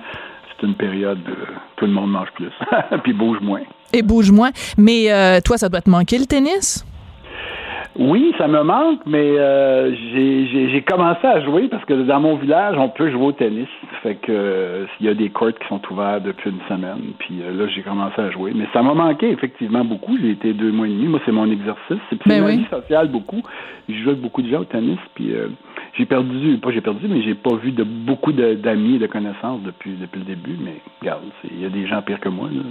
c'est 0.60 0.66
une 0.66 0.74
période 0.76 1.18
où 1.28 1.52
tout 1.76 1.84
le 1.84 1.92
monde 1.92 2.10
mange 2.10 2.28
plus, 2.34 2.48
puis 3.02 3.12
bouge 3.12 3.38
moins. 3.42 3.60
Et 3.92 4.00
bouge 4.02 4.30
moins. 4.30 4.50
Mais 4.78 5.12
euh, 5.12 5.40
toi, 5.44 5.58
ça 5.58 5.68
doit 5.68 5.82
te 5.82 5.90
manquer 5.90 6.18
le 6.18 6.24
tennis? 6.26 6.84
Oui, 7.98 8.32
ça 8.38 8.46
me 8.46 8.62
manque, 8.62 9.00
mais 9.06 9.34
euh, 9.38 9.92
j'ai- 10.14 10.84
commencé 10.88 11.26
à 11.26 11.40
jouer 11.44 11.68
parce 11.68 11.84
que 11.84 11.92
dans 11.92 12.20
mon 12.20 12.36
village, 12.36 12.76
on 12.78 12.88
peut 12.88 13.10
jouer 13.10 13.26
au 13.26 13.32
tennis. 13.32 13.68
Fait 14.02 14.14
que 14.14 14.30
euh, 14.32 14.86
il 15.00 15.06
y 15.06 15.08
a 15.10 15.14
des 15.14 15.28
courts 15.28 15.48
qui 15.52 15.66
sont 15.68 15.80
ouverts 15.90 16.20
depuis 16.22 16.48
une 16.50 16.60
semaine. 16.68 17.12
Puis 17.18 17.42
euh, 17.42 17.52
là, 17.52 17.68
j'ai 17.74 17.82
commencé 17.82 18.18
à 18.20 18.30
jouer. 18.30 18.52
Mais 18.54 18.66
ça 18.72 18.82
m'a 18.82 18.94
manqué 18.94 19.28
effectivement 19.30 19.84
beaucoup. 19.84 20.16
J'ai 20.18 20.30
été 20.30 20.54
deux 20.54 20.70
mois 20.72 20.86
et 20.86 20.90
demi. 20.90 21.08
Moi, 21.08 21.20
c'est 21.26 21.32
mon 21.32 21.50
exercice. 21.50 21.98
C'est 22.08 22.26
Ben 22.26 22.40
ma 22.40 22.46
oui. 22.46 22.58
vie 22.58 22.66
sociale 22.70 23.08
beaucoup. 23.08 23.42
Je 23.88 23.94
joue 24.02 24.10
avec 24.10 24.20
beaucoup 24.22 24.40
de 24.40 24.48
gens 24.48 24.60
au 24.60 24.64
tennis. 24.64 24.98
Puis 25.14 25.34
euh, 25.34 25.48
j'ai 25.98 26.06
perdu, 26.06 26.56
pas 26.62 26.70
j'ai 26.70 26.80
perdu, 26.80 27.06
mais 27.08 27.20
j'ai 27.22 27.34
pas 27.34 27.54
vu 27.56 27.72
de 27.72 27.82
beaucoup 27.84 28.32
d'amis 28.32 28.94
et 28.96 28.98
de 28.98 29.06
connaissances 29.08 29.60
depuis 29.64 29.90
depuis 30.00 30.20
le 30.20 30.24
début. 30.26 30.56
Mais 30.62 30.76
regarde, 31.00 31.22
il 31.44 31.60
y 31.60 31.66
a 31.66 31.70
des 31.70 31.86
gens 31.86 32.00
pires 32.02 32.20
que 32.20 32.28
moi. 32.30 32.48
Là. 32.50 32.62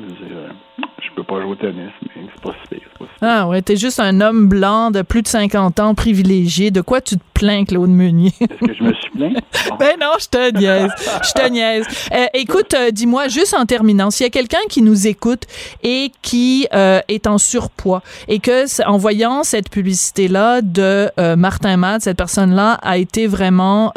Je, 0.99 1.11
peux 1.15 1.23
pas 1.23 1.41
jouer 1.41 1.51
au 1.51 1.55
tennis, 1.55 1.91
mais 2.01 2.23
c'est 2.33 2.41
pas 2.43 2.55
si 2.63 2.75
pire. 2.75 2.87
pas 2.97 3.05
si 3.05 3.19
pire. 3.19 3.29
Ah 3.29 3.47
ouais, 3.47 3.61
t'es 3.61 3.75
juste 3.75 3.99
un 3.99 4.21
homme 4.21 4.47
blanc 4.47 4.91
de 4.91 5.01
plus 5.01 5.16
de 5.21 5.27
50 5.27 5.79
ans, 5.79 5.95
privilégié. 5.95 6.71
De 6.71 6.81
quoi 6.81 7.01
tu 7.01 7.17
te 7.17 7.23
plains, 7.33 7.65
Claude 7.65 7.89
Meunier? 7.89 8.33
Est-ce 8.39 8.67
que 8.67 8.73
je 8.73 8.83
me 8.83 8.93
suis 8.93 9.09
plaint? 9.11 9.37
Ben 9.79 9.95
non, 9.99 10.13
je 10.19 10.27
te 10.27 10.57
niaise. 10.57 10.91
Je 11.23 11.31
te 11.33 11.49
niaise. 11.49 11.85
Euh, 12.13 12.25
écoute, 12.33 12.73
euh, 12.73 12.91
dis-moi, 12.91 13.27
juste 13.27 13.53
en 13.53 13.65
terminant, 13.65 14.09
s'il 14.09 14.25
y 14.25 14.27
a 14.27 14.31
quelqu'un 14.31 14.65
qui 14.69 14.81
nous 14.81 15.07
écoute 15.07 15.43
et 15.83 16.11
qui 16.21 16.67
euh, 16.73 16.99
est 17.07 17.27
en 17.27 17.37
surpoids 17.37 18.01
et 18.27 18.39
que, 18.39 18.87
en 18.87 18.97
voyant 18.97 19.43
cette 19.43 19.69
publicité-là 19.69 20.61
de 20.61 21.09
Martin 21.35 21.77
Matt, 21.77 22.03
cette 22.03 22.17
personne-là 22.17 22.73
a 22.81 22.97
été 22.97 23.27
vraiment 23.27 23.93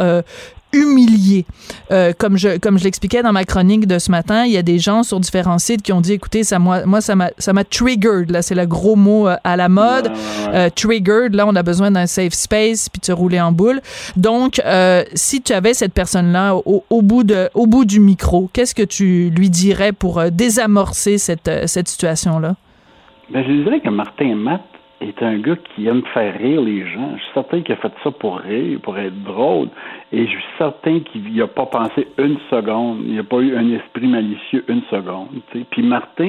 humilié. 0.72 1.44
Euh, 1.90 2.12
comme 2.16 2.36
je 2.36 2.58
comme 2.58 2.78
je 2.78 2.84
l'expliquais 2.84 3.22
dans 3.22 3.32
ma 3.32 3.44
chronique 3.44 3.86
de 3.86 3.98
ce 3.98 4.10
matin, 4.10 4.44
il 4.44 4.52
y 4.52 4.56
a 4.56 4.62
des 4.62 4.78
gens 4.78 5.02
sur 5.02 5.20
différents 5.20 5.58
sites 5.58 5.82
qui 5.82 5.92
ont 5.92 6.00
dit 6.00 6.12
écoutez 6.12 6.44
ça 6.44 6.58
moi 6.58 6.86
moi 6.86 7.00
ça 7.00 7.16
m'a 7.16 7.30
ça 7.38 7.52
m'a 7.52 7.64
triggered 7.64 8.30
là, 8.30 8.42
c'est 8.42 8.54
le 8.54 8.66
gros 8.66 8.96
mot 8.96 9.28
euh, 9.28 9.36
à 9.44 9.56
la 9.56 9.68
mode. 9.68 10.10
Euh, 10.54 10.68
triggered 10.70 11.34
là, 11.34 11.46
on 11.46 11.56
a 11.56 11.62
besoin 11.62 11.90
d'un 11.90 12.06
safe 12.06 12.32
space 12.32 12.88
puis 12.88 13.00
de 13.00 13.04
se 13.06 13.12
rouler 13.12 13.40
en 13.40 13.52
boule. 13.52 13.80
Donc 14.16 14.60
euh, 14.64 15.02
si 15.14 15.42
tu 15.42 15.52
avais 15.52 15.74
cette 15.74 15.94
personne 15.94 16.32
là 16.32 16.54
au, 16.54 16.84
au 16.88 17.02
bout 17.02 17.24
de 17.24 17.48
au 17.54 17.66
bout 17.66 17.84
du 17.84 18.00
micro, 18.00 18.48
qu'est-ce 18.52 18.74
que 18.74 18.82
tu 18.82 19.30
lui 19.30 19.50
dirais 19.50 19.92
pour 19.92 20.18
euh, 20.18 20.30
désamorcer 20.30 21.18
cette 21.18 21.50
cette 21.66 21.88
situation 21.88 22.38
là 22.38 22.54
Ben, 23.32 23.44
je 23.46 23.62
dirais 23.62 23.80
que 23.80 23.90
Martin 23.90 24.34
Matt 24.36 24.62
est 25.00 25.22
un 25.22 25.38
gars 25.38 25.56
qui 25.56 25.86
aime 25.86 26.02
faire 26.12 26.36
rire 26.38 26.60
les 26.60 26.86
gens. 26.86 27.12
Je 27.16 27.22
suis 27.22 27.32
certain 27.34 27.62
qu'il 27.62 27.72
a 27.74 27.76
fait 27.76 27.92
ça 28.04 28.10
pour 28.10 28.38
rire, 28.38 28.78
pour 28.82 28.98
être 28.98 29.22
drôle. 29.24 29.68
Et 30.12 30.26
je 30.26 30.30
suis 30.30 30.44
certain 30.58 31.00
qu'il 31.00 31.34
n'a 31.34 31.46
pas 31.46 31.66
pensé 31.66 32.06
une 32.18 32.36
seconde. 32.50 33.00
Il 33.06 33.16
n'a 33.16 33.22
pas 33.24 33.38
eu 33.38 33.56
un 33.56 33.70
esprit 33.72 34.06
malicieux 34.06 34.64
une 34.68 34.82
seconde. 34.90 35.28
Puis 35.70 35.82
Martin 35.82 36.28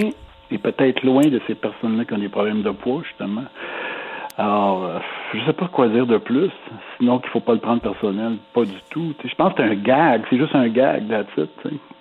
est 0.52 0.58
peut-être 0.58 1.04
loin 1.04 1.24
de 1.24 1.40
ces 1.48 1.56
personnes-là 1.56 2.06
qui 2.06 2.14
ont 2.14 2.18
des 2.18 2.30
problèmes 2.30 2.62
de 2.62 2.72
poids, 2.72 3.02
justement. 3.08 3.44
Alors, 4.38 4.86
euh, 4.86 5.00
je 5.34 5.46
sais 5.46 5.54
pas 5.54 5.68
quoi 5.68 5.88
dire 5.90 6.08
de 6.08 6.18
plus. 6.18 6.50
Sinon 6.98 7.20
qu'il 7.20 7.30
faut 7.30 7.42
pas 7.42 7.54
le 7.54 7.60
prendre 7.60 7.82
personnel. 7.82 8.38
Pas 8.54 8.64
du 8.64 8.78
tout. 8.90 9.14
Je 9.24 9.36
pense 9.36 9.54
que 9.54 9.62
c'est 9.64 9.70
un 9.70 9.76
gag. 9.76 10.24
C'est 10.30 10.38
juste 10.38 10.56
un 10.56 10.70
gag, 10.70 11.08
that's 11.10 11.28
it. 11.38 11.50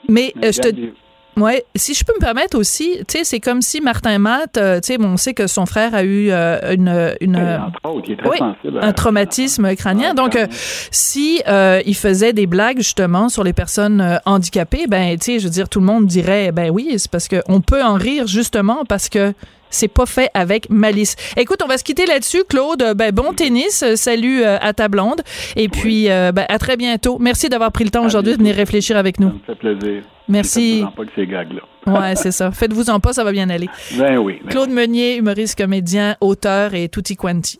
Mais 0.09 0.33
euh, 0.43 0.51
je 0.53 0.61
te 0.61 0.69
des- 0.71 0.93
Ouais, 1.37 1.65
si 1.75 1.95
je 1.95 2.05
peux 2.05 2.13
me 2.15 2.19
permettre 2.21 2.59
aussi, 2.59 2.99
tu 3.09 3.19
sais, 3.19 3.25
c'est 3.25 3.41
comme 3.41 3.63
si 3.63 3.81
Martin 3.81 4.19
Matt, 4.19 4.59
euh, 4.59 4.81
tu 4.81 4.89
sais, 4.89 4.99
bon, 4.99 5.11
on 5.13 5.17
sait 5.17 5.33
que 5.33 5.47
son 5.47 5.65
frère 5.65 5.95
a 5.95 6.03
eu 6.03 6.31
euh, 6.31 6.75
une, 6.75 7.15
une 7.21 7.37
Ouais, 7.37 7.57
entre 7.57 7.79
autres, 7.85 8.05
il 8.09 8.13
est 8.13 8.17
très 8.17 8.29
oui, 8.29 8.39
sensible 8.39 8.79
à- 8.81 8.87
un 8.87 8.93
traumatisme 8.93 9.75
crânien. 9.77 10.13
Donc, 10.13 10.37
euh, 10.37 10.47
si 10.91 11.41
euh, 11.49 11.81
il 11.87 11.95
faisait 11.97 12.33
des 12.33 12.47
blagues 12.47 12.79
justement 12.79 13.29
sur 13.29 13.45
les 13.45 13.53
personnes 13.53 14.01
euh, 14.01 14.17
handicapées, 14.27 14.87
ben, 14.87 15.17
tu 15.19 15.25
sais, 15.25 15.39
je 15.39 15.45
veux 15.45 15.51
dire, 15.51 15.69
tout 15.69 15.81
le 15.81 15.87
monde 15.87 16.07
dirait, 16.07 16.53
ben 16.53 16.71
oui, 16.71 16.95
c'est 16.99 17.11
parce 17.11 17.29
que 17.29 17.43
on 17.49 17.61
peut 17.61 17.83
en 17.83 17.95
rire 17.95 18.27
justement 18.27 18.85
parce 18.87 19.09
que 19.09 19.33
c'est 19.71 19.89
pas 19.89 20.07
fait 20.07 20.31
avec 20.35 20.69
malice. 20.71 21.17
Écoute, 21.37 21.61
on 21.65 21.69
va 21.69 21.79
se 21.79 21.85
quitter 21.85 22.07
là-dessus, 22.07 22.45
Claude. 22.49 22.95
Ben, 22.97 23.13
bon 23.13 23.33
tennis. 23.33 23.83
Euh, 23.83 23.97
Salut 23.97 24.43
euh, 24.43 24.59
à 24.61 24.73
ta 24.73 24.89
blonde. 24.89 25.23
Et 25.57 25.69
puis, 25.69 26.11
euh, 26.11 26.33
ben, 26.33 26.45
à 26.49 26.59
très 26.59 26.77
bientôt. 26.77 27.19
Merci 27.19 27.49
d'avoir 27.49 27.73
pris 27.73 27.85
le 27.85 27.91
temps 27.91 28.05
aujourd'hui 28.05 28.33
de 28.33 28.39
venir 28.39 28.55
réfléchir 28.55 28.97
avec 28.97 29.21
nous. 29.21 29.29
Ça 29.29 29.35
me 29.35 29.41
fait 29.41 29.55
plaisir. 29.55 30.03
Merci. 30.29 30.81
Faites-vous-en 30.81 30.93
pas 30.93 31.05
de 31.05 31.11
ces 31.15 31.27
gags-là. 31.27 32.01
Ouais, 32.01 32.17
c'est 32.17 32.33
ça. 32.33 32.51
Faites-vous 32.51 32.91
en 32.91 33.01
pas, 33.01 33.13
ça 33.13 33.25
va 33.25 33.33
bien 33.33 33.51
aller. 33.51 33.69
Ben 33.97 34.19
oui. 34.19 34.41
ben 34.43 34.51
Claude 34.51 34.71
Meunier, 34.71 35.17
humoriste, 35.17 35.59
comédien, 35.59 36.17
auteur 36.21 36.75
et 36.75 36.89
tutti 36.89 37.17
quanti. 37.17 37.59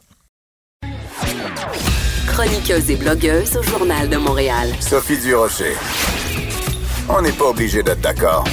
Chroniqueuse 2.27 2.91
et 2.91 2.97
blogueuse 2.97 3.57
au 3.57 3.63
Journal 3.63 4.09
de 4.09 4.17
Montréal. 4.17 4.69
Sophie 4.81 5.19
Durocher. 5.19 5.75
On 7.09 7.23
n'est 7.23 7.33
pas 7.33 7.47
obligé 7.47 7.83
d'être 7.83 8.01
d'accord. 8.01 8.45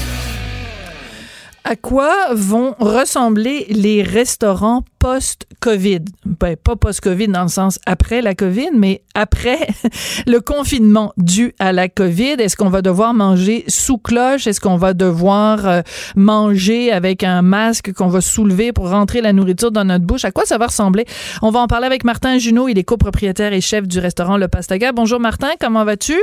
À 1.70 1.76
quoi 1.76 2.34
vont 2.34 2.76
ressembler 2.80 3.66
les 3.68 4.02
restaurants 4.02 4.86
post-COVID? 5.00 6.00
Ben, 6.24 6.56
pas 6.56 6.78
post-COVID 6.78 7.28
dans 7.28 7.42
le 7.42 7.50
sens 7.50 7.78
après 7.86 8.22
la 8.22 8.36
COVID, 8.36 8.70
mais 8.74 9.02
après 9.16 9.68
le 10.28 10.40
confinement 10.40 11.12
dû 11.18 11.54
à 11.60 11.74
la 11.74 11.90
COVID. 11.90 12.38
Est-ce 12.40 12.56
qu'on 12.56 12.70
va 12.70 12.82
devoir 12.82 13.14
manger 13.14 13.66
sous 13.68 13.98
cloche? 13.98 14.48
Est-ce 14.48 14.62
qu'on 14.62 14.78
va 14.78 14.94
devoir 14.94 15.68
euh, 15.68 15.82
manger 16.16 16.94
avec 16.94 17.26
un 17.26 17.42
masque 17.42 17.92
qu'on 17.92 18.08
va 18.08 18.22
soulever 18.22 18.72
pour 18.72 18.90
rentrer 18.90 19.20
la 19.20 19.34
nourriture 19.34 19.72
dans 19.72 19.84
notre 19.84 20.06
bouche? 20.06 20.24
À 20.24 20.32
quoi 20.32 20.46
ça 20.46 20.58
va 20.58 20.68
ressembler? 20.68 21.04
On 21.42 21.50
va 21.50 21.60
en 21.60 21.68
parler 21.68 21.86
avec 21.86 22.06
Martin 22.06 22.38
Junot. 22.38 22.70
Il 22.70 22.80
est 22.80 22.86
copropriétaire 22.86 23.52
et 23.52 23.60
chef 23.60 23.90
du 23.90 24.00
restaurant 24.00 24.38
Le 24.38 24.48
Pastaga. 24.48 24.94
Bonjour 24.94 25.20
Martin, 25.20 25.50
comment 25.60 25.84
vas-tu? 25.84 26.16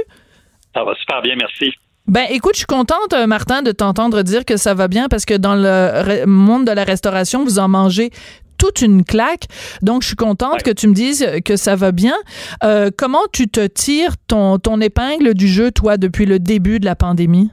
Ça 0.75 0.85
va 0.85 0.95
super 0.95 1.21
bien, 1.21 1.35
merci. 1.37 1.75
Ben, 2.07 2.27
écoute, 2.29 2.53
je 2.53 2.59
suis 2.59 2.67
contente, 2.67 3.15
euh, 3.15 3.27
Martin, 3.27 3.63
de 3.63 3.73
t'entendre 3.73 4.23
dire 4.23 4.45
que 4.45 4.59
ça 4.59 4.75
va 4.75 4.89
bien 4.89 5.09
parce 5.09 5.25
que 5.25 5.35
dans 5.35 5.55
le 5.55 6.27
monde 6.27 6.67
de 6.67 6.73
la 6.73 6.85
restauration, 6.85 7.45
vous 7.45 7.59
en 7.59 7.69
mangez 7.69 8.11
toute 8.59 8.83
une 8.83 9.05
claque. 9.05 9.47
Donc, 9.81 10.03
je 10.03 10.09
suis 10.09 10.17
contente 10.17 10.63
que 10.63 10.71
tu 10.71 10.87
me 10.87 10.95
dises 10.95 11.27
que 11.45 11.57
ça 11.57 11.77
va 11.77 11.93
bien. 11.93 12.15
Euh, 12.63 12.91
comment 12.97 13.23
tu 13.33 13.49
te 13.49 13.67
tires 13.67 14.17
ton, 14.27 14.59
ton 14.59 14.81
épingle 14.83 15.33
du 15.33 15.49
jeu, 15.49 15.71
toi, 15.71 15.97
depuis 15.97 16.27
le 16.27 16.39
début 16.39 16.79
de 16.79 16.85
la 16.85 16.95
pandémie? 16.95 17.51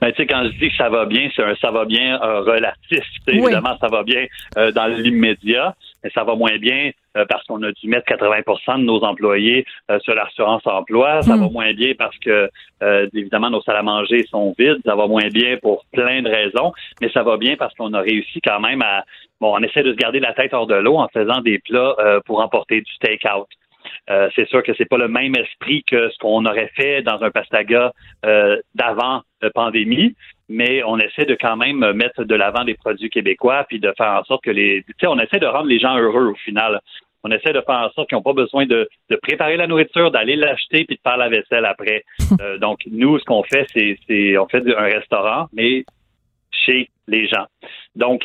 Ben, 0.00 0.10
tu 0.12 0.16
sais, 0.16 0.26
quand 0.26 0.44
je 0.44 0.50
dis 0.58 0.68
que 0.68 0.76
ça 0.76 0.88
va 0.90 1.06
bien, 1.06 1.28
c'est 1.34 1.42
un 1.42 1.54
ça 1.56 1.70
va 1.70 1.84
bien 1.86 2.20
euh, 2.22 2.40
relatif. 2.40 3.02
Oui. 3.28 3.34
Évidemment, 3.38 3.76
ça 3.80 3.88
va 3.88 4.02
bien 4.02 4.26
euh, 4.58 4.70
dans 4.72 4.86
l'immédiat, 4.86 5.74
mais 6.04 6.10
ça 6.10 6.22
va 6.22 6.34
moins 6.34 6.58
bien 6.58 6.90
euh, 7.16 7.24
parce 7.28 7.42
qu'on 7.46 7.62
a 7.62 7.72
dû 7.72 7.88
mettre 7.88 8.06
80% 8.12 8.80
de 8.80 8.84
nos 8.84 9.02
employés 9.04 9.64
euh, 9.90 9.98
sur 10.00 10.14
l'assurance 10.14 10.66
emploi. 10.66 11.22
Ça 11.22 11.36
Hmm. 11.36 11.40
va 11.44 11.48
moins 11.48 11.72
bien 11.72 11.92
parce 11.98 12.16
que, 12.18 12.50
euh, 12.82 13.08
évidemment, 13.14 13.48
nos 13.48 13.62
salles 13.62 13.76
à 13.78 13.82
manger 13.82 14.24
sont 14.26 14.54
vides. 14.58 14.78
Ça 14.84 14.94
va 14.94 15.06
moins 15.06 15.28
bien 15.28 15.56
pour 15.62 15.84
plein 15.92 16.20
de 16.20 16.28
raisons, 16.28 16.72
mais 17.00 17.08
ça 17.10 17.22
va 17.22 17.38
bien 17.38 17.56
parce 17.56 17.74
qu'on 17.74 17.94
a 17.94 18.00
réussi 18.00 18.40
quand 18.42 18.60
même 18.60 18.82
à... 18.82 19.04
Bon, 19.40 19.54
on 19.54 19.62
essaie 19.62 19.82
de 19.82 19.92
se 19.92 19.96
garder 19.96 20.20
la 20.20 20.32
tête 20.34 20.52
hors 20.54 20.66
de 20.66 20.74
l'eau 20.74 20.96
en 20.96 21.08
faisant 21.08 21.40
des 21.40 21.58
plats 21.58 21.94
euh, 22.00 22.20
pour 22.26 22.40
emporter 22.40 22.80
du 22.82 22.92
take-out. 23.00 23.46
Euh, 24.08 24.28
c'est 24.36 24.48
sûr 24.48 24.62
que 24.62 24.72
c'est 24.78 24.84
pas 24.88 24.98
le 24.98 25.08
même 25.08 25.34
esprit 25.36 25.82
que 25.84 26.08
ce 26.10 26.18
qu'on 26.18 26.44
aurait 26.46 26.70
fait 26.76 27.02
dans 27.02 27.22
un 27.22 27.30
pastaga 27.30 27.92
euh, 28.24 28.56
d'avant 28.74 29.22
la 29.42 29.50
pandémie, 29.50 30.14
mais 30.48 30.82
on 30.84 30.96
essaie 30.98 31.24
de 31.24 31.34
quand 31.34 31.56
même 31.56 31.92
mettre 31.92 32.22
de 32.24 32.34
l'avant 32.36 32.64
des 32.64 32.74
produits 32.74 33.10
québécois 33.10 33.64
puis 33.68 33.80
de 33.80 33.92
faire 33.96 34.12
en 34.12 34.24
sorte 34.24 34.44
que 34.44 34.50
les, 34.52 34.84
tu 34.86 34.94
sais, 35.00 35.06
on 35.08 35.18
essaie 35.18 35.40
de 35.40 35.46
rendre 35.46 35.66
les 35.66 35.80
gens 35.80 35.98
heureux 35.98 36.26
au 36.28 36.34
final. 36.36 36.80
On 37.24 37.30
essaie 37.32 37.52
de 37.52 37.60
faire 37.62 37.80
en 37.80 37.90
sorte 37.90 38.08
qu'ils 38.08 38.16
n'ont 38.16 38.22
pas 38.22 38.32
besoin 38.32 38.66
de, 38.66 38.88
de 39.10 39.16
préparer 39.16 39.56
la 39.56 39.66
nourriture, 39.66 40.12
d'aller 40.12 40.36
l'acheter 40.36 40.84
puis 40.84 40.94
de 40.94 41.00
faire 41.02 41.16
la 41.16 41.28
vaisselle 41.28 41.64
après. 41.64 42.04
Euh, 42.40 42.58
donc 42.58 42.80
nous, 42.90 43.18
ce 43.18 43.24
qu'on 43.24 43.42
fait, 43.44 43.66
c'est, 43.72 44.36
on 44.36 44.46
fait 44.48 44.62
un 44.76 44.82
restaurant, 44.82 45.46
mais 45.52 45.84
chez 46.50 46.90
les 47.08 47.26
gens. 47.28 47.46
Donc 47.94 48.22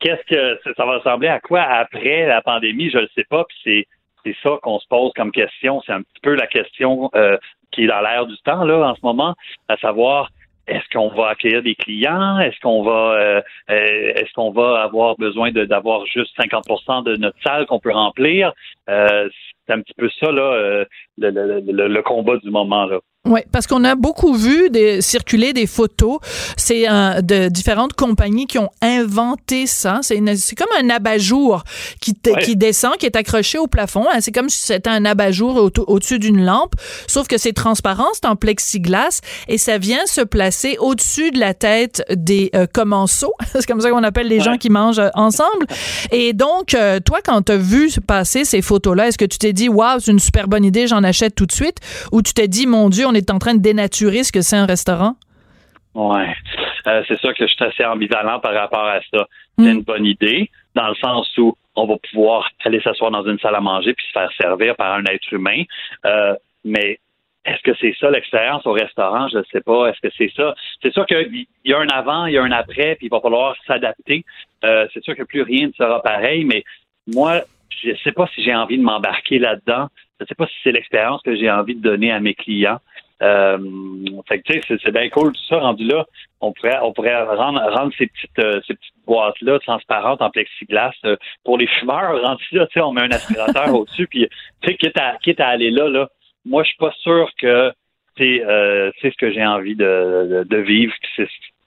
qu'est-ce 0.00 0.24
que 0.34 0.58
ça- 0.64 0.74
ça 0.76 0.84
va 0.84 0.98
ressembler 0.98 1.28
à 1.28 1.40
quoi 1.40 1.60
après 1.62 2.26
la 2.26 2.42
pandémie? 2.42 2.90
Je 2.90 2.98
ne 2.98 3.06
sais 3.14 3.24
pas. 3.24 3.44
Puis 3.44 3.56
c'est 3.64 3.86
c'est 4.24 4.36
ça 4.42 4.58
qu'on 4.62 4.78
se 4.78 4.86
pose 4.88 5.12
comme 5.14 5.32
question. 5.32 5.82
C'est 5.86 5.92
un 5.92 6.02
petit 6.02 6.20
peu 6.22 6.34
la 6.34 6.46
question 6.46 7.10
euh, 7.14 7.36
qui 7.70 7.84
est 7.84 7.86
dans 7.86 8.00
l'air 8.00 8.26
du 8.26 8.36
temps 8.38 8.64
là 8.64 8.88
en 8.88 8.94
ce 8.94 9.00
moment, 9.02 9.34
à 9.68 9.76
savoir 9.76 10.30
est-ce 10.66 10.88
qu'on 10.92 11.08
va 11.08 11.28
accueillir 11.28 11.62
des 11.62 11.74
clients? 11.74 12.38
Est-ce 12.38 12.58
qu'on 12.60 12.82
va 12.82 13.12
euh, 13.14 13.42
euh, 13.70 14.12
est-ce 14.14 14.32
qu'on 14.32 14.50
va 14.50 14.82
avoir 14.82 15.16
besoin 15.16 15.50
d'avoir 15.52 16.06
juste 16.06 16.34
50% 16.38 17.04
de 17.04 17.16
notre 17.16 17.36
salle 17.42 17.66
qu'on 17.66 17.80
peut 17.80 17.92
remplir? 17.92 18.52
Euh, 18.88 19.28
c'est 19.66 19.74
un 19.74 19.80
petit 19.80 19.94
peu 19.94 20.08
ça 20.20 20.32
là, 20.32 20.84
le, 21.18 21.30
le, 21.30 21.60
le, 21.60 21.88
le 21.88 22.02
combat 22.02 22.36
du 22.38 22.50
moment 22.50 22.86
là. 22.86 22.98
Oui, 23.26 23.40
parce 23.52 23.66
qu'on 23.66 23.84
a 23.84 23.94
beaucoup 23.94 24.34
vu 24.34 24.68
des, 24.70 25.00
circuler 25.00 25.52
des 25.52 25.66
photos. 25.66 26.18
C'est 26.56 26.84
de 27.22 27.48
différentes 27.48 27.94
compagnies 27.94 28.46
qui 28.46 28.58
ont 28.58 28.70
inventé 28.82 29.66
ça. 29.66 30.00
C'est 30.02 30.18
comme 30.56 30.68
un 30.78 30.90
abat-jour 30.90 31.64
qui, 32.00 32.14
qui 32.42 32.56
descend, 32.56 32.96
qui 32.98 33.06
est 33.06 33.16
accroché 33.16 33.58
au 33.58 33.66
plafond. 33.66 34.04
Hein. 34.12 34.18
C'est 34.20 34.32
comme 34.32 34.48
si 34.48 34.60
c'était 34.60 34.90
un 34.90 35.04
abat-jour 35.04 35.70
au-dessus 35.86 36.18
d'une 36.18 36.44
lampe, 36.44 36.74
sauf 37.06 37.26
que 37.26 37.38
c'est 37.38 37.52
transparent, 37.52 38.08
c'est 38.12 38.26
en 38.26 38.36
plexiglas 38.36 39.20
et 39.48 39.58
ça 39.58 39.78
vient 39.78 40.04
se 40.06 40.20
placer 40.20 40.76
au-dessus 40.78 41.30
de 41.30 41.38
la 41.38 41.54
tête 41.54 42.04
des 42.10 42.50
euh, 42.54 42.66
commensaux. 42.70 43.32
c'est 43.52 43.66
comme 43.66 43.80
ça 43.80 43.90
qu'on 43.90 44.02
appelle 44.02 44.28
les 44.28 44.40
gens 44.40 44.58
qui 44.58 44.70
mangent 44.70 44.98
euh, 44.98 45.08
ensemble. 45.14 45.66
Et 46.12 46.32
donc, 46.32 46.74
euh, 46.74 47.00
toi, 47.00 47.20
quand 47.24 47.42
tu 47.42 47.52
as 47.52 47.56
vu 47.56 47.90
passer 48.06 48.44
ces 48.44 48.62
photos-là, 48.62 49.08
est-ce 49.08 49.18
que 49.18 49.24
tu 49.24 49.38
t'es 49.38 49.52
dit, 49.52 49.68
waouh, 49.68 50.00
c'est 50.00 50.10
une 50.10 50.18
super 50.18 50.48
bonne 50.48 50.64
idée, 50.64 50.86
j'en 50.86 51.02
achète 51.02 51.34
tout 51.34 51.46
de 51.46 51.52
suite, 51.52 51.78
ou 52.12 52.22
tu 52.22 52.34
t'es 52.34 52.48
dit, 52.48 52.66
mon 52.66 52.90
Dieu, 52.90 53.06
on 53.06 53.13
est 53.14 53.30
en 53.30 53.38
train 53.38 53.54
de 53.54 53.60
dénaturer 53.60 54.24
ce 54.24 54.32
que 54.32 54.40
c'est 54.40 54.56
un 54.56 54.66
restaurant? 54.66 55.14
Oui. 55.94 56.22
Euh, 56.86 57.02
c'est 57.08 57.18
sûr 57.18 57.32
que 57.34 57.46
je 57.46 57.52
suis 57.52 57.64
assez 57.64 57.84
ambivalent 57.84 58.40
par 58.40 58.54
rapport 58.54 58.84
à 58.84 59.00
ça. 59.12 59.26
C'est 59.58 59.70
une 59.70 59.82
bonne 59.82 60.04
idée, 60.04 60.50
dans 60.74 60.88
le 60.88 60.94
sens 60.96 61.30
où 61.38 61.56
on 61.76 61.86
va 61.86 61.94
pouvoir 62.10 62.48
aller 62.64 62.80
s'asseoir 62.80 63.10
dans 63.10 63.24
une 63.24 63.38
salle 63.38 63.54
à 63.54 63.60
manger 63.60 63.94
puis 63.94 64.04
se 64.06 64.12
faire 64.12 64.30
servir 64.40 64.76
par 64.76 64.94
un 64.94 65.04
être 65.04 65.32
humain. 65.32 65.62
Euh, 66.04 66.34
mais 66.64 66.98
est-ce 67.44 67.62
que 67.62 67.76
c'est 67.80 67.94
ça 68.00 68.10
l'expérience 68.10 68.66
au 68.66 68.72
restaurant? 68.72 69.28
Je 69.28 69.38
ne 69.38 69.44
sais 69.52 69.60
pas. 69.60 69.88
Est-ce 69.88 70.00
que 70.00 70.12
c'est 70.16 70.32
ça? 70.34 70.54
C'est 70.82 70.92
sûr 70.92 71.06
qu'il 71.06 71.46
y 71.64 71.72
a 71.72 71.78
un 71.78 71.88
avant, 71.88 72.26
il 72.26 72.34
y 72.34 72.38
a 72.38 72.42
un 72.42 72.52
après, 72.52 72.96
puis 72.96 73.06
il 73.06 73.10
va 73.10 73.20
falloir 73.20 73.54
s'adapter. 73.66 74.24
Euh, 74.64 74.86
c'est 74.92 75.04
sûr 75.04 75.14
que 75.14 75.22
plus 75.22 75.42
rien 75.42 75.68
ne 75.68 75.72
sera 75.72 76.02
pareil, 76.02 76.44
mais 76.44 76.64
moi, 77.06 77.42
je 77.82 77.90
ne 77.90 77.96
sais 77.96 78.12
pas 78.12 78.26
si 78.34 78.42
j'ai 78.42 78.54
envie 78.54 78.78
de 78.78 78.82
m'embarquer 78.82 79.38
là-dedans. 79.38 79.88
Je 80.18 80.24
ne 80.24 80.28
sais 80.28 80.34
pas 80.34 80.46
si 80.46 80.54
c'est 80.62 80.72
l'expérience 80.72 81.20
que 81.22 81.36
j'ai 81.36 81.50
envie 81.50 81.74
de 81.74 81.82
donner 81.82 82.12
à 82.12 82.20
mes 82.20 82.34
clients. 82.34 82.78
Euh, 83.24 83.58
fait 84.28 84.40
que 84.40 84.52
tu 84.52 84.60
sais, 84.60 84.76
c'est 84.82 84.92
bien 84.92 85.08
cool 85.08 85.32
tout 85.32 85.44
ça 85.48 85.58
rendu 85.58 85.84
là. 85.84 86.04
On 86.40 86.52
pourrait, 86.52 86.78
on 86.82 86.92
pourrait 86.92 87.22
rendre, 87.22 87.60
rendre 87.60 87.92
ces 87.96 88.06
petites, 88.06 88.38
euh, 88.38 88.60
ces 88.66 88.74
petites 88.74 88.94
boîtes 89.06 89.40
là 89.40 89.58
transparentes 89.60 90.20
en 90.20 90.30
plexiglas 90.30 90.92
euh, 91.04 91.16
pour 91.44 91.56
les 91.56 91.66
fumeurs. 91.66 92.20
Rendu 92.20 92.44
là, 92.52 92.66
tu 92.66 92.74
sais, 92.74 92.80
on 92.80 92.92
met 92.92 93.02
un 93.02 93.10
aspirateur 93.10 93.74
au-dessus, 93.74 94.06
puis 94.06 94.28
tu 94.60 94.68
sais, 94.68 94.76
quitte 94.76 94.98
à, 94.98 95.16
quitte 95.22 95.40
à 95.40 95.48
aller 95.48 95.70
là, 95.70 95.88
là. 95.88 96.08
Moi, 96.44 96.62
je 96.62 96.68
suis 96.68 96.78
pas 96.78 96.92
sûr 97.00 97.30
que 97.38 97.72
c'est 98.18 98.42
ce 98.44 99.16
que 99.16 99.32
j'ai 99.32 99.44
envie 99.44 99.74
de, 99.74 100.44
de, 100.44 100.44
de 100.44 100.56
vivre. 100.58 100.92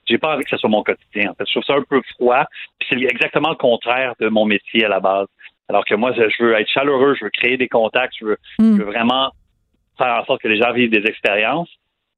J'ai 0.06 0.18
pas 0.18 0.34
envie 0.34 0.44
que 0.44 0.50
ce 0.50 0.56
soit 0.56 0.70
mon 0.70 0.84
quotidien. 0.84 1.30
En 1.30 1.34
fait, 1.34 1.44
je 1.46 1.52
trouve 1.52 1.64
ça 1.64 1.74
un 1.74 1.82
peu 1.82 2.00
froid. 2.14 2.46
Puis 2.78 2.88
c'est 2.88 3.02
exactement 3.02 3.50
le 3.50 3.56
contraire 3.56 4.14
de 4.20 4.28
mon 4.28 4.46
métier 4.46 4.84
à 4.84 4.88
la 4.88 5.00
base. 5.00 5.26
Alors 5.68 5.84
que 5.84 5.94
moi, 5.94 6.12
je 6.12 6.42
veux 6.42 6.54
être 6.54 6.70
chaleureux, 6.70 7.14
je 7.18 7.24
veux 7.24 7.30
créer 7.30 7.56
des 7.56 7.68
contacts, 7.68 8.14
je 8.18 8.24
veux, 8.24 8.38
je 8.58 8.64
veux 8.64 8.84
vraiment 8.84 9.32
faire 9.98 10.20
en 10.20 10.24
sorte 10.24 10.40
que 10.40 10.48
les 10.48 10.60
gens 10.60 10.72
vivent 10.72 10.90
des 10.90 11.06
expériences. 11.06 11.68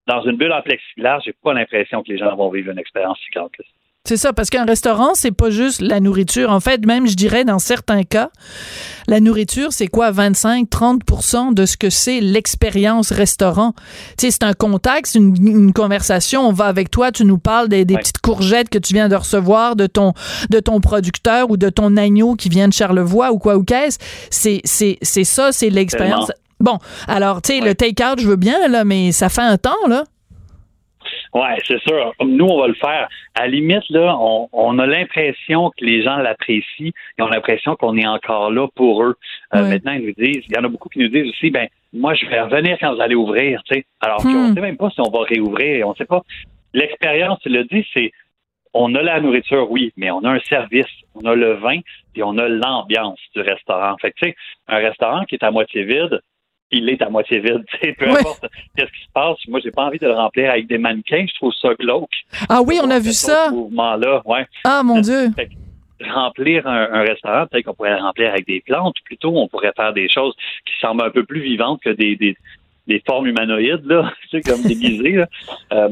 Dans 0.07 0.23
une 0.23 0.37
bulle 0.37 0.53
en 0.53 0.63
plexiglas, 0.63 1.21
j'ai 1.25 1.35
pas 1.43 1.53
l'impression 1.53 2.03
que 2.03 2.13
les 2.13 2.19
gens 2.19 2.35
vont 2.37 2.51
vivre 2.51 2.71
une 2.71 2.79
expérience 2.79 3.19
si 3.25 3.31
grande 3.31 3.51
que 3.51 3.63
ça. 3.63 3.71
C'est 4.05 4.17
ça, 4.17 4.33
parce 4.33 4.49
qu'un 4.49 4.65
restaurant, 4.65 5.15
c'est 5.15 5.31
pas 5.31 5.51
juste 5.51 5.83
la 5.83 6.01
nourriture. 6.01 6.51
En 6.51 6.59
fait, 6.59 6.85
même, 6.87 7.07
je 7.07 7.15
dirais, 7.15 7.45
dans 7.45 7.59
certains 7.59 8.03
cas, 8.03 8.31
la 9.07 9.21
nourriture, 9.21 9.73
c'est 9.73 9.89
quoi, 9.89 10.11
25-30% 10.11 11.53
de 11.53 11.67
ce 11.67 11.77
que 11.77 11.91
c'est 11.91 12.21
l'expérience 12.21 13.13
restaurant? 13.13 13.75
Tu 14.17 14.27
sais, 14.27 14.31
c'est 14.31 14.43
un 14.43 14.55
contact, 14.55 15.07
c'est 15.07 15.19
une, 15.19 15.37
une 15.47 15.73
conversation. 15.75 16.41
On 16.41 16.53
va 16.53 16.65
avec 16.65 16.91
toi, 16.91 17.13
tu 17.13 17.27
nous 17.27 17.37
parles 17.37 17.69
des, 17.69 17.85
des 17.85 17.97
petites 17.99 18.19
courgettes 18.19 18.71
que 18.71 18.79
tu 18.79 18.95
viens 18.95 19.11
de 19.11 19.17
recevoir 19.17 19.77
de 19.77 19.87
ton, 19.87 20.15
de 20.49 20.61
ton 20.61 20.81
producteur 20.81 21.51
ou 21.51 21.59
de 21.59 21.69
ton 21.69 21.97
agneau 21.99 22.37
qui 22.37 22.49
vient 22.49 22.69
de 22.69 22.73
Charlevoix 22.73 23.33
ou 23.33 23.39
quoi 23.39 23.59
ou 23.59 23.65
qu'est-ce. 23.65 23.99
C'est, 24.31 24.63
c'est, 24.65 24.97
c'est 25.03 25.25
ça, 25.25 25.53
c'est 25.53 25.69
l'expérience. 25.69 26.33
Bon, 26.61 26.79
alors, 27.09 27.41
tu 27.43 27.55
sais, 27.55 27.61
le 27.61 27.75
take-out, 27.75 28.21
je 28.21 28.27
veux 28.29 28.37
bien, 28.37 28.69
là, 28.69 28.85
mais 28.85 29.13
ça 29.13 29.29
fait 29.29 29.41
un 29.43 29.57
temps, 29.57 29.87
là. 29.89 30.05
Ouais, 31.33 31.57
c'est 31.67 31.81
sûr. 31.83 32.13
Nous, 32.25 32.45
on 32.45 32.61
va 32.61 32.67
le 32.67 32.75
faire. 32.75 33.09
À 33.37 33.43
la 33.43 33.49
limite, 33.49 33.89
là, 33.91 34.17
on, 34.19 34.49
on 34.53 34.79
a 34.81 34.87
l'impression 34.87 35.71
que 35.71 35.85
les 35.85 36.03
gens 36.03 36.17
l'apprécient. 36.17 36.91
Ils 37.19 37.23
ont 37.23 37.29
l'impression 37.29 37.77
qu'on 37.77 37.97
est 37.97 38.07
encore 38.07 38.51
là 38.51 38.67
pour 38.75 39.05
eux. 39.05 39.15
Euh, 39.55 39.63
Maintenant, 39.69 39.93
ils 39.93 40.07
nous 40.07 40.13
disent, 40.25 40.43
il 40.49 40.55
y 40.57 40.59
en 40.59 40.65
a 40.65 40.69
beaucoup 40.69 40.89
qui 40.89 40.99
nous 40.99 41.09
disent 41.09 41.29
aussi, 41.31 41.51
ben, 41.51 41.69
moi, 41.93 42.15
je 42.15 42.27
vais 42.27 42.41
revenir 42.41 42.77
quand 42.81 42.95
vous 42.95 43.01
allez 43.01 43.15
ouvrir, 43.15 43.63
tu 43.65 43.75
sais. 43.77 43.87
Alors 44.01 44.19
qu'on 44.23 44.49
Hmm. 44.51 44.55
sait 44.55 44.61
même 44.61 44.77
pas 44.77 44.91
si 44.91 45.01
on 45.01 45.11
va 45.11 45.21
réouvrir. 45.25 45.87
On 45.89 45.95
sait 45.95 46.05
pas. 46.05 46.23
L'expérience, 46.75 47.39
tu 47.43 47.49
le 47.49 47.65
dis, 47.65 47.87
c'est, 47.95 48.11
on 48.75 48.95
a 48.97 49.03
la 49.03 49.21
nourriture, 49.21 49.71
oui, 49.71 49.93
mais 49.97 50.11
on 50.11 50.25
a 50.25 50.31
un 50.31 50.41
service, 50.41 50.87
on 51.15 51.21
a 51.29 51.35
le 51.37 51.55
vin, 51.55 51.79
et 52.17 52.23
on 52.25 52.37
a 52.39 52.49
l'ambiance 52.49 53.19
du 53.35 53.41
restaurant. 53.43 53.97
Fait 54.01 54.11
que, 54.11 54.17
tu 54.21 54.29
sais, 54.31 54.37
un 54.69 54.79
restaurant 54.79 55.25
qui 55.25 55.37
est 55.37 55.45
à 55.45 55.51
moitié 55.53 55.85
vide, 55.85 56.21
il 56.73 56.89
est 56.89 57.03
à 57.03 57.09
moitié 57.11 57.41
vide. 57.41 57.65
Peu 57.99 58.09
importe 58.09 58.47
qu'est-ce 58.77 58.91
qui 58.93 59.01
se 59.07 59.13
passe, 59.13 59.37
moi, 59.49 59.61
j'ai 59.63 59.71
pas 59.71 59.85
envie 59.85 59.99
de 59.99 60.07
le 60.07 60.15
remplir 60.15 60.51
avec 60.51 60.67
des 60.67 60.79
mannequins. 60.79 61.25
Je 61.29 61.35
trouve 61.35 61.53
ça 61.61 61.75
glauque. 61.75 62.11
Ah 62.49 62.61
oui, 62.67 62.79
on 62.83 62.91
a 62.91 62.99
vu 62.99 63.13
ça. 63.13 63.47
Ce 63.49 63.55
mouvement-là, 63.55 64.23
ouais. 64.25 64.47
Ah, 64.65 64.83
mon 64.85 65.01
Dieu. 65.01 65.31
Fait 65.37 65.47
que 65.47 65.53
remplir 66.13 66.67
un, 66.67 66.89
un 66.93 67.03
restaurant, 67.03 67.47
peut-être 67.47 67.67
qu'on 67.67 67.75
pourrait 67.75 67.91
le 67.97 68.03
remplir 68.03 68.31
avec 68.31 68.47
des 68.47 68.61
plantes. 68.61 68.97
Plutôt, 69.05 69.37
on 69.37 69.49
pourrait 69.49 69.73
faire 69.77 69.93
des 69.93 70.09
choses 70.09 70.35
qui 70.65 70.73
semblent 70.81 71.03
un 71.05 71.11
peu 71.11 71.25
plus 71.25 71.41
vivantes 71.43 71.81
que 71.83 71.91
des, 71.91 72.17
des, 72.17 72.37
des 72.87 73.03
formes 73.07 73.27
humanoïdes, 73.27 73.85
là, 73.85 74.11
tu 74.31 74.41
sais, 74.41 74.41
comme 74.51 74.63
déguisées. 74.63 75.13
là. 75.13 75.27
Euh, 75.73 75.89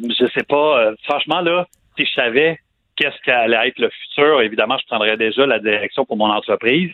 je 0.00 0.26
sais 0.34 0.44
pas. 0.44 0.78
euh, 0.80 0.94
franchement, 1.04 1.40
là, 1.40 1.66
si 1.98 2.06
je 2.06 2.12
savais 2.14 2.58
qu'est-ce 2.96 3.20
qu'allait 3.24 3.68
être 3.68 3.78
le 3.78 3.90
futur, 3.90 4.40
évidemment, 4.40 4.78
je 4.78 4.86
prendrais 4.86 5.16
déjà 5.16 5.44
la 5.46 5.58
direction 5.58 6.04
pour 6.04 6.16
mon 6.16 6.30
entreprise. 6.30 6.90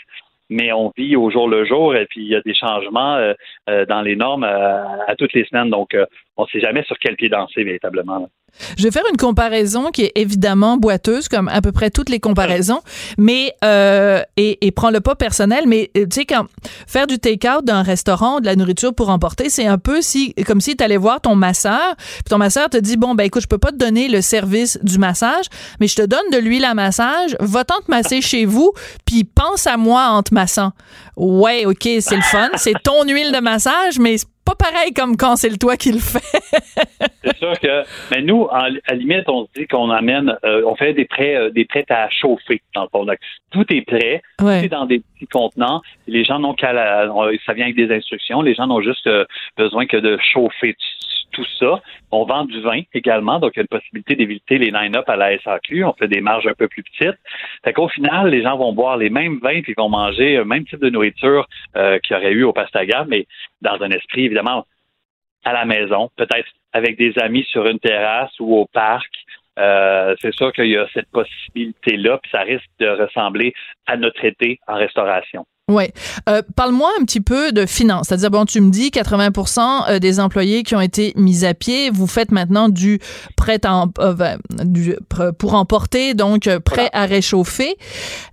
Mais 0.48 0.72
on 0.72 0.92
vit 0.96 1.16
au 1.16 1.30
jour 1.30 1.48
le 1.48 1.64
jour 1.64 1.96
et 1.96 2.06
puis 2.06 2.22
il 2.22 2.28
y 2.28 2.36
a 2.36 2.40
des 2.40 2.54
changements 2.54 3.16
euh, 3.16 3.34
euh, 3.68 3.84
dans 3.86 4.02
les 4.02 4.16
normes 4.16 4.44
euh, 4.44 4.84
à 5.06 5.16
toutes 5.16 5.32
les 5.32 5.44
semaines. 5.44 5.70
Donc, 5.70 5.96
on 6.36 6.44
ne 6.44 6.48
sait 6.48 6.60
jamais 6.60 6.84
sur 6.84 6.96
quel 7.00 7.16
pied 7.16 7.28
danser 7.28 7.64
véritablement. 7.64 8.18
là. 8.18 8.26
Je 8.78 8.84
vais 8.84 8.90
faire 8.90 9.04
une 9.10 9.16
comparaison 9.16 9.90
qui 9.90 10.02
est 10.04 10.12
évidemment 10.14 10.76
boiteuse, 10.76 11.28
comme 11.28 11.48
à 11.48 11.60
peu 11.60 11.72
près 11.72 11.90
toutes 11.90 12.08
les 12.08 12.20
comparaisons, 12.20 12.80
mais 13.18 13.54
euh, 13.64 14.22
et, 14.36 14.66
et 14.66 14.70
prends-le 14.70 15.00
pas 15.00 15.14
personnel, 15.14 15.64
mais 15.66 15.90
euh, 15.96 16.04
tu 16.04 16.20
sais 16.20 16.24
quand 16.24 16.46
faire 16.86 17.06
du 17.06 17.18
take-out 17.18 17.64
d'un 17.64 17.82
restaurant, 17.82 18.40
de 18.40 18.46
la 18.46 18.56
nourriture 18.56 18.94
pour 18.94 19.10
emporter, 19.10 19.50
c'est 19.50 19.66
un 19.66 19.78
peu 19.78 20.00
si 20.00 20.34
comme 20.46 20.60
si 20.60 20.76
tu 20.76 20.82
allais 20.82 20.96
voir 20.96 21.20
ton 21.20 21.34
masseur, 21.34 21.96
puis 21.96 22.30
ton 22.30 22.38
masseur 22.38 22.70
te 22.70 22.78
dit 22.78 22.96
bon 22.96 23.14
ben 23.14 23.24
écoute, 23.24 23.42
je 23.42 23.48
peux 23.48 23.58
pas 23.58 23.72
te 23.72 23.76
donner 23.76 24.08
le 24.08 24.20
service 24.20 24.78
du 24.82 24.98
massage, 24.98 25.46
mais 25.80 25.86
je 25.86 25.96
te 25.96 26.02
donne 26.02 26.30
de 26.32 26.38
l'huile 26.38 26.64
à 26.64 26.74
massage, 26.74 27.36
va-t'en 27.40 27.80
te 27.80 27.90
masser 27.90 28.22
chez 28.22 28.46
vous, 28.46 28.72
puis 29.04 29.24
pense 29.24 29.66
à 29.66 29.76
moi 29.76 30.06
en 30.08 30.22
te 30.22 30.32
massant. 30.32 30.72
Ouais, 31.16 31.66
OK, 31.66 31.82
c'est 31.82 32.16
le 32.16 32.22
fun, 32.22 32.48
c'est 32.56 32.74
ton 32.82 33.04
huile 33.04 33.32
de 33.32 33.40
massage, 33.40 33.98
mais 33.98 34.16
pas 34.46 34.54
pareil 34.54 34.92
comme 34.94 35.16
quand 35.16 35.36
c'est 35.36 35.48
le 35.50 35.58
toi 35.58 35.76
qui 35.76 35.92
le 35.92 35.98
fait. 35.98 36.22
C'est 37.24 37.36
sûr 37.38 37.58
que, 37.58 37.82
mais 38.12 38.22
nous, 38.22 38.42
en- 38.44 38.50
à 38.54 38.68
la 38.70 38.94
limite, 38.94 39.28
on 39.28 39.46
se 39.46 39.50
dit 39.60 39.66
qu'on 39.66 39.90
amène, 39.90 40.36
euh, 40.44 40.62
on 40.64 40.76
fait 40.76 40.92
des 40.94 41.04
prêts, 41.04 41.34
euh, 41.34 41.50
des 41.50 41.64
prêts 41.64 41.84
à 41.88 42.08
chauffer 42.08 42.62
dans 42.74 42.82
le 42.82 42.88
fond. 42.90 43.04
Donc, 43.04 43.18
tout 43.50 43.64
est 43.72 43.82
prêt, 43.82 44.22
Ouais. 44.40 44.60
tout 44.60 44.66
est 44.66 44.68
dans 44.68 44.86
des 44.86 45.00
petits 45.00 45.26
contenants. 45.26 45.82
Les 46.06 46.22
gens 46.24 46.38
n'ont 46.38 46.54
qu'à, 46.54 46.72
ça 47.44 47.52
vient 47.52 47.64
avec 47.64 47.74
des 47.76 47.92
instructions. 47.94 48.42
Les 48.42 48.54
gens 48.54 48.68
n'ont 48.68 48.80
juste 48.80 49.06
euh, 49.08 49.24
besoin 49.56 49.86
que 49.86 49.96
de 49.96 50.16
chauffer 50.32 50.74
t- 50.74 50.78
tout 51.36 51.46
ça. 51.58 51.82
On 52.10 52.24
vend 52.24 52.46
du 52.46 52.60
vin 52.62 52.80
également, 52.94 53.38
donc 53.38 53.52
il 53.54 53.58
y 53.58 53.60
a 53.60 53.62
une 53.62 53.78
possibilité 53.78 54.16
d'éviter 54.16 54.58
les 54.58 54.70
line-up 54.70 55.08
à 55.08 55.16
la 55.16 55.38
SAQ. 55.38 55.84
On 55.84 55.92
fait 55.92 56.08
des 56.08 56.22
marges 56.22 56.46
un 56.46 56.54
peu 56.54 56.66
plus 56.66 56.82
petites. 56.82 57.18
Fait 57.62 57.72
qu'au 57.74 57.88
final, 57.88 58.30
les 58.30 58.42
gens 58.42 58.56
vont 58.56 58.72
boire 58.72 58.96
les 58.96 59.10
mêmes 59.10 59.38
vins 59.42 59.60
puis 59.60 59.74
vont 59.76 59.90
manger 59.90 60.36
le 60.36 60.44
même 60.44 60.64
type 60.64 60.80
de 60.80 60.90
nourriture 60.90 61.46
euh, 61.76 61.98
qu'il 61.98 62.16
y 62.16 62.18
aurait 62.18 62.32
eu 62.32 62.42
au 62.44 62.52
Pastaga, 62.52 63.04
mais 63.06 63.26
dans 63.60 63.80
un 63.82 63.90
esprit 63.90 64.24
évidemment 64.24 64.66
à 65.44 65.52
la 65.52 65.64
maison, 65.64 66.10
peut-être 66.16 66.48
avec 66.72 66.96
des 66.96 67.12
amis 67.18 67.44
sur 67.50 67.66
une 67.66 67.78
terrasse 67.78 68.32
ou 68.40 68.56
au 68.56 68.66
parc. 68.66 69.12
Euh, 69.58 70.14
c'est 70.20 70.34
sûr 70.34 70.52
qu'il 70.52 70.66
y 70.66 70.76
a 70.76 70.86
cette 70.92 71.10
possibilité-là, 71.10 72.18
puis 72.18 72.30
ça 72.30 72.40
risque 72.40 72.68
de 72.78 72.88
ressembler 72.88 73.54
à 73.86 73.96
notre 73.96 74.24
été 74.24 74.58
en 74.66 74.74
restauration. 74.74 75.46
Ouais. 75.68 75.92
Euh, 76.28 76.42
Parle-moi 76.54 76.88
un 77.00 77.04
petit 77.04 77.20
peu 77.20 77.50
de 77.50 77.66
finances. 77.66 78.06
C'est-à-dire, 78.06 78.30
bon, 78.30 78.44
tu 78.44 78.60
me 78.60 78.70
dis 78.70 78.90
80% 78.90 79.60
euh, 79.88 79.98
des 79.98 80.20
employés 80.20 80.62
qui 80.62 80.76
ont 80.76 80.80
été 80.80 81.12
mis 81.16 81.44
à 81.44 81.54
pied. 81.54 81.90
Vous 81.90 82.06
faites 82.06 82.30
maintenant 82.30 82.68
du 82.68 83.00
prêt 83.36 83.58
à, 83.64 83.84
euh, 83.98 84.14
ben, 84.14 84.38
du, 84.64 84.94
pour 85.38 85.54
emporter, 85.54 86.14
donc 86.14 86.46
euh, 86.46 86.60
prêt 86.60 86.88
à 86.92 87.06
réchauffer. 87.06 87.74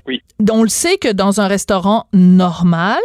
Oui. 0.07 0.21
On 0.51 0.61
le 0.61 0.69
sait 0.69 0.97
que 0.97 1.11
dans 1.11 1.41
un 1.41 1.47
restaurant 1.47 2.05
normal, 2.13 3.01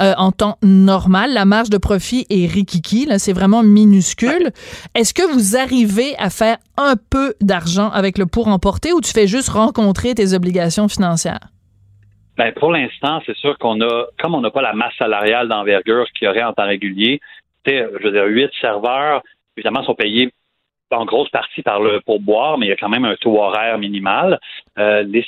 euh, 0.00 0.14
en 0.18 0.30
temps 0.30 0.56
normal, 0.62 1.32
la 1.32 1.44
marge 1.44 1.70
de 1.70 1.78
profit 1.78 2.26
est 2.30 2.46
rikiki. 2.46 3.06
Là, 3.06 3.18
c'est 3.18 3.32
vraiment 3.32 3.64
minuscule. 3.64 4.52
Est-ce 4.94 5.12
que 5.12 5.32
vous 5.32 5.56
arrivez 5.56 6.16
à 6.18 6.30
faire 6.30 6.58
un 6.76 6.94
peu 7.10 7.34
d'argent 7.40 7.90
avec 7.90 8.18
le 8.18 8.26
pour 8.26 8.46
emporter 8.46 8.92
ou 8.92 9.00
tu 9.00 9.10
fais 9.10 9.26
juste 9.26 9.48
rencontrer 9.48 10.14
tes 10.14 10.32
obligations 10.32 10.86
financières? 10.86 11.40
Ben, 12.36 12.52
pour 12.52 12.72
l'instant, 12.72 13.20
c'est 13.26 13.36
sûr 13.36 13.56
qu'on 13.58 13.80
a, 13.80 14.06
comme 14.18 14.34
on 14.34 14.40
n'a 14.40 14.50
pas 14.50 14.62
la 14.62 14.72
masse 14.72 14.94
salariale 14.98 15.48
d'envergure 15.48 16.06
qu'il 16.12 16.26
y 16.26 16.28
aurait 16.28 16.42
en 16.42 16.52
temps 16.52 16.66
régulier, 16.66 17.20
je 17.66 18.02
veux 18.02 18.12
dire, 18.12 18.24
huit 18.26 18.50
serveurs, 18.60 19.22
évidemment, 19.56 19.84
sont 19.84 19.94
payés 19.94 20.30
en 20.90 21.04
grosse 21.04 21.30
partie 21.30 21.62
par 21.62 21.80
le 21.80 22.00
pourboire, 22.00 22.58
mais 22.58 22.66
il 22.66 22.68
y 22.68 22.72
a 22.72 22.76
quand 22.76 22.88
même 22.88 23.04
un 23.04 23.16
taux 23.16 23.38
horaire 23.38 23.78
minimal. 23.78 24.38
Euh, 24.78 25.02
les, 25.02 25.26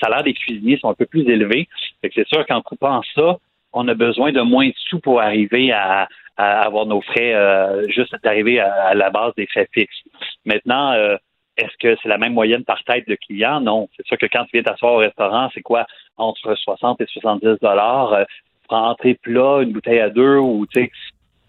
salaires 0.00 0.22
des 0.22 0.34
cuisiniers 0.34 0.78
sont 0.78 0.88
un 0.88 0.94
peu 0.94 1.06
plus 1.06 1.28
élevés. 1.28 1.68
c'est 2.02 2.26
sûr 2.28 2.46
qu'en 2.46 2.62
coupant 2.62 3.02
ça, 3.14 3.36
on 3.72 3.86
a 3.88 3.94
besoin 3.94 4.32
de 4.32 4.40
moins 4.40 4.68
de 4.68 4.74
sous 4.88 4.98
pour 5.00 5.20
arriver 5.20 5.72
à, 5.72 6.08
avoir 6.36 6.86
nos 6.86 7.00
frais, 7.00 7.34
euh, 7.34 7.86
juste 7.88 8.14
d'arriver 8.22 8.60
à, 8.60 8.94
la 8.94 9.10
base 9.10 9.32
des 9.36 9.46
frais 9.46 9.68
fixes. 9.72 10.02
Maintenant, 10.44 10.92
euh, 10.92 11.16
est-ce 11.58 11.76
que 11.78 11.98
c'est 12.02 12.08
la 12.08 12.18
même 12.18 12.34
moyenne 12.34 12.64
par 12.64 12.82
tête 12.84 13.08
de 13.08 13.16
client? 13.16 13.60
Non. 13.60 13.88
C'est 13.96 14.06
sûr 14.06 14.16
que 14.16 14.26
quand 14.26 14.44
tu 14.44 14.50
viens 14.54 14.62
t'asseoir 14.62 14.94
au 14.94 14.98
restaurant, 14.98 15.48
c'est 15.52 15.62
quoi? 15.62 15.86
Entre 16.16 16.54
60 16.54 17.00
et 17.00 17.06
70 17.06 17.58
dollars. 17.60 18.12
Euh, 18.12 18.24
tu 18.24 18.68
prends 18.68 18.90
entrée 18.90 19.14
plat, 19.14 19.60
une 19.62 19.72
bouteille 19.72 20.00
à 20.00 20.10
deux 20.10 20.36
ou, 20.38 20.66
tu 20.66 20.80
sais, 20.80 20.90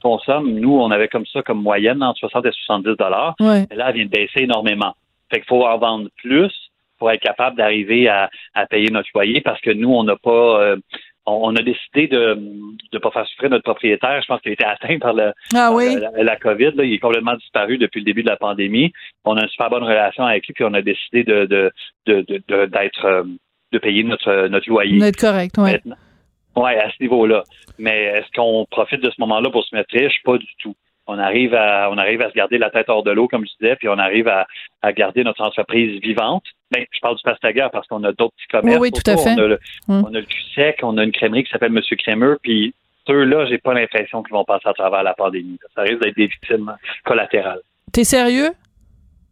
consomme. 0.02 0.52
Nous, 0.52 0.76
on 0.76 0.92
avait 0.92 1.08
comme 1.08 1.26
ça 1.26 1.42
comme 1.44 1.62
moyenne 1.62 2.02
entre 2.02 2.20
60 2.20 2.46
et 2.46 2.52
70 2.52 2.96
dollars. 2.98 3.36
Là, 3.40 3.66
elle 3.70 3.94
vient 3.94 4.06
de 4.06 4.10
baisser 4.10 4.42
énormément. 4.42 4.96
Fait 5.30 5.38
qu'il 5.38 5.48
faut 5.48 5.66
en 5.66 5.78
vendre 5.78 6.10
plus 6.18 6.52
pour 6.98 7.12
être 7.12 7.22
capable 7.22 7.56
d'arriver 7.56 8.10
à, 8.10 8.30
payer 8.70 8.90
notre 8.92 9.10
loyer 9.14 9.42
parce 9.42 9.62
que 9.62 9.72
nous, 9.72 9.90
on 9.90 10.04
n'a 10.04 10.18
pas, 10.18 10.62
euh, 10.62 10.76
on, 11.30 11.56
a 11.56 11.62
décidé 11.62 12.08
de 12.08 12.38
ne 12.94 13.00
pas 13.00 13.12
faire 13.12 13.26
souffrir 13.28 13.50
notre 13.50 13.64
propriétaire. 13.64 14.22
Je 14.22 14.28
pense 14.28 14.42
qu'il 14.42 14.52
a 14.52 14.54
été 14.54 14.66
atteint 14.66 15.00
par, 15.00 15.14
le, 15.14 15.32
ah 15.54 15.72
la, 16.18 16.36
COVID. 16.36 16.72
Là. 16.76 16.84
Il 16.84 16.94
est 16.94 17.00
complètement 17.00 17.36
disparu 17.36 17.78
depuis 17.78 18.00
le 18.00 18.06
début 18.06 18.24
de 18.24 18.30
la 18.30 18.38
pandémie. 18.38 18.92
On 19.26 19.38
a 19.38 19.44
une 19.44 19.50
super 19.50 19.70
bonne 19.70 19.84
relation 19.84 20.24
avec 20.26 20.48
lui, 20.48 20.54
puis 20.54 20.64
on 20.64 20.74
a 20.74 20.82
décidé 20.82 21.24
de, 21.24 21.46
de, 21.46 21.72
de, 22.08 22.66
d'être 22.66 23.06
euh, 23.06 23.24
de 23.72 23.78
payer 23.78 24.04
notre, 24.04 24.48
notre 24.48 24.68
loyer. 24.70 25.00
D'être 25.00 25.20
correct, 25.20 25.56
oui. 25.58 25.72
Oui, 26.56 26.72
à 26.72 26.90
ce 26.90 27.02
niveau-là. 27.02 27.44
Mais 27.78 28.04
est-ce 28.06 28.32
qu'on 28.36 28.66
profite 28.70 29.02
de 29.02 29.10
ce 29.10 29.16
moment-là 29.20 29.50
pour 29.50 29.64
se 29.64 29.76
mettre 29.76 29.96
riche? 29.96 30.22
Pas 30.24 30.38
du 30.38 30.48
tout. 30.60 30.76
On 31.08 31.18
arrive 31.18 31.56
à 31.56 31.90
on 31.92 31.98
arrive 31.98 32.22
à 32.22 32.30
se 32.30 32.36
garder 32.36 32.58
la 32.58 32.70
tête 32.70 32.90
hors 32.90 33.04
de 33.04 33.12
l'eau, 33.12 33.28
comme 33.28 33.46
je 33.46 33.52
disais, 33.60 33.76
puis 33.76 33.88
on 33.88 33.98
arrive 33.98 34.28
à, 34.28 34.46
à 34.82 34.94
garder 34.94 35.24
notre 35.24 35.42
entreprise 35.42 36.00
vivante. 36.02 36.44
Mais 36.72 36.82
ben, 36.82 36.86
je 36.92 37.00
parle 37.00 37.16
du 37.16 37.24
Pastaga 37.24 37.70
parce 37.70 37.88
qu'on 37.88 38.04
a 38.04 38.12
d'autres 38.12 38.36
petits 38.36 38.48
commerces. 38.48 38.80
Oui, 38.80 38.92
tout 38.92 39.10
à 39.10 39.18
fait. 39.18 39.32
On 39.32 39.38
a, 39.38 39.48
le, 39.48 39.60
on 39.88 40.06
a 40.06 40.20
le 40.20 40.26
cul-sec, 40.26 40.80
on 40.84 40.98
a 40.98 41.04
une 41.04 41.12
crèmerie 41.12 41.44
qui 41.44 41.52
s'appelle 41.52 41.72
Monsieur 41.72 41.96
Crémeux, 41.96 42.38
puis 42.42 42.74
ceux-là, 43.08 43.48
j'ai 43.48 43.58
pas 43.58 43.74
l'impression 43.74 44.22
qu'ils 44.22 44.34
vont 44.34 44.44
passer 44.44 44.68
à 44.68 44.74
travers 44.74 45.04
la 45.04 45.14
pandémie. 45.14 45.58
Ça 45.76 45.82
risque 45.82 46.02
d'être 46.02 46.16
des 46.16 46.28
victimes 46.28 46.76
collatérales. 47.04 47.62
T'es 47.92 48.04
sérieux? 48.04 48.52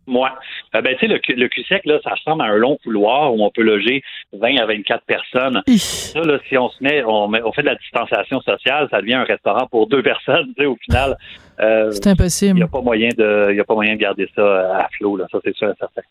Moi. 0.07 0.33
Euh, 0.73 0.81
ben, 0.81 0.95
tu 0.95 1.05
sais, 1.05 1.07
le, 1.07 1.19
le 1.35 1.47
cul-sec, 1.49 1.85
là, 1.85 1.99
ça 2.03 2.11
ressemble 2.11 2.41
à 2.41 2.45
un 2.45 2.55
long 2.55 2.77
couloir 2.81 3.33
où 3.33 3.43
on 3.43 3.51
peut 3.51 3.61
loger 3.61 4.01
20 4.33 4.57
à 4.57 4.65
24 4.65 5.03
personnes. 5.05 5.61
Ça, 5.67 6.21
là, 6.21 6.39
si 6.47 6.57
on 6.57 6.69
se 6.69 6.81
met 6.81 7.03
on, 7.03 7.27
met, 7.27 7.41
on 7.43 7.51
fait 7.51 7.61
de 7.61 7.67
la 7.67 7.75
distanciation 7.75 8.41
sociale, 8.41 8.87
ça 8.89 9.01
devient 9.01 9.15
un 9.15 9.25
restaurant 9.25 9.67
pour 9.67 9.87
deux 9.87 10.01
personnes, 10.13 10.47
tu 10.55 10.63
sais, 10.63 10.65
au 10.65 10.77
final. 10.77 11.17
Euh, 11.59 11.91
c'est 11.91 12.07
impossible. 12.07 12.57
Il 12.57 12.61
n'y 12.61 12.63
a 12.63 12.67
pas 12.67 12.81
moyen 12.81 13.09
de, 13.17 13.51
il 13.51 13.59
a 13.59 13.63
pas 13.63 13.73
moyen 13.73 13.95
de 13.95 13.99
garder 13.99 14.29
ça 14.35 14.43
à 14.43 14.87
flot, 14.95 15.17
là. 15.17 15.25
Ça, 15.31 15.39
c'est 15.43 15.55
sûr 15.55 15.69
et 15.69 15.73
certain. 15.79 16.01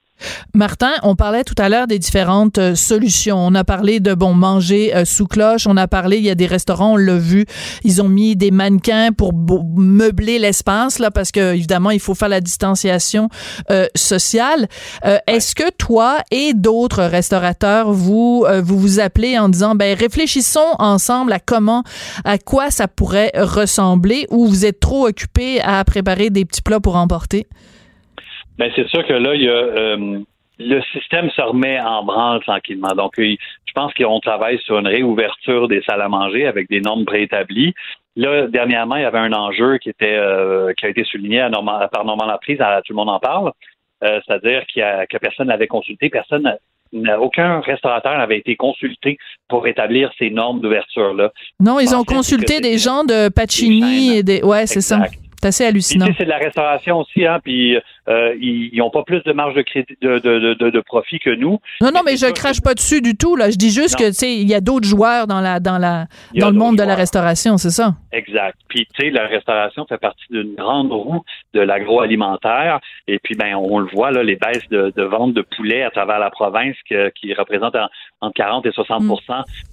Martin, 0.55 0.93
on 1.03 1.15
parlait 1.15 1.45
tout 1.45 1.55
à 1.59 1.69
l'heure 1.69 1.87
des 1.87 1.99
différentes 1.99 2.59
euh, 2.59 2.75
solutions. 2.75 3.37
On 3.37 3.55
a 3.55 3.65
parlé 3.65 4.01
de 4.01 4.15
bon 4.15 4.33
manger 4.33 4.97
euh, 4.97 5.05
sous 5.05 5.27
cloche. 5.27 5.67
On 5.67 5.77
a 5.77 5.87
parlé, 5.87 6.17
il 6.17 6.25
y 6.25 6.31
a 6.31 6.35
des 6.35 6.47
restaurants, 6.47 6.95
on 6.95 6.97
l'a 6.97 7.19
vu, 7.19 7.45
ils 7.85 8.01
ont 8.03 8.09
mis 8.09 8.35
des 8.35 8.51
mannequins 8.51 9.11
pour 9.13 9.33
meubler 9.35 10.39
l'espace 10.39 10.99
là, 10.99 11.11
parce 11.11 11.31
que 11.31 11.55
évidemment 11.55 11.91
il 11.91 12.01
faut 12.01 12.15
faire 12.15 12.31
la 12.31 12.41
distanciation 12.41 13.29
euh, 13.71 13.87
sociale. 13.95 14.69
Est-ce 15.27 15.55
que 15.55 15.71
toi 15.71 16.19
et 16.31 16.55
d'autres 16.55 17.03
restaurateurs 17.03 17.93
vous 17.93 18.47
vous 18.63 18.79
vous 18.79 19.01
appelez 19.01 19.39
en 19.39 19.49
disant 19.49 19.75
ben 19.75 19.97
réfléchissons 19.97 20.61
ensemble 20.79 21.33
à 21.33 21.39
comment, 21.39 21.83
à 22.25 22.39
quoi 22.39 22.71
ça 22.71 22.89
pourrait 22.89 23.33
ressembler, 23.35 24.27
ou 24.31 24.47
vous 24.47 24.65
êtes 24.65 24.81
trop 24.81 25.07
occupés 25.07 25.36
à 25.63 25.85
préparer 25.85 26.31
des 26.31 26.45
petits 26.45 26.63
plats 26.63 26.81
pour 26.81 26.97
emporter? 26.97 27.47
Ben 28.59 28.71
c'est 28.75 28.89
sûr 28.89 29.07
que 29.07 29.13
là, 29.13 29.35
il 29.35 29.43
y 29.43 29.49
a 29.49 29.53
euh, 29.53 30.21
le 30.59 30.83
système 30.93 31.31
se 31.31 31.43
remet 31.43 31.79
en 31.81 32.03
branle 32.05 32.43
tranquillement. 32.43 32.95
Donc, 32.97 33.15
je 33.19 33.73
pense 33.75 33.93
qu'on 33.95 34.21
travaille 34.21 34.59
sur 34.61 34.79
une 34.79 34.87
réouverture 34.87 35.69
des 35.69 35.83
salles 35.83 36.01
à 36.01 36.09
manger 36.09 36.47
avec 36.47 36.69
des 36.71 36.81
normes 36.81 37.05
préétablies. 37.05 37.75
Là, 38.17 38.47
dernièrement, 38.47 38.97
il 38.97 39.03
y 39.03 39.05
avait 39.05 39.19
un 39.19 39.35
enjeu 39.35 39.77
qui 39.77 39.91
était 39.91 40.17
euh, 40.17 40.73
qui 40.73 40.87
a 40.87 40.89
été 40.89 41.05
souligné 41.05 41.41
à 41.41 41.51
par 41.93 42.05
Normand 42.05 42.25
Laprise, 42.25 42.59
tout 42.59 42.93
le 42.93 42.97
monde 42.97 43.11
en 43.11 43.21
parle, 43.21 43.53
euh, 44.03 44.21
c'est-à-dire 44.27 44.65
a, 44.83 45.07
que 45.07 45.19
personne 45.19 45.49
n'avait 45.49 45.67
consulté, 45.67 46.09
personne 46.09 46.57
aucun 47.21 47.61
restaurateur 47.61 48.17
n'avait 48.17 48.39
été 48.39 48.57
consulté 48.57 49.19
pour 49.49 49.67
établir 49.67 50.11
ces 50.19 50.31
normes 50.31 50.61
d'ouverture 50.61 51.13
là. 51.13 51.31
Non, 51.61 51.79
ils 51.81 51.95
ont 51.95 52.05
consulté 52.05 52.61
des 52.61 52.79
gens 52.79 53.05
de 53.05 53.29
Pacini 53.29 54.17
et 54.19 54.23
des 54.23 54.43
ouais, 54.43 54.67
c'est 54.67 54.81
ça. 54.81 55.03
C'est 55.53 55.65
assez 55.65 55.67
hallucinant. 55.67 56.07
C'est 56.19 56.25
de 56.25 56.31
la 56.31 56.39
restauration 56.39 56.99
aussi, 56.99 57.25
hein, 57.25 57.39
puis 57.43 57.77
euh, 58.09 58.35
ils 58.41 58.77
n'ont 58.79 58.91
pas 58.91 59.03
plus 59.05 59.23
de 59.23 59.33
marge 59.33 59.55
de 59.55 59.63
crédit 59.63 59.97
de, 60.01 60.19
de, 60.19 60.55
de, 60.55 60.71
de 60.71 60.81
profit 60.81 61.19
que 61.19 61.31
nous. 61.31 61.61
Non, 61.81 61.91
non, 61.95 62.01
mais 62.05 62.17
je 62.17 62.27
crache 62.33 62.61
pas 62.61 62.75
dessus 62.75 63.01
du 63.01 63.17
tout. 63.17 63.37
Là, 63.37 63.51
je 63.51 63.57
dis 63.57 63.71
juste 63.71 63.97
que 63.97 64.09
tu 64.09 64.15
sais, 64.15 64.35
il 64.35 64.49
y 64.49 64.55
a 64.55 64.61
d'autres 64.61 64.87
joueurs 64.87 65.27
dans 65.27 65.41
la 65.41 65.61
dans 65.61 65.79
la 65.79 66.07
dans 66.35 66.51
le 66.51 66.57
monde 66.57 66.77
de 66.77 66.83
la 66.83 66.95
restauration, 66.95 67.57
c'est 67.59 67.71
ça? 67.71 67.95
Exact. 68.13 68.59
Puis 68.69 68.87
tu 68.95 69.07
sais, 69.07 69.11
la 69.11 69.27
restauration 69.27 69.87
fait 69.87 69.99
partie 69.99 70.25
d'une 70.31 70.55
grande 70.55 70.93
roue 70.93 71.23
de 71.55 71.61
l'agroalimentaire. 71.61 72.81
Et 73.07 73.19
puis 73.19 73.35
ben, 73.35 73.55
on 73.55 73.79
le 73.79 73.87
voit 73.87 74.11
là, 74.11 74.23
les 74.23 74.37
baisses 74.37 74.69
de, 74.71 74.93
de 74.97 75.03
vente 75.03 75.35
de 75.35 75.43
poulet 75.43 75.83
à 75.83 75.91
travers 75.91 76.19
la 76.19 76.31
province 76.31 76.77
qui 76.89 77.35
représentent 77.35 77.77
entre 78.21 78.35
40 78.35 78.67
et 78.67 78.73
60 78.73 79.03
mm. 79.03 79.15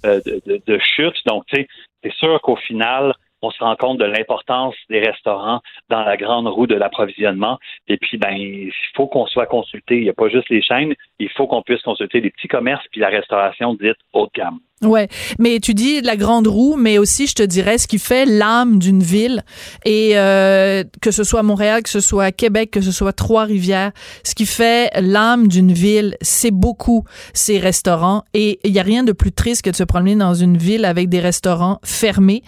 euh, 0.04 0.20
de, 0.24 0.60
de 0.66 0.78
chute. 0.78 1.16
Donc 1.26 1.44
tu 1.46 1.56
sais, 1.56 1.68
c'est 2.02 2.12
sûr 2.12 2.40
qu'au 2.42 2.56
final 2.56 3.14
on 3.44 3.50
se 3.50 3.62
rend 3.62 3.76
compte 3.76 3.98
de 3.98 4.04
l'importance 4.04 4.74
des 4.88 5.00
restaurants 5.00 5.60
dans 5.88 6.02
la 6.02 6.16
grande 6.16 6.46
roue 6.46 6.66
de 6.66 6.74
l'approvisionnement. 6.74 7.58
Et 7.88 7.96
puis, 7.98 8.16
ben, 8.16 8.32
il 8.32 8.72
faut 8.94 9.06
qu'on 9.06 9.26
soit 9.26 9.46
consulté. 9.46 9.98
Il 9.98 10.04
n'y 10.04 10.10
a 10.10 10.14
pas 10.14 10.28
juste 10.28 10.48
les 10.48 10.62
chaînes, 10.62 10.94
il 11.18 11.28
faut 11.30 11.46
qu'on 11.46 11.62
puisse 11.62 11.82
consulter 11.82 12.20
les 12.20 12.30
petits 12.30 12.48
commerces 12.48 12.84
puis 12.90 13.00
la 13.00 13.08
restauration 13.08 13.74
dite 13.74 13.98
haut 14.12 14.26
de 14.26 14.30
gamme. 14.34 14.60
Ouais, 14.84 15.08
mais 15.38 15.60
tu 15.60 15.74
dis 15.74 16.00
la 16.00 16.16
grande 16.16 16.46
roue, 16.46 16.76
mais 16.76 16.98
aussi 16.98 17.26
je 17.26 17.34
te 17.34 17.42
dirais 17.42 17.78
ce 17.78 17.86
qui 17.86 17.98
fait 17.98 18.26
l'âme 18.26 18.78
d'une 18.78 19.02
ville. 19.02 19.44
Et 19.84 20.12
euh, 20.14 20.84
que 21.00 21.10
ce 21.10 21.24
soit 21.24 21.42
Montréal, 21.42 21.82
que 21.82 21.90
ce 21.90 22.00
soit 22.00 22.32
Québec, 22.32 22.70
que 22.70 22.80
ce 22.80 22.92
soit 22.92 23.12
Trois-Rivières, 23.12 23.92
ce 24.22 24.34
qui 24.34 24.46
fait 24.46 24.90
l'âme 25.00 25.48
d'une 25.48 25.72
ville, 25.72 26.16
c'est 26.20 26.50
beaucoup 26.50 27.04
ces 27.32 27.58
restaurants. 27.58 28.24
Et 28.34 28.60
il 28.64 28.72
y 28.72 28.78
a 28.78 28.82
rien 28.82 29.04
de 29.04 29.12
plus 29.12 29.32
triste 29.32 29.62
que 29.62 29.70
de 29.70 29.76
se 29.76 29.84
promener 29.84 30.16
dans 30.16 30.34
une 30.34 30.56
ville 30.56 30.84
avec 30.84 31.08
des 31.08 31.20
restaurants 31.20 31.80
fermés. 31.84 32.42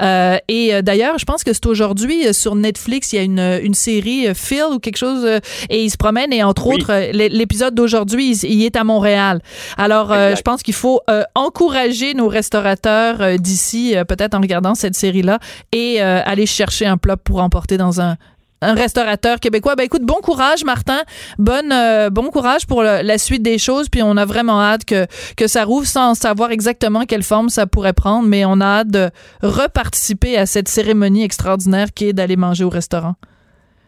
Euh, 0.00 0.38
et 0.48 0.74
euh, 0.74 0.82
d'ailleurs, 0.82 1.18
je 1.18 1.24
pense 1.24 1.44
que 1.44 1.52
c'est 1.52 1.66
aujourd'hui 1.66 2.26
euh, 2.26 2.32
sur 2.32 2.54
Netflix, 2.54 3.12
il 3.12 3.16
y 3.16 3.18
a 3.18 3.22
une, 3.22 3.60
une 3.62 3.74
série 3.74 4.28
euh, 4.28 4.34
Phil 4.34 4.64
ou 4.72 4.78
quelque 4.78 4.98
chose 4.98 5.26
et 5.70 5.84
il 5.84 5.90
se 5.90 5.96
promène 5.96 6.32
et 6.32 6.42
entre 6.42 6.66
autres 6.66 6.92
l'épisode 7.12 7.74
d'aujourd'hui, 7.74 8.36
il, 8.36 8.64
est 8.64 8.76
à 8.76 8.84
Montréal. 8.84 9.40
Alors 9.76 10.12
je 10.12 10.40
pense 10.42 10.62
qu'il 10.62 10.74
faut 10.74 11.00
encourager 11.34 11.81
nos 12.14 12.28
restaurateurs 12.28 13.20
euh, 13.20 13.36
d'ici, 13.36 13.96
euh, 13.96 14.04
peut-être 14.04 14.34
en 14.34 14.40
regardant 14.40 14.74
cette 14.74 14.94
série-là, 14.94 15.38
et 15.72 16.02
euh, 16.02 16.20
aller 16.24 16.46
chercher 16.46 16.86
un 16.86 16.96
plat 16.96 17.16
pour 17.16 17.42
emporter 17.42 17.76
dans 17.76 18.00
un, 18.00 18.16
restaurateur 18.62 19.40
québécois. 19.40 19.74
Ben 19.74 19.82
écoute, 19.82 20.02
bon 20.02 20.20
courage, 20.22 20.64
Martin. 20.64 21.00
Bonne, 21.36 21.74
bon 22.12 22.30
courage 22.30 22.64
pour 22.64 22.84
la 22.84 23.18
suite 23.18 23.42
des 23.42 23.58
choses. 23.58 23.88
Puis 23.88 24.04
on 24.04 24.16
a 24.16 24.24
vraiment 24.24 24.60
hâte 24.60 24.84
que, 24.84 25.08
que 25.36 25.48
ça 25.48 25.64
rouvre 25.64 25.88
sans 25.88 26.14
savoir 26.14 26.52
exactement 26.52 27.04
quelle 27.04 27.24
forme 27.24 27.48
ça 27.48 27.66
pourrait 27.66 27.92
prendre, 27.92 28.28
mais 28.28 28.44
on 28.44 28.60
a 28.60 28.66
hâte 28.66 28.88
de 28.88 29.10
reparticiper 29.42 30.38
à 30.38 30.46
cette 30.46 30.68
cérémonie 30.68 31.24
extraordinaire 31.24 31.88
qui 31.92 32.06
est 32.06 32.12
d'aller 32.12 32.36
manger 32.36 32.62
au 32.62 32.68
restaurant. 32.68 33.16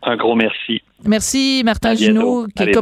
Un 0.03 0.17
gros 0.17 0.35
merci. 0.35 0.83
Merci, 1.05 1.63
Martin 1.65 1.95
Junot, 1.95 2.49
qui 2.57 2.65
est 2.65 2.77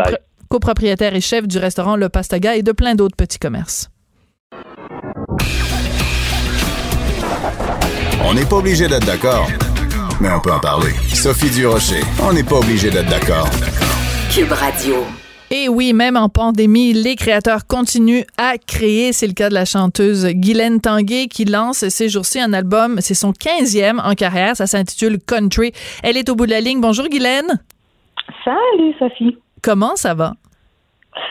copropriétaire 0.49 1.15
et 1.15 1.21
chef 1.21 1.47
du 1.47 1.59
restaurant 1.59 1.97
Le 1.97 2.09
Pastaga 2.09 2.57
et 2.57 2.63
de 2.63 2.73
plein 2.73 2.95
d'autres 2.95 3.17
petits 3.17 3.39
commerces. 3.39 3.92
On 8.25 8.35
n'est 8.35 8.47
pas 8.47 8.57
obligé 8.57 8.89
d'être 8.89 9.05
d'accord, 9.05 9.47
mais 10.21 10.31
on 10.31 10.41
peut 10.41 10.53
en 10.53 10.61
parler. 10.61 10.93
Sophie 11.13 11.51
Durocher, 11.51 12.01
on 12.23 12.33
n'est 12.33 12.45
pas 12.45 12.57
obligé 12.57 12.91
d'être 12.91 13.09
d'accord. 13.09 13.49
Cube 14.33 14.53
Radio. 14.53 15.05
Et 15.55 15.69
oui, 15.69 15.93
même 15.93 16.17
en 16.17 16.31
pandémie, 16.31 16.95
les 16.95 17.15
créateurs 17.15 17.67
continuent 17.67 18.25
à 18.39 18.57
créer. 18.57 19.13
C'est 19.13 19.27
le 19.27 19.35
cas 19.35 19.51
de 19.51 19.55
la 19.55 19.67
chanteuse 19.67 20.27
Guylaine 20.29 20.81
Tanguay 20.81 21.27
qui 21.29 21.45
lance 21.45 21.87
ces 21.91 22.09
jours-ci 22.09 22.41
un 22.41 22.55
album. 22.55 22.97
C'est 23.01 23.13
son 23.13 23.33
15e 23.33 24.01
en 24.01 24.15
carrière. 24.15 24.57
Ça 24.57 24.67
s'intitule 24.67 25.19
Country. 25.19 25.73
Elle 26.03 26.17
est 26.17 26.31
au 26.31 26.37
bout 26.37 26.47
de 26.47 26.53
la 26.53 26.63
ligne. 26.63 26.81
Bonjour 26.81 27.07
Guylaine. 27.07 27.61
Salut 28.43 28.95
Sophie. 28.99 29.37
Comment 29.61 29.95
ça 29.95 30.15
va? 30.15 30.33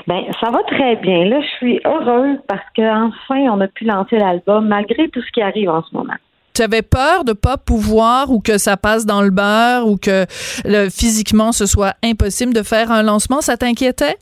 Ben, 0.08 0.24
ça 0.40 0.50
va 0.52 0.64
très 0.64 0.96
bien. 0.98 1.26
Là, 1.26 1.42
je 1.42 1.48
suis 1.58 1.80
heureuse 1.86 2.38
parce 2.48 2.66
qu'enfin, 2.76 3.42
on 3.52 3.62
a 3.62 3.68
pu 3.68 3.86
lancer 3.86 4.18
l'album 4.18 4.68
malgré 4.68 5.10
tout 5.10 5.22
ce 5.22 5.32
qui 5.32 5.42
arrive 5.42 5.70
en 5.70 5.84
ce 5.84 5.96
moment. 5.96 6.14
Tu 6.54 6.62
avais 6.62 6.82
peur 6.82 7.24
de 7.24 7.34
pas 7.34 7.58
pouvoir 7.58 8.30
ou 8.30 8.42
que 8.42 8.58
ça 8.58 8.78
passe 8.78 9.06
dans 9.06 9.22
le 9.22 9.30
beurre 9.30 9.88
ou 9.88 9.98
que 9.98 10.26
physiquement 10.90 11.52
ce 11.52 11.66
soit 11.66 11.94
impossible 12.04 12.54
de 12.54 12.62
faire 12.62 12.92
un 12.92 13.04
lancement, 13.04 13.42
ça 13.42 13.56
t'inquiétait? 13.58 14.18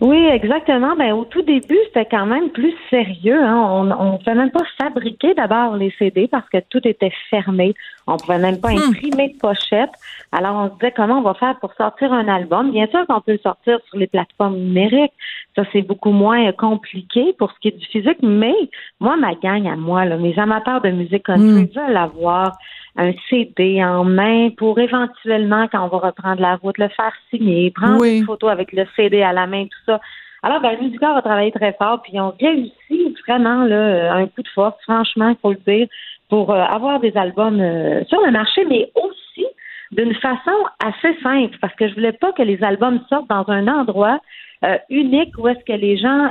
Oui, 0.00 0.26
exactement. 0.26 0.96
Ben, 0.96 1.12
au 1.12 1.24
tout 1.24 1.42
début, 1.42 1.78
c'était 1.86 2.06
quand 2.06 2.26
même 2.26 2.50
plus 2.50 2.74
sérieux. 2.88 3.42
Hein. 3.42 3.56
On 3.98 4.12
ne 4.12 4.18
pouvait 4.18 4.34
même 4.34 4.50
pas 4.50 4.64
fabriquer 4.80 5.34
d'abord 5.34 5.76
les 5.76 5.92
CD 5.98 6.28
parce 6.28 6.48
que 6.48 6.58
tout 6.70 6.80
était 6.86 7.12
fermé. 7.28 7.74
On 8.06 8.16
pouvait 8.16 8.38
même 8.38 8.60
pas 8.60 8.70
imprimer 8.70 9.28
de 9.28 9.38
pochette. 9.38 9.90
Alors, 10.32 10.56
on 10.56 10.68
se 10.68 10.74
disait 10.74 10.92
comment 10.96 11.18
on 11.18 11.22
va 11.22 11.34
faire 11.34 11.58
pour 11.60 11.74
sortir 11.74 12.12
un 12.12 12.28
album? 12.28 12.70
Bien 12.70 12.86
sûr 12.88 13.06
qu'on 13.06 13.20
peut 13.20 13.32
le 13.32 13.38
sortir 13.38 13.78
sur 13.88 13.98
les 13.98 14.06
plateformes 14.06 14.56
numériques. 14.56 15.12
Ça, 15.54 15.64
c'est 15.72 15.82
beaucoup 15.82 16.12
moins 16.12 16.50
compliqué 16.52 17.34
pour 17.38 17.52
ce 17.52 17.58
qui 17.60 17.68
est 17.68 17.78
du 17.78 17.86
physique. 17.86 18.18
Mais 18.22 18.54
moi, 19.00 19.16
ma 19.16 19.34
gang 19.34 19.66
à 19.66 19.76
moi, 19.76 20.04
là, 20.04 20.16
mes 20.16 20.38
amateurs 20.38 20.80
de 20.80 20.90
musique 20.90 21.24
country 21.24 21.70
veulent 21.74 21.96
avoir 21.96 22.56
un 22.96 23.12
CD 23.28 23.82
en 23.82 24.04
main 24.04 24.50
pour 24.50 24.78
éventuellement, 24.78 25.68
quand 25.70 25.84
on 25.84 25.88
va 25.88 26.08
reprendre 26.08 26.40
la 26.40 26.56
route, 26.56 26.78
le 26.78 26.88
faire 26.88 27.12
signer, 27.30 27.70
prendre 27.70 28.04
une 28.04 28.24
photo 28.24 28.48
avec 28.48 28.72
le 28.72 28.86
CD 28.96 29.22
à 29.22 29.32
la 29.32 29.46
main, 29.46 29.64
tout 29.64 29.84
ça. 29.86 30.00
Alors, 30.42 30.60
ben, 30.60 30.78
Musica 30.80 31.12
va 31.12 31.20
travailler 31.20 31.52
très 31.52 31.74
fort, 31.74 32.00
puis 32.02 32.12
ils 32.14 32.20
ont 32.20 32.34
réussi 32.40 33.14
vraiment 33.26 33.64
là, 33.64 34.14
un 34.14 34.26
coup 34.26 34.42
de 34.42 34.48
force, 34.48 34.76
franchement, 34.84 35.28
il 35.28 35.36
faut 35.40 35.52
le 35.52 35.58
dire, 35.66 35.86
pour 36.30 36.50
euh, 36.52 36.62
avoir 36.62 37.00
des 37.00 37.14
albums 37.16 37.60
euh, 37.60 38.04
sur 38.06 38.24
le 38.24 38.30
marché, 38.30 38.64
mais 38.64 38.90
aussi 38.94 39.46
d'une 39.90 40.14
façon 40.14 40.54
assez 40.78 41.14
simple, 41.20 41.58
parce 41.60 41.74
que 41.74 41.88
je 41.88 41.94
voulais 41.94 42.12
pas 42.12 42.32
que 42.32 42.42
les 42.42 42.62
albums 42.62 43.00
sortent 43.08 43.28
dans 43.28 43.44
un 43.48 43.66
endroit 43.66 44.20
euh, 44.64 44.78
unique 44.88 45.36
où 45.36 45.48
est-ce 45.48 45.64
que 45.64 45.72
les 45.72 45.96
gens 45.96 46.30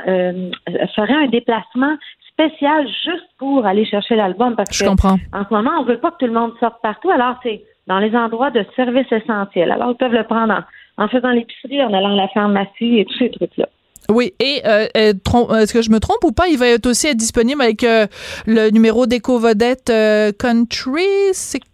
feraient 0.95 1.26
un 1.26 1.28
déplacement 1.28 1.97
spécial 2.40 2.88
juste 3.04 3.28
pour 3.38 3.66
aller 3.66 3.86
chercher 3.86 4.16
l'album 4.16 4.56
parce 4.56 4.76
Je 4.76 4.84
que 4.84 4.90
comprends. 4.90 5.18
en 5.34 5.44
ce 5.48 5.54
moment, 5.54 5.72
on 5.80 5.84
veut 5.84 6.00
pas 6.00 6.12
que 6.12 6.18
tout 6.20 6.26
le 6.28 6.34
monde 6.40 6.54
sorte 6.60 6.82
partout. 6.82 7.10
Alors, 7.12 7.36
c'est 7.44 7.62
dans 7.88 8.00
les 8.00 8.16
endroits 8.16 8.52
de 8.52 8.66
services 8.76 9.12
essentiels. 9.12 9.72
Alors, 9.72 9.92
ils 9.92 9.98
peuvent 9.98 10.14
le 10.14 10.24
prendre 10.24 10.54
en, 10.98 11.04
en 11.04 11.08
faisant 11.08 11.30
l'épicerie, 11.32 11.84
en 11.84 11.94
allant 11.94 12.14
à 12.14 12.22
la 12.24 12.28
pharmacie 12.30 13.00
et 13.00 13.06
tous 13.06 13.18
ces 13.18 13.32
trucs-là. 13.32 13.68
Oui, 14.10 14.34
et 14.40 14.62
euh, 14.66 14.88
euh, 14.98 15.14
trom- 15.24 15.56
est-ce 15.56 15.72
que 15.74 15.84
je 15.84 15.92
me 15.92 16.00
trompe 16.00 16.24
ou 16.24 16.32
pas? 16.32 16.48
Il 16.48 16.58
va 16.58 16.68
être 16.68 16.88
aussi 16.88 17.08
être 17.08 17.18
disponible 17.18 17.62
avec 17.62 17.84
euh, 17.84 18.08
le 18.48 18.70
numéro 18.72 19.06
d'éco-vedette 19.06 19.90
euh, 19.92 20.32
Country. 20.32 21.04
C'est 21.34 21.60
Euh, 21.60 21.69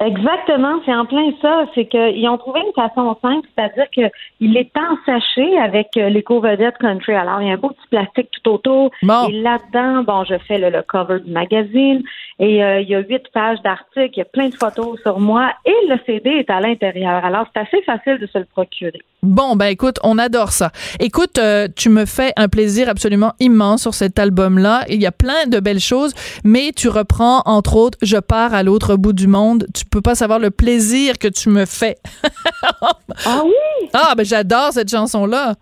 Exactement, 0.00 0.80
c'est 0.84 0.94
en 0.94 1.06
plein 1.06 1.30
ça. 1.40 1.64
C'est 1.74 1.86
qu'ils 1.86 2.28
ont 2.28 2.36
trouvé 2.36 2.60
une 2.60 2.72
façon 2.74 3.16
simple, 3.22 3.48
c'est-à-dire 3.56 3.88
qu'il 3.90 4.56
est 4.56 4.72
ensaché 4.76 5.58
avec 5.58 5.88
euh, 5.96 6.10
l'éco-vedette 6.10 6.76
country. 6.78 7.14
Alors, 7.14 7.40
il 7.40 7.48
y 7.48 7.50
a 7.50 7.54
un 7.54 7.56
beau 7.56 7.70
petit 7.70 7.88
plastique 7.90 8.28
tout 8.32 8.50
autour. 8.50 8.90
Et 9.02 9.32
là-dedans, 9.32 10.02
bon, 10.02 10.24
je 10.24 10.36
fais 10.46 10.58
le, 10.58 10.68
le 10.68 10.82
cover 10.82 11.20
du 11.20 11.30
magazine 11.30 12.02
et 12.42 12.60
euh, 12.60 12.80
il 12.80 12.88
y 12.88 12.96
a 12.96 12.98
huit 12.98 13.22
pages 13.32 13.62
d'articles, 13.62 14.10
il 14.14 14.18
y 14.18 14.20
a 14.20 14.24
plein 14.24 14.48
de 14.48 14.54
photos 14.56 15.00
sur 15.02 15.20
moi 15.20 15.52
et 15.64 15.86
le 15.88 15.96
CD 16.04 16.28
est 16.28 16.50
à 16.50 16.60
l'intérieur. 16.60 17.24
Alors, 17.24 17.46
c'est 17.54 17.60
assez 17.60 17.80
facile 17.82 18.18
de 18.18 18.26
se 18.26 18.36
le 18.36 18.46
procurer. 18.46 19.00
Bon, 19.22 19.54
ben 19.54 19.66
écoute, 19.66 20.00
on 20.02 20.18
adore 20.18 20.50
ça. 20.50 20.72
Écoute, 20.98 21.38
euh, 21.38 21.68
tu 21.76 21.88
me 21.88 22.04
fais 22.04 22.32
un 22.34 22.48
plaisir 22.48 22.88
absolument 22.88 23.32
immense 23.38 23.82
sur 23.82 23.94
cet 23.94 24.18
album-là. 24.18 24.84
Il 24.88 25.00
y 25.00 25.06
a 25.06 25.12
plein 25.12 25.46
de 25.46 25.60
belles 25.60 25.78
choses, 25.78 26.14
mais 26.42 26.72
tu 26.74 26.88
reprends, 26.88 27.42
entre 27.44 27.76
autres, 27.76 27.96
Je 28.02 28.16
pars 28.16 28.52
à 28.52 28.64
l'autre 28.64 28.96
bout 28.96 29.12
du 29.12 29.28
monde. 29.28 29.68
Tu 29.72 29.84
peux 29.84 30.02
pas 30.02 30.16
savoir 30.16 30.40
le 30.40 30.50
plaisir 30.50 31.18
que 31.20 31.28
tu 31.28 31.48
me 31.48 31.64
fais. 31.64 31.94
ah 33.24 33.42
oui? 33.44 33.88
Ah, 33.92 34.14
ben 34.16 34.26
j'adore 34.26 34.72
cette 34.72 34.90
chanson-là. 34.90 35.54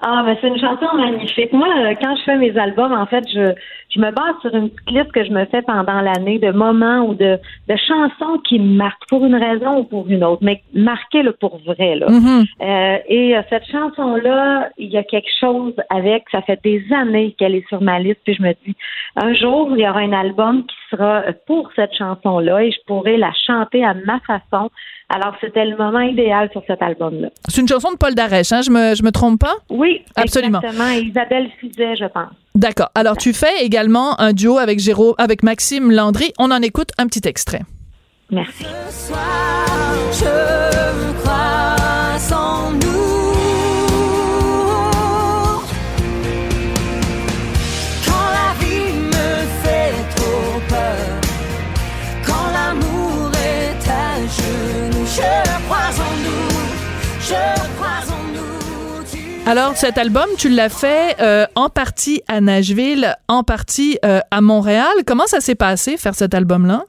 Ah, 0.00 0.22
ben 0.24 0.36
c'est 0.40 0.48
une 0.48 0.58
chanson 0.58 0.96
magnifique. 0.96 1.52
Moi, 1.52 1.68
euh, 1.68 1.94
quand 2.00 2.16
je 2.16 2.22
fais 2.22 2.36
mes 2.36 2.56
albums, 2.56 2.92
en 2.92 3.04
fait, 3.06 3.24
je, 3.28 3.52
je 3.94 4.00
me 4.00 4.10
base 4.10 4.34
sur 4.40 4.54
une 4.54 4.70
petite 4.70 4.90
liste 4.90 5.12
que 5.12 5.24
je 5.24 5.30
me 5.30 5.44
fais 5.46 5.60
pendant 5.62 6.00
l'année 6.00 6.38
de 6.38 6.50
moments 6.50 7.06
ou 7.06 7.14
de, 7.14 7.38
de 7.68 7.76
chansons 7.76 8.38
qui 8.38 8.58
me 8.58 8.76
marquent 8.76 9.06
pour 9.08 9.24
une 9.24 9.34
raison 9.34 9.80
ou 9.80 9.84
pour 9.84 10.08
une 10.08 10.24
autre, 10.24 10.42
mais 10.42 10.62
marquées 10.72 11.22
là, 11.22 11.32
pour 11.38 11.58
vrai. 11.58 11.96
Là. 11.96 12.08
Mhm. 12.08 12.44
Euh, 12.62 12.98
et 13.06 13.36
euh, 13.36 13.42
cette 13.50 13.66
chanson-là, 13.66 14.70
il 14.78 14.90
y 14.90 14.96
a 14.96 15.04
quelque 15.04 15.30
chose 15.38 15.74
avec, 15.90 16.24
ça 16.32 16.40
fait 16.42 16.60
des 16.64 16.82
années 16.94 17.34
qu'elle 17.38 17.54
est 17.54 17.68
sur 17.68 17.82
ma 17.82 17.98
liste, 17.98 18.20
puis 18.24 18.34
je 18.34 18.42
me 18.42 18.54
dis, 18.64 18.74
un 19.16 19.34
jour, 19.34 19.68
il 19.72 19.82
y 19.82 19.88
aura 19.88 20.00
un 20.00 20.12
album 20.12 20.64
qui 20.64 20.76
sera 20.90 21.22
pour 21.46 21.70
cette 21.76 21.94
chanson-là 21.94 22.64
et 22.64 22.70
je 22.70 22.78
pourrai 22.86 23.18
la 23.18 23.32
chanter 23.46 23.84
à 23.84 23.94
ma 23.94 24.20
façon. 24.20 24.70
Alors, 25.14 25.34
c'était 25.42 25.66
le 25.66 25.76
moment 25.76 26.00
idéal 26.00 26.48
sur 26.52 26.62
cet 26.66 26.80
album-là. 26.82 27.28
C'est 27.48 27.60
une 27.60 27.68
chanson 27.68 27.92
de 27.92 27.96
Paul 27.98 28.14
Darèche, 28.14 28.50
hein? 28.52 28.62
Je 28.62 28.70
me, 28.70 28.94
je 28.94 29.02
me 29.02 29.10
trompe 29.12 29.40
pas? 29.40 29.56
Oui, 29.68 30.00
Absolument. 30.16 30.60
exactement. 30.60 30.90
Et 30.90 31.00
Isabelle 31.02 31.50
Fizet, 31.60 31.96
je 31.96 32.06
pense. 32.06 32.32
D'accord. 32.54 32.88
Alors, 32.94 33.16
tu 33.18 33.32
fais 33.34 33.62
également 33.62 34.18
un 34.20 34.32
duo 34.32 34.56
avec 34.58 34.78
Géraud, 34.78 35.14
avec 35.18 35.42
Maxime 35.42 35.90
Landry. 35.92 36.32
On 36.38 36.50
en 36.50 36.62
écoute 36.62 36.90
un 36.98 37.06
petit 37.06 37.28
extrait. 37.28 37.60
Merci. 38.30 38.64
Je 40.12 40.71
Alors, 59.44 59.74
cet 59.74 59.98
album, 59.98 60.26
tu 60.38 60.48
l'as 60.48 60.68
fait 60.68 61.20
euh, 61.20 61.46
en 61.56 61.68
partie 61.68 62.22
à 62.28 62.40
Nashville, 62.40 63.16
en 63.28 63.42
partie 63.42 63.98
euh, 64.04 64.20
à 64.30 64.40
Montréal. 64.40 64.92
Comment 65.04 65.26
ça 65.26 65.40
s'est 65.40 65.56
passé, 65.56 65.96
faire 65.96 66.14
cet 66.14 66.32
album-là? 66.32 66.82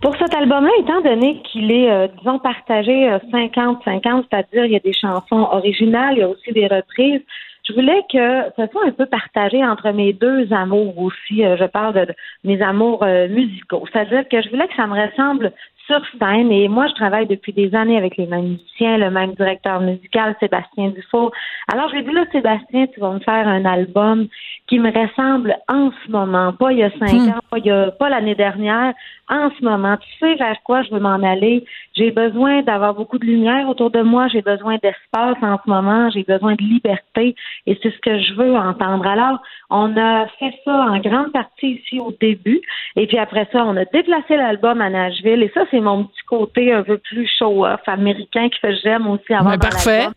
Pour 0.00 0.16
cet 0.16 0.34
album-là, 0.34 0.70
étant 0.80 1.02
donné 1.02 1.42
qu'il 1.42 1.70
est, 1.70 1.90
euh, 1.90 2.08
disons, 2.18 2.38
partagé 2.38 3.10
euh, 3.10 3.18
50-50, 3.30 4.24
c'est-à-dire 4.30 4.64
il 4.64 4.72
y 4.72 4.76
a 4.76 4.80
des 4.80 4.94
chansons 4.94 5.46
originales, 5.52 6.14
il 6.16 6.20
y 6.20 6.22
a 6.22 6.28
aussi 6.30 6.50
des 6.52 6.66
reprises, 6.66 7.20
je 7.68 7.74
voulais 7.74 8.00
que 8.10 8.42
ce 8.56 8.66
soit 8.72 8.86
un 8.86 8.92
peu 8.92 9.04
partagé 9.04 9.62
entre 9.62 9.90
mes 9.90 10.14
deux 10.14 10.50
amours 10.50 10.98
aussi. 10.98 11.42
Je 11.42 11.64
parle 11.66 11.94
de, 11.94 12.14
mes 12.42 12.60
amours 12.60 13.02
musicaux. 13.30 13.84
C'est-à-dire 13.90 14.28
que 14.28 14.42
je 14.42 14.50
voulais 14.50 14.68
que 14.68 14.74
ça 14.76 14.86
me 14.86 15.00
ressemble 15.00 15.50
sur 15.86 16.00
scène. 16.18 16.50
Et 16.50 16.68
moi, 16.68 16.86
je 16.88 16.94
travaille 16.94 17.26
depuis 17.26 17.52
des 17.52 17.74
années 17.74 17.96
avec 17.98 18.16
les 18.16 18.26
mêmes 18.26 18.48
musiciens, 18.48 18.96
le 18.98 19.10
même 19.10 19.32
directeur 19.34 19.80
musical, 19.80 20.34
Sébastien 20.40 20.88
Dufault. 20.90 21.30
Alors, 21.72 21.88
je 21.88 21.94
lui 21.94 22.00
ai 22.00 22.04
dit, 22.04 22.12
là, 22.12 22.24
Sébastien, 22.32 22.86
tu 22.86 23.00
vas 23.00 23.10
me 23.12 23.20
faire 23.20 23.46
un 23.46 23.64
album 23.64 24.26
qui 24.66 24.78
me 24.78 24.90
ressemble 24.90 25.56
en 25.68 25.90
ce 26.04 26.10
moment, 26.10 26.52
pas 26.52 26.72
il 26.72 26.78
y 26.78 26.82
a 26.82 26.90
cinq 26.98 27.28
ans, 27.28 27.40
pas, 27.50 27.58
il 27.58 27.66
y 27.66 27.70
a- 27.70 27.90
pas 27.90 28.08
l'année 28.08 28.34
dernière, 28.34 28.94
en 29.30 29.50
ce 29.58 29.64
moment. 29.64 29.96
Tu 29.96 30.08
sais 30.18 30.34
vers 30.34 30.56
quoi 30.64 30.82
je 30.82 30.90
veux 30.90 31.00
m'en 31.00 31.22
aller. 31.22 31.64
J'ai 31.96 32.10
besoin 32.10 32.62
d'avoir 32.62 32.94
beaucoup 32.94 33.18
de 33.18 33.24
lumière 33.24 33.68
autour 33.68 33.90
de 33.90 34.02
moi. 34.02 34.28
J'ai 34.28 34.42
besoin 34.42 34.74
d'espace 34.82 35.36
en 35.42 35.58
ce 35.64 35.70
moment. 35.70 36.10
J'ai 36.10 36.24
besoin 36.24 36.54
de 36.54 36.62
liberté. 36.62 37.34
Et 37.66 37.78
c'est 37.82 37.90
ce 37.90 37.98
que 38.00 38.18
je 38.18 38.34
veux 38.34 38.54
entendre. 38.56 39.06
Alors, 39.06 39.38
on 39.70 39.96
a 39.96 40.26
fait 40.38 40.52
ça 40.64 40.72
en 40.72 40.98
grande 40.98 41.32
partie 41.32 41.80
ici 41.82 41.98
au 42.00 42.12
début. 42.20 42.60
Et 42.96 43.06
puis 43.06 43.18
après 43.18 43.48
ça, 43.52 43.64
on 43.64 43.76
a 43.76 43.84
déplacé 43.86 44.36
l'album 44.36 44.80
à 44.82 44.90
Nashville. 44.90 45.42
Et 45.42 45.50
ça, 45.54 45.62
c'est 45.74 45.80
mon 45.80 46.04
petit 46.04 46.22
côté 46.28 46.72
un 46.72 46.84
peu 46.84 46.98
plus 46.98 47.28
show-off 47.38 47.80
américain 47.86 48.48
que 48.48 48.72
j'aime 48.82 49.08
aussi 49.08 49.34
avoir 49.34 49.58
dans 49.58 49.68
parfait. 49.68 49.98
l'album. 49.98 50.14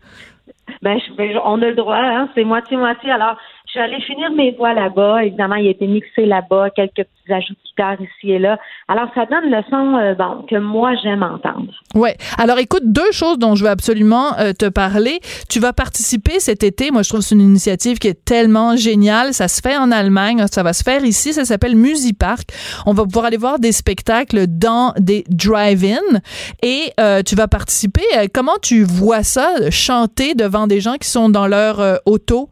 Ben, 0.82 0.98
je- 1.00 1.12
ben, 1.14 1.36
on 1.44 1.60
a 1.62 1.66
le 1.66 1.74
droit, 1.74 1.96
hein, 1.96 2.28
c'est 2.34 2.44
moitié-moitié. 2.44 3.10
Alors, 3.10 3.36
je 3.74 3.80
allée 3.80 4.00
finir 4.00 4.30
mes 4.32 4.52
voix 4.52 4.72
là-bas. 4.72 5.24
Évidemment, 5.24 5.56
il 5.56 5.66
a 5.66 5.70
été 5.70 5.86
mixé 5.86 6.24
là-bas, 6.24 6.70
quelques 6.70 6.94
petits 6.94 7.32
ajouts 7.32 7.52
de 7.52 7.68
guitare 7.68 8.00
ici 8.00 8.32
et 8.32 8.38
là. 8.38 8.58
Alors, 8.88 9.08
ça 9.14 9.26
donne 9.26 9.50
le 9.50 9.62
son 9.68 9.96
euh, 9.96 10.14
bon, 10.14 10.46
que 10.48 10.56
moi, 10.56 10.94
j'aime 11.02 11.22
entendre. 11.22 11.72
Ouais. 11.94 12.16
Alors, 12.38 12.58
écoute, 12.58 12.84
deux 12.84 13.12
choses 13.12 13.38
dont 13.38 13.54
je 13.54 13.64
veux 13.64 13.70
absolument 13.70 14.38
euh, 14.38 14.52
te 14.52 14.68
parler. 14.68 15.20
Tu 15.50 15.60
vas 15.60 15.72
participer 15.72 16.40
cet 16.40 16.62
été. 16.62 16.90
Moi, 16.90 17.02
je 17.02 17.10
trouve 17.10 17.20
que 17.20 17.26
c'est 17.26 17.34
une 17.34 17.42
initiative 17.42 17.98
qui 17.98 18.08
est 18.08 18.24
tellement 18.24 18.76
géniale. 18.76 19.34
Ça 19.34 19.48
se 19.48 19.60
fait 19.60 19.76
en 19.76 19.90
Allemagne. 19.90 20.44
Ça 20.50 20.62
va 20.62 20.72
se 20.72 20.82
faire 20.82 21.04
ici. 21.04 21.34
Ça 21.34 21.44
s'appelle 21.44 21.76
Musipark. 21.76 22.50
On 22.86 22.94
va 22.94 23.04
pouvoir 23.04 23.26
aller 23.26 23.36
voir 23.36 23.58
des 23.58 23.72
spectacles 23.72 24.46
dans 24.46 24.94
des 24.98 25.24
drive-in. 25.28 26.20
Et 26.62 26.92
euh, 27.00 27.22
tu 27.22 27.36
vas 27.36 27.48
participer. 27.48 28.02
Euh, 28.16 28.26
Comment 28.32 28.56
tu 28.62 28.84
vois 28.84 29.22
ça, 29.22 29.70
chanter 29.70 30.34
devant 30.34 30.66
des 30.66 30.80
gens 30.80 30.94
qui 30.94 31.08
sont 31.08 31.28
dans 31.28 31.46
leur 31.46 32.00
auto? 32.06 32.48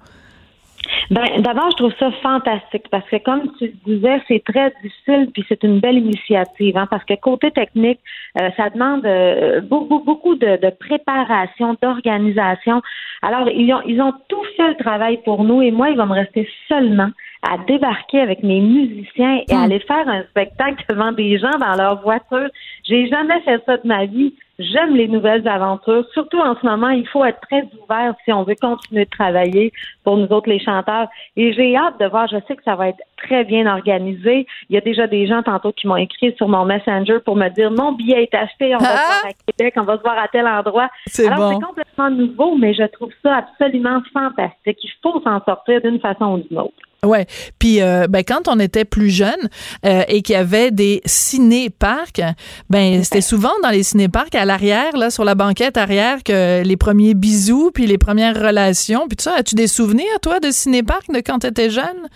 Ben, 1.11 1.41
d'abord, 1.41 1.71
je 1.71 1.77
trouve 1.77 1.93
ça 1.99 2.11
fantastique 2.23 2.89
parce 2.91 3.09
que, 3.09 3.17
comme 3.17 3.53
tu 3.59 3.67
le 3.67 3.95
disais, 3.95 4.23
c'est 4.29 4.43
très 4.45 4.73
difficile 4.83 5.31
puis 5.33 5.45
c'est 5.49 5.63
une 5.63 5.81
belle 5.81 5.99
initiative, 5.99 6.77
hein, 6.77 6.87
parce 6.91 7.05
que 7.05 7.15
côté 7.15 7.51
technique, 7.51 8.01
euh, 8.41 8.51
ça 8.57 8.71
demande 8.71 9.05
euh, 9.07 9.61
beaucoup, 9.61 10.01
beaucoup 10.01 10.35
de, 10.35 10.61
de 10.61 10.71
préparation, 10.71 11.77
d'organisation. 11.81 12.83
Alors, 13.23 13.49
ils 13.49 13.73
ont, 13.73 13.83
ils 13.87 14.01
ont 14.01 14.13
tout 14.29 14.45
fait 14.57 14.69
le 14.69 14.77
travail 14.77 15.21
pour 15.25 15.45
nous 15.45 15.63
et 15.63 15.71
moi, 15.71 15.91
il 15.91 15.97
va 15.97 16.07
me 16.07 16.15
rester 16.15 16.49
seulement 16.69 17.11
à 17.43 17.59
débarquer 17.59 18.21
avec 18.21 18.43
mes 18.43 18.61
musiciens 18.61 19.41
et 19.49 19.55
aller 19.55 19.79
faire 19.81 20.09
un 20.09 20.23
spectacle 20.25 20.85
devant 20.89 21.13
des 21.13 21.39
gens 21.39 21.59
dans 21.59 21.77
leur 21.77 22.03
voiture. 22.03 22.49
J'ai 22.85 23.09
jamais 23.09 23.41
fait 23.43 23.63
ça 23.67 23.77
de 23.77 23.87
ma 23.87 24.07
vie. 24.07 24.35
J'aime 24.59 24.97
les 24.97 25.07
nouvelles 25.07 25.47
aventures. 25.47 26.05
Surtout 26.15 26.39
en 26.39 26.57
ce 26.59 26.65
moment, 26.65 26.89
il 26.89 27.07
faut 27.07 27.25
être 27.25 27.41
très 27.41 27.69
ouvert 27.83 28.15
si 28.25 28.33
on 28.33 28.43
veut 28.43 28.55
continuer 28.61 29.05
de 29.05 29.11
travailler 29.11 29.73
pour 30.03 30.17
nous 30.17 30.29
autres 30.29 30.49
les 30.49 30.59
chanteurs. 30.59 31.09
Et 31.37 31.53
j'ai 31.53 31.77
hâte 31.77 32.01
de 32.01 32.07
voir. 32.07 32.27
Je 32.29 32.39
sais 32.49 32.57
que 32.57 32.63
ça 32.65 32.75
va 32.75 32.89
être 32.89 33.01
très 33.19 33.45
bien 33.45 33.67
organisé. 33.67 34.47
Il 34.71 34.75
y 34.75 34.79
a 34.79 34.81
déjà 34.81 35.07
des 35.07 35.27
gens 35.27 35.43
tantôt 35.43 35.73
qui 35.73 35.87
m'ont 35.87 35.97
écrit 35.97 36.35
sur 36.37 36.49
mon 36.49 36.65
Messenger 36.65 37.19
pour 37.25 37.37
me 37.37 37.49
dire 37.51 37.71
mon 37.71 37.93
billet 37.93 38.23
est 38.23 38.35
acheté, 38.35 38.75
on 38.75 38.79
va 38.79 38.85
se 38.85 38.93
voir 38.93 39.25
à 39.27 39.53
Québec, 39.53 39.75
on 39.77 39.83
va 39.83 39.99
se 39.99 40.03
voir 40.03 40.19
à 40.19 40.29
tel 40.29 40.47
endroit. 40.47 40.89
C'est 41.07 41.27
Alors 41.27 41.51
bon. 41.51 41.59
c'est 41.59 41.67
complètement 41.67 42.11
nouveau, 42.11 42.57
mais 42.57 42.73
je 42.73 42.85
trouve 42.85 43.13
ça 43.23 43.37
absolument 43.37 44.01
fantastique. 44.13 44.79
Il 44.83 44.91
faut 45.03 45.21
s'en 45.21 45.43
sortir 45.45 45.83
d'une 45.83 46.01
façon 46.01 46.35
ou 46.35 46.39
d'une 46.39 46.59
autre. 46.59 46.73
Ouais. 47.05 47.27
Puis 47.59 47.81
euh, 47.81 48.07
ben 48.09 48.23
quand 48.27 48.49
on 48.49 48.59
était 48.59 48.85
plus 48.85 49.11
jeune 49.11 49.49
euh, 49.85 50.03
et 50.09 50.23
qu'il 50.23 50.35
y 50.35 50.37
avait 50.37 50.71
des 50.71 51.03
ciné-parcs, 51.05 52.23
ben 52.71 53.03
c'était 53.05 53.21
souvent 53.21 53.53
dans 53.63 53.71
les 53.71 53.83
ciné-parcs 53.83 54.35
à 54.35 54.45
l'arrière 54.45 54.97
là 54.97 55.11
sur 55.11 55.25
la 55.25 55.35
banquette 55.35 55.77
arrière 55.77 56.23
que 56.25 56.63
les 56.63 56.77
premiers 56.77 57.15
bisous 57.15 57.71
puis 57.73 57.87
les 57.87 57.99
premières 57.99 58.35
relations 58.35 59.07
puis 59.09 59.17
tout 59.17 59.25
ça. 59.25 59.35
As-tu 59.37 59.55
des 59.55 59.69
souvenirs 59.69 60.07
toi 60.23 60.41
de 60.41 60.51
ciné-parcs 60.51 61.11
de 61.13 61.19
quand 61.19 61.41
tu 61.41 61.47
étais 61.47 61.71
jeune? 61.71 62.09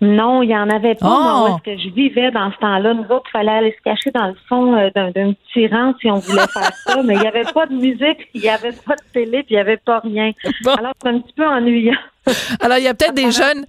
Non, 0.00 0.42
il 0.42 0.48
n'y 0.48 0.56
en 0.56 0.68
avait 0.68 0.96
pas. 0.96 1.06
Oh! 1.06 1.22
Moi, 1.22 1.44
où 1.44 1.54
est-ce 1.54 1.76
que 1.76 1.82
je 1.82 1.94
vivais 1.94 2.30
dans 2.30 2.50
ce 2.52 2.58
temps-là? 2.58 2.94
Nous 2.94 3.04
autres, 3.04 3.24
il 3.28 3.30
fallait 3.30 3.50
aller 3.50 3.76
se 3.78 3.82
cacher 3.82 4.10
dans 4.10 4.26
le 4.26 4.36
fond 4.48 4.76
euh, 4.76 4.90
d'un, 4.94 5.10
d'un 5.12 5.32
petit 5.32 5.66
rang 5.68 5.94
si 6.00 6.10
on 6.10 6.18
voulait 6.18 6.46
faire 6.52 6.74
ça. 6.86 7.02
Mais 7.02 7.14
il 7.14 7.20
n'y 7.20 7.26
avait 7.26 7.44
pas 7.44 7.66
de 7.66 7.74
musique, 7.74 8.28
il 8.34 8.42
n'y 8.42 8.48
avait 8.48 8.72
pas 8.72 8.96
de 8.96 9.12
télé, 9.12 9.42
puis 9.44 9.50
il 9.50 9.54
n'y 9.54 9.60
avait 9.60 9.78
pas 9.78 10.00
rien. 10.00 10.32
Alors, 10.76 10.92
c'est 11.00 11.08
un 11.08 11.20
petit 11.20 11.32
peu 11.34 11.46
ennuyant. 11.46 11.94
Alors 12.60 12.78
il 12.78 12.84
y 12.84 12.88
a 12.88 12.94
peut-être 12.94 13.14
des 13.14 13.30
jeunes 13.30 13.66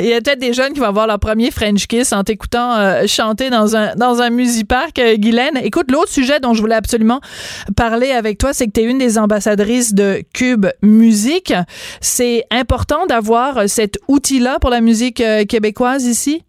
il 0.00 0.06
y 0.06 0.12
a 0.12 0.20
peut-être 0.20 0.40
des 0.40 0.52
jeunes 0.52 0.72
qui 0.72 0.80
vont 0.80 0.86
avoir 0.86 1.06
leur 1.06 1.20
premier 1.20 1.52
French 1.52 1.86
kiss 1.86 2.12
en 2.12 2.24
t'écoutant 2.24 2.76
euh, 2.76 3.06
chanter 3.06 3.48
dans 3.48 3.76
un 3.76 3.94
dans 3.94 4.20
un 4.20 4.30
musipark, 4.30 4.98
euh, 4.98 5.16
Guylaine. 5.16 5.56
Écoute, 5.62 5.90
l'autre 5.90 6.10
sujet 6.10 6.40
dont 6.40 6.52
je 6.52 6.60
voulais 6.60 6.74
absolument 6.74 7.20
parler 7.76 8.10
avec 8.10 8.38
toi, 8.38 8.52
c'est 8.52 8.66
que 8.66 8.72
tu 8.72 8.80
es 8.80 8.84
une 8.84 8.98
des 8.98 9.18
ambassadrices 9.18 9.94
de 9.94 10.24
Cube 10.32 10.66
Musique. 10.82 11.54
C'est 12.00 12.44
important 12.50 13.06
d'avoir 13.06 13.58
euh, 13.58 13.66
cet 13.68 13.98
outil-là 14.08 14.58
pour 14.58 14.70
la 14.70 14.80
musique 14.80 15.20
euh, 15.20 15.44
québécoise 15.44 16.04
ici? 16.04 16.42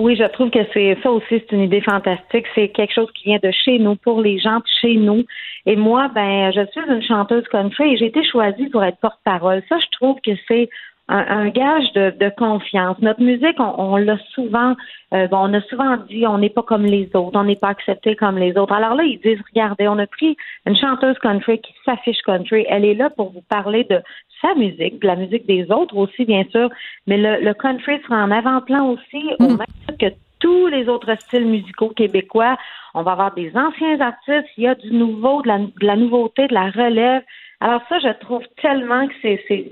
Oui, 0.00 0.16
je 0.16 0.24
trouve 0.24 0.48
que 0.48 0.60
c'est 0.72 0.96
ça 1.02 1.10
aussi, 1.10 1.26
c'est 1.28 1.52
une 1.52 1.60
idée 1.60 1.82
fantastique. 1.82 2.46
C'est 2.54 2.68
quelque 2.68 2.94
chose 2.94 3.10
qui 3.14 3.24
vient 3.24 3.38
de 3.42 3.50
chez 3.50 3.78
nous, 3.78 3.96
pour 3.96 4.22
les 4.22 4.38
gens 4.38 4.56
de 4.56 4.64
chez 4.80 4.96
nous. 4.96 5.26
Et 5.66 5.76
moi, 5.76 6.08
ben, 6.14 6.50
je 6.52 6.62
suis 6.72 6.80
une 6.90 7.02
chanteuse 7.02 7.46
country 7.48 7.92
et 7.92 7.96
j'ai 7.98 8.06
été 8.06 8.24
choisie 8.24 8.70
pour 8.70 8.82
être 8.82 8.96
porte-parole. 8.96 9.62
Ça, 9.68 9.78
je 9.78 9.86
trouve 9.92 10.16
que 10.24 10.30
c'est 10.48 10.70
un, 11.16 11.24
un 11.40 11.48
gage 11.48 11.92
de, 11.94 12.04
de 12.18 12.30
confiance. 12.44 12.96
Notre 13.00 13.20
musique, 13.20 13.58
on, 13.58 13.74
on 13.76 13.96
l'a 13.96 14.16
souvent, 14.34 14.74
euh, 15.12 15.26
bon, 15.26 15.38
on 15.42 15.52
a 15.52 15.60
souvent 15.62 15.96
dit, 16.08 16.26
on 16.26 16.38
n'est 16.38 16.54
pas 16.58 16.62
comme 16.62 16.86
les 16.86 17.06
autres, 17.14 17.38
on 17.38 17.44
n'est 17.44 17.62
pas 17.66 17.72
accepté 17.76 18.16
comme 18.16 18.38
les 18.38 18.56
autres. 18.56 18.72
Alors 18.72 18.94
là, 18.94 19.02
ils 19.02 19.20
disent, 19.20 19.42
regardez, 19.50 19.86
on 19.88 19.98
a 19.98 20.06
pris 20.06 20.36
une 20.66 20.76
chanteuse 20.76 21.18
country 21.18 21.60
qui 21.60 21.74
s'affiche 21.84 22.22
country. 22.22 22.64
Elle 22.68 22.84
est 22.84 22.94
là 22.94 23.10
pour 23.10 23.32
vous 23.32 23.44
parler 23.56 23.84
de 23.84 24.00
sa 24.40 24.54
musique, 24.54 25.02
de 25.02 25.06
la 25.06 25.16
musique 25.16 25.46
des 25.46 25.70
autres 25.70 25.96
aussi, 25.96 26.24
bien 26.24 26.44
sûr, 26.50 26.70
mais 27.06 27.18
le, 27.18 27.44
le 27.44 27.54
country 27.54 28.00
sera 28.04 28.24
en 28.24 28.30
avant-plan 28.30 28.82
aussi, 28.88 29.22
au 29.38 29.48
même 29.48 29.74
titre 29.86 29.98
que 29.98 30.14
tous 30.38 30.68
les 30.68 30.88
autres 30.88 31.14
styles 31.20 31.46
musicaux 31.46 31.90
québécois. 31.90 32.56
On 32.94 33.02
va 33.02 33.12
avoir 33.12 33.34
des 33.34 33.52
anciens 33.54 34.00
artistes, 34.00 34.48
il 34.56 34.64
y 34.64 34.68
a 34.68 34.74
du 34.74 34.92
nouveau, 34.92 35.42
de 35.42 35.48
la, 35.48 35.58
de 35.58 35.86
la 35.86 35.96
nouveauté, 35.96 36.46
de 36.48 36.54
la 36.54 36.70
relève. 36.70 37.22
Alors 37.60 37.82
ça, 37.88 37.98
je 37.98 38.08
trouve 38.20 38.42
tellement 38.62 39.06
que 39.06 39.14
c'est, 39.20 39.44
c'est 39.46 39.70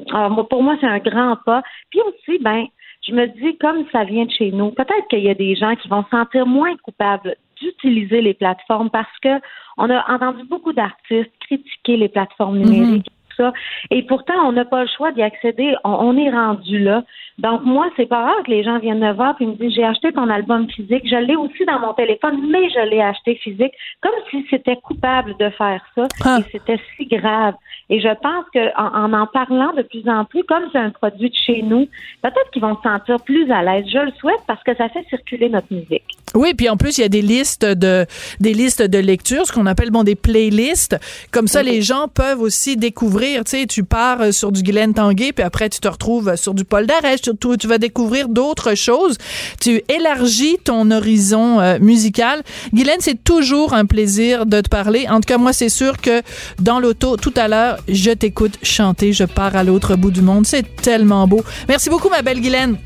pour 0.51 0.63
moi, 0.63 0.77
c'est 0.81 0.87
un 0.87 0.99
grand 0.99 1.37
pas. 1.45 1.63
Puis 1.91 2.01
aussi, 2.01 2.39
ben, 2.43 2.67
je 3.07 3.13
me 3.15 3.27
dis, 3.27 3.57
comme 3.59 3.85
ça 3.91 4.05
vient 4.05 4.27
de 4.27 4.31
chez 4.31 4.51
nous, 4.51 4.71
peut-être 4.73 5.09
qu'il 5.09 5.21
y 5.21 5.31
a 5.31 5.35
des 5.35 5.55
gens 5.55 5.75
qui 5.77 5.89
vont 5.89 6.05
se 6.05 6.11
sentir 6.11 6.47
moins 6.47 6.77
coupables 6.79 7.37
d'utiliser 7.61 8.21
les 8.21 8.35
plateformes 8.35 8.91
parce 8.91 9.19
que 9.23 9.41
on 9.79 9.89
a 9.91 10.05
entendu 10.13 10.45
beaucoup 10.45 10.73
d'artistes 10.73 11.33
critiquer 11.41 11.97
les 11.97 12.09
plateformes 12.09 12.59
numériques. 12.59 13.07
et 13.07 13.11
tout 13.11 13.18
ça. 13.39 13.53
Et 13.91 14.03
pourtant, 14.03 14.35
on 14.45 14.53
n'a 14.53 14.67
pas 14.67 14.83
le 14.83 14.89
choix 14.95 15.13
d'y 15.13 15.23
accéder. 15.23 15.75
On, 15.85 15.91
on 15.91 16.17
est 16.19 16.31
rendu 16.31 16.79
là. 16.79 17.05
Donc, 17.39 17.63
moi, 17.65 17.89
c'est 17.97 18.07
pas 18.07 18.25
rare 18.25 18.43
que 18.45 18.51
les 18.51 18.65
gens 18.65 18.81
viennent 18.81 18.99
me 18.99 19.13
voir 19.13 19.37
et 19.41 19.47
me 19.47 19.55
disent, 19.55 19.73
j'ai 19.75 19.85
acheté 19.85 20.13
ton 20.13 20.29
album 20.29 20.69
physique. 20.69 21.05
Je 21.05 21.17
l'ai 21.17 21.37
aussi 21.37 21.65
dans 21.65 21.79
mon 21.79 21.95
téléphone, 21.95 22.37
mais 22.51 22.69
je 22.69 22.91
l'ai 22.91 23.01
acheté 23.01 23.37
physique. 23.37 23.73
Comme 24.03 24.13
si 24.31 24.45
c'était 24.51 24.77
coupable 24.77 25.37
de 25.39 25.49
faire 25.51 25.81
ça. 25.95 26.09
Et 26.39 26.43
c'était 26.51 26.81
si 26.97 27.07
grave. 27.07 27.55
Et 27.91 28.01
je 28.01 28.15
pense 28.21 28.45
que 28.53 28.65
en, 28.77 29.05
en 29.05 29.13
en 29.19 29.27
parlant 29.27 29.73
de 29.73 29.83
plus 29.83 30.07
en 30.09 30.25
plus, 30.25 30.43
comme 30.45 30.65
c'est 30.73 30.79
un 30.79 30.91
produit 30.91 31.31
de 31.31 31.35
chez 31.35 31.63
nous, 31.63 31.87
peut-être 32.23 32.51
qu'ils 32.53 32.63
vont 32.63 32.77
se 32.77 32.83
sentir 32.83 33.17
plus 33.25 33.51
à 33.51 33.63
l'aise. 33.63 33.87
Je 33.91 33.99
le 33.99 34.13
souhaite 34.19 34.41
parce 34.47 34.63
que 34.63 34.75
ça 34.77 34.89
fait 34.89 35.05
circuler 35.09 35.49
notre 35.49 35.73
musique. 35.73 36.05
Oui, 36.35 36.53
puis 36.55 36.69
en 36.69 36.77
plus 36.77 36.99
il 36.99 37.03
y 37.03 37.05
a 37.05 37.09
des 37.09 37.23
listes 37.23 37.65
de 37.65 38.05
des 38.41 38.53
listes 38.53 38.83
de 38.83 38.99
lecture, 38.99 39.47
ce 39.47 39.53
qu'on 39.53 39.67
appelle 39.67 39.91
bon 39.91 40.05
des 40.05 40.17
playlists. 40.17 40.97
Comme 41.33 41.47
ça, 41.47 41.63
les 41.63 41.81
gens 41.81 42.09
peuvent 42.09 42.41
aussi 42.41 42.77
découvrir. 42.77 43.28
Tu 43.47 43.67
tu 43.67 43.85
pars 43.85 44.21
euh, 44.21 44.33
sur 44.33 44.53
du 44.53 44.63
Guylaine 44.63 44.95
Tanguay, 44.95 45.33
puis 45.33 45.45
après 45.45 45.69
tu 45.69 45.81
te 45.81 45.89
retrouves 45.89 46.37
sur 46.37 46.55
du 46.55 46.65
Paul 46.65 46.87
Darèche. 46.87 47.21
Surtout, 47.23 47.57
tu 47.57 47.67
vas 47.67 47.79
découvrir 47.79 48.29
d'autres 48.29 48.75
choses. 48.75 49.19
Tu 49.61 49.83
élargis 49.89 50.59
ton 50.63 50.91
horizon 50.91 51.61
euh, 51.61 51.79
musical. 51.81 52.43
Guylaine, 52.73 53.01
c'est 53.01 53.23
toujours 53.23 53.75
un 53.75 53.85
plaisir 53.85 54.47
de 54.47 54.61
te 54.61 54.69
parler. 54.69 55.07
En 55.09 55.17
tout 55.17 55.27
cas, 55.27 55.39
moi, 55.39 55.53
c'est 55.53 55.69
sûr 55.69 55.99
que 56.01 56.23
dans 56.61 56.81
l'auto 56.81 57.17
tout 57.17 57.35
à 57.37 57.49
l'heure, 57.49 57.79
je 57.89 58.11
t'écoute 58.11 58.59
chanter. 58.63 59.13
Je 59.13 59.25
pars 59.25 59.57
à 59.57 59.65
l'autre 59.65 59.97
bout 59.97 60.11
du 60.11 60.23
monde. 60.23 60.47
C'est 60.47 60.77
tellement 60.77 61.27
beau. 61.27 61.43
Merci 61.69 61.91
beaucoup, 61.91 62.09
ma 62.09 62.23
belle 62.23 62.41
Guylaine. 62.41 62.77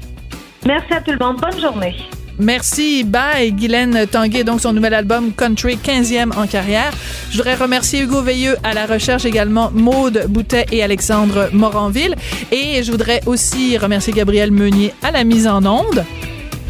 Merci 0.66 0.92
à 0.92 1.00
tout 1.00 1.12
le 1.12 1.18
monde. 1.18 1.40
Bonne 1.40 1.60
journée. 1.60 1.94
Merci. 2.42 3.04
Bye. 3.04 3.52
Guylaine 3.52 4.06
Tanguay, 4.10 4.44
donc 4.44 4.60
son 4.60 4.72
nouvel 4.72 4.94
album 4.94 5.32
Country, 5.32 5.76
15e 5.76 6.36
en 6.36 6.46
carrière. 6.46 6.92
Je 7.30 7.36
voudrais 7.36 7.54
remercier 7.54 8.02
Hugo 8.02 8.20
Veilleux 8.20 8.56
à 8.64 8.74
la 8.74 8.86
recherche 8.86 9.24
également, 9.24 9.70
Maude 9.72 10.26
Boutet 10.28 10.66
et 10.72 10.82
Alexandre 10.82 11.48
Moranville. 11.52 12.16
Et 12.50 12.82
je 12.82 12.90
voudrais 12.90 13.20
aussi 13.26 13.78
remercier 13.78 14.12
Gabriel 14.12 14.50
Meunier 14.50 14.92
à 15.02 15.10
la 15.10 15.24
mise 15.24 15.46
en 15.46 15.64
onde. 15.64 16.04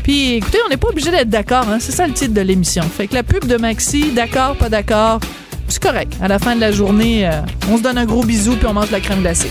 Puis 0.02 0.34
écoutez, 0.34 0.58
on 0.66 0.68
n'est 0.68 0.76
pas 0.76 0.88
obligé 0.88 1.10
d'être 1.10 1.30
d'accord, 1.30 1.68
hein? 1.68 1.78
c'est 1.80 1.92
ça 1.92 2.06
le 2.06 2.12
titre 2.12 2.34
de 2.34 2.40
l'émission. 2.40 2.82
Fait 2.82 3.06
que 3.06 3.14
la 3.14 3.22
pub 3.22 3.46
de 3.46 3.56
Maxi, 3.56 4.10
d'accord, 4.10 4.56
pas 4.56 4.68
d'accord, 4.68 5.20
c'est 5.68 5.82
correct. 5.82 6.12
À 6.20 6.28
la 6.28 6.38
fin 6.38 6.56
de 6.56 6.60
la 6.60 6.72
journée, 6.72 7.26
euh, 7.26 7.40
on 7.70 7.78
se 7.78 7.82
donne 7.82 7.98
un 7.98 8.04
gros 8.04 8.24
bisou 8.24 8.56
puis 8.56 8.66
on 8.66 8.74
mange 8.74 8.88
de 8.88 8.92
la 8.92 9.00
crème 9.00 9.20
glacée. 9.20 9.50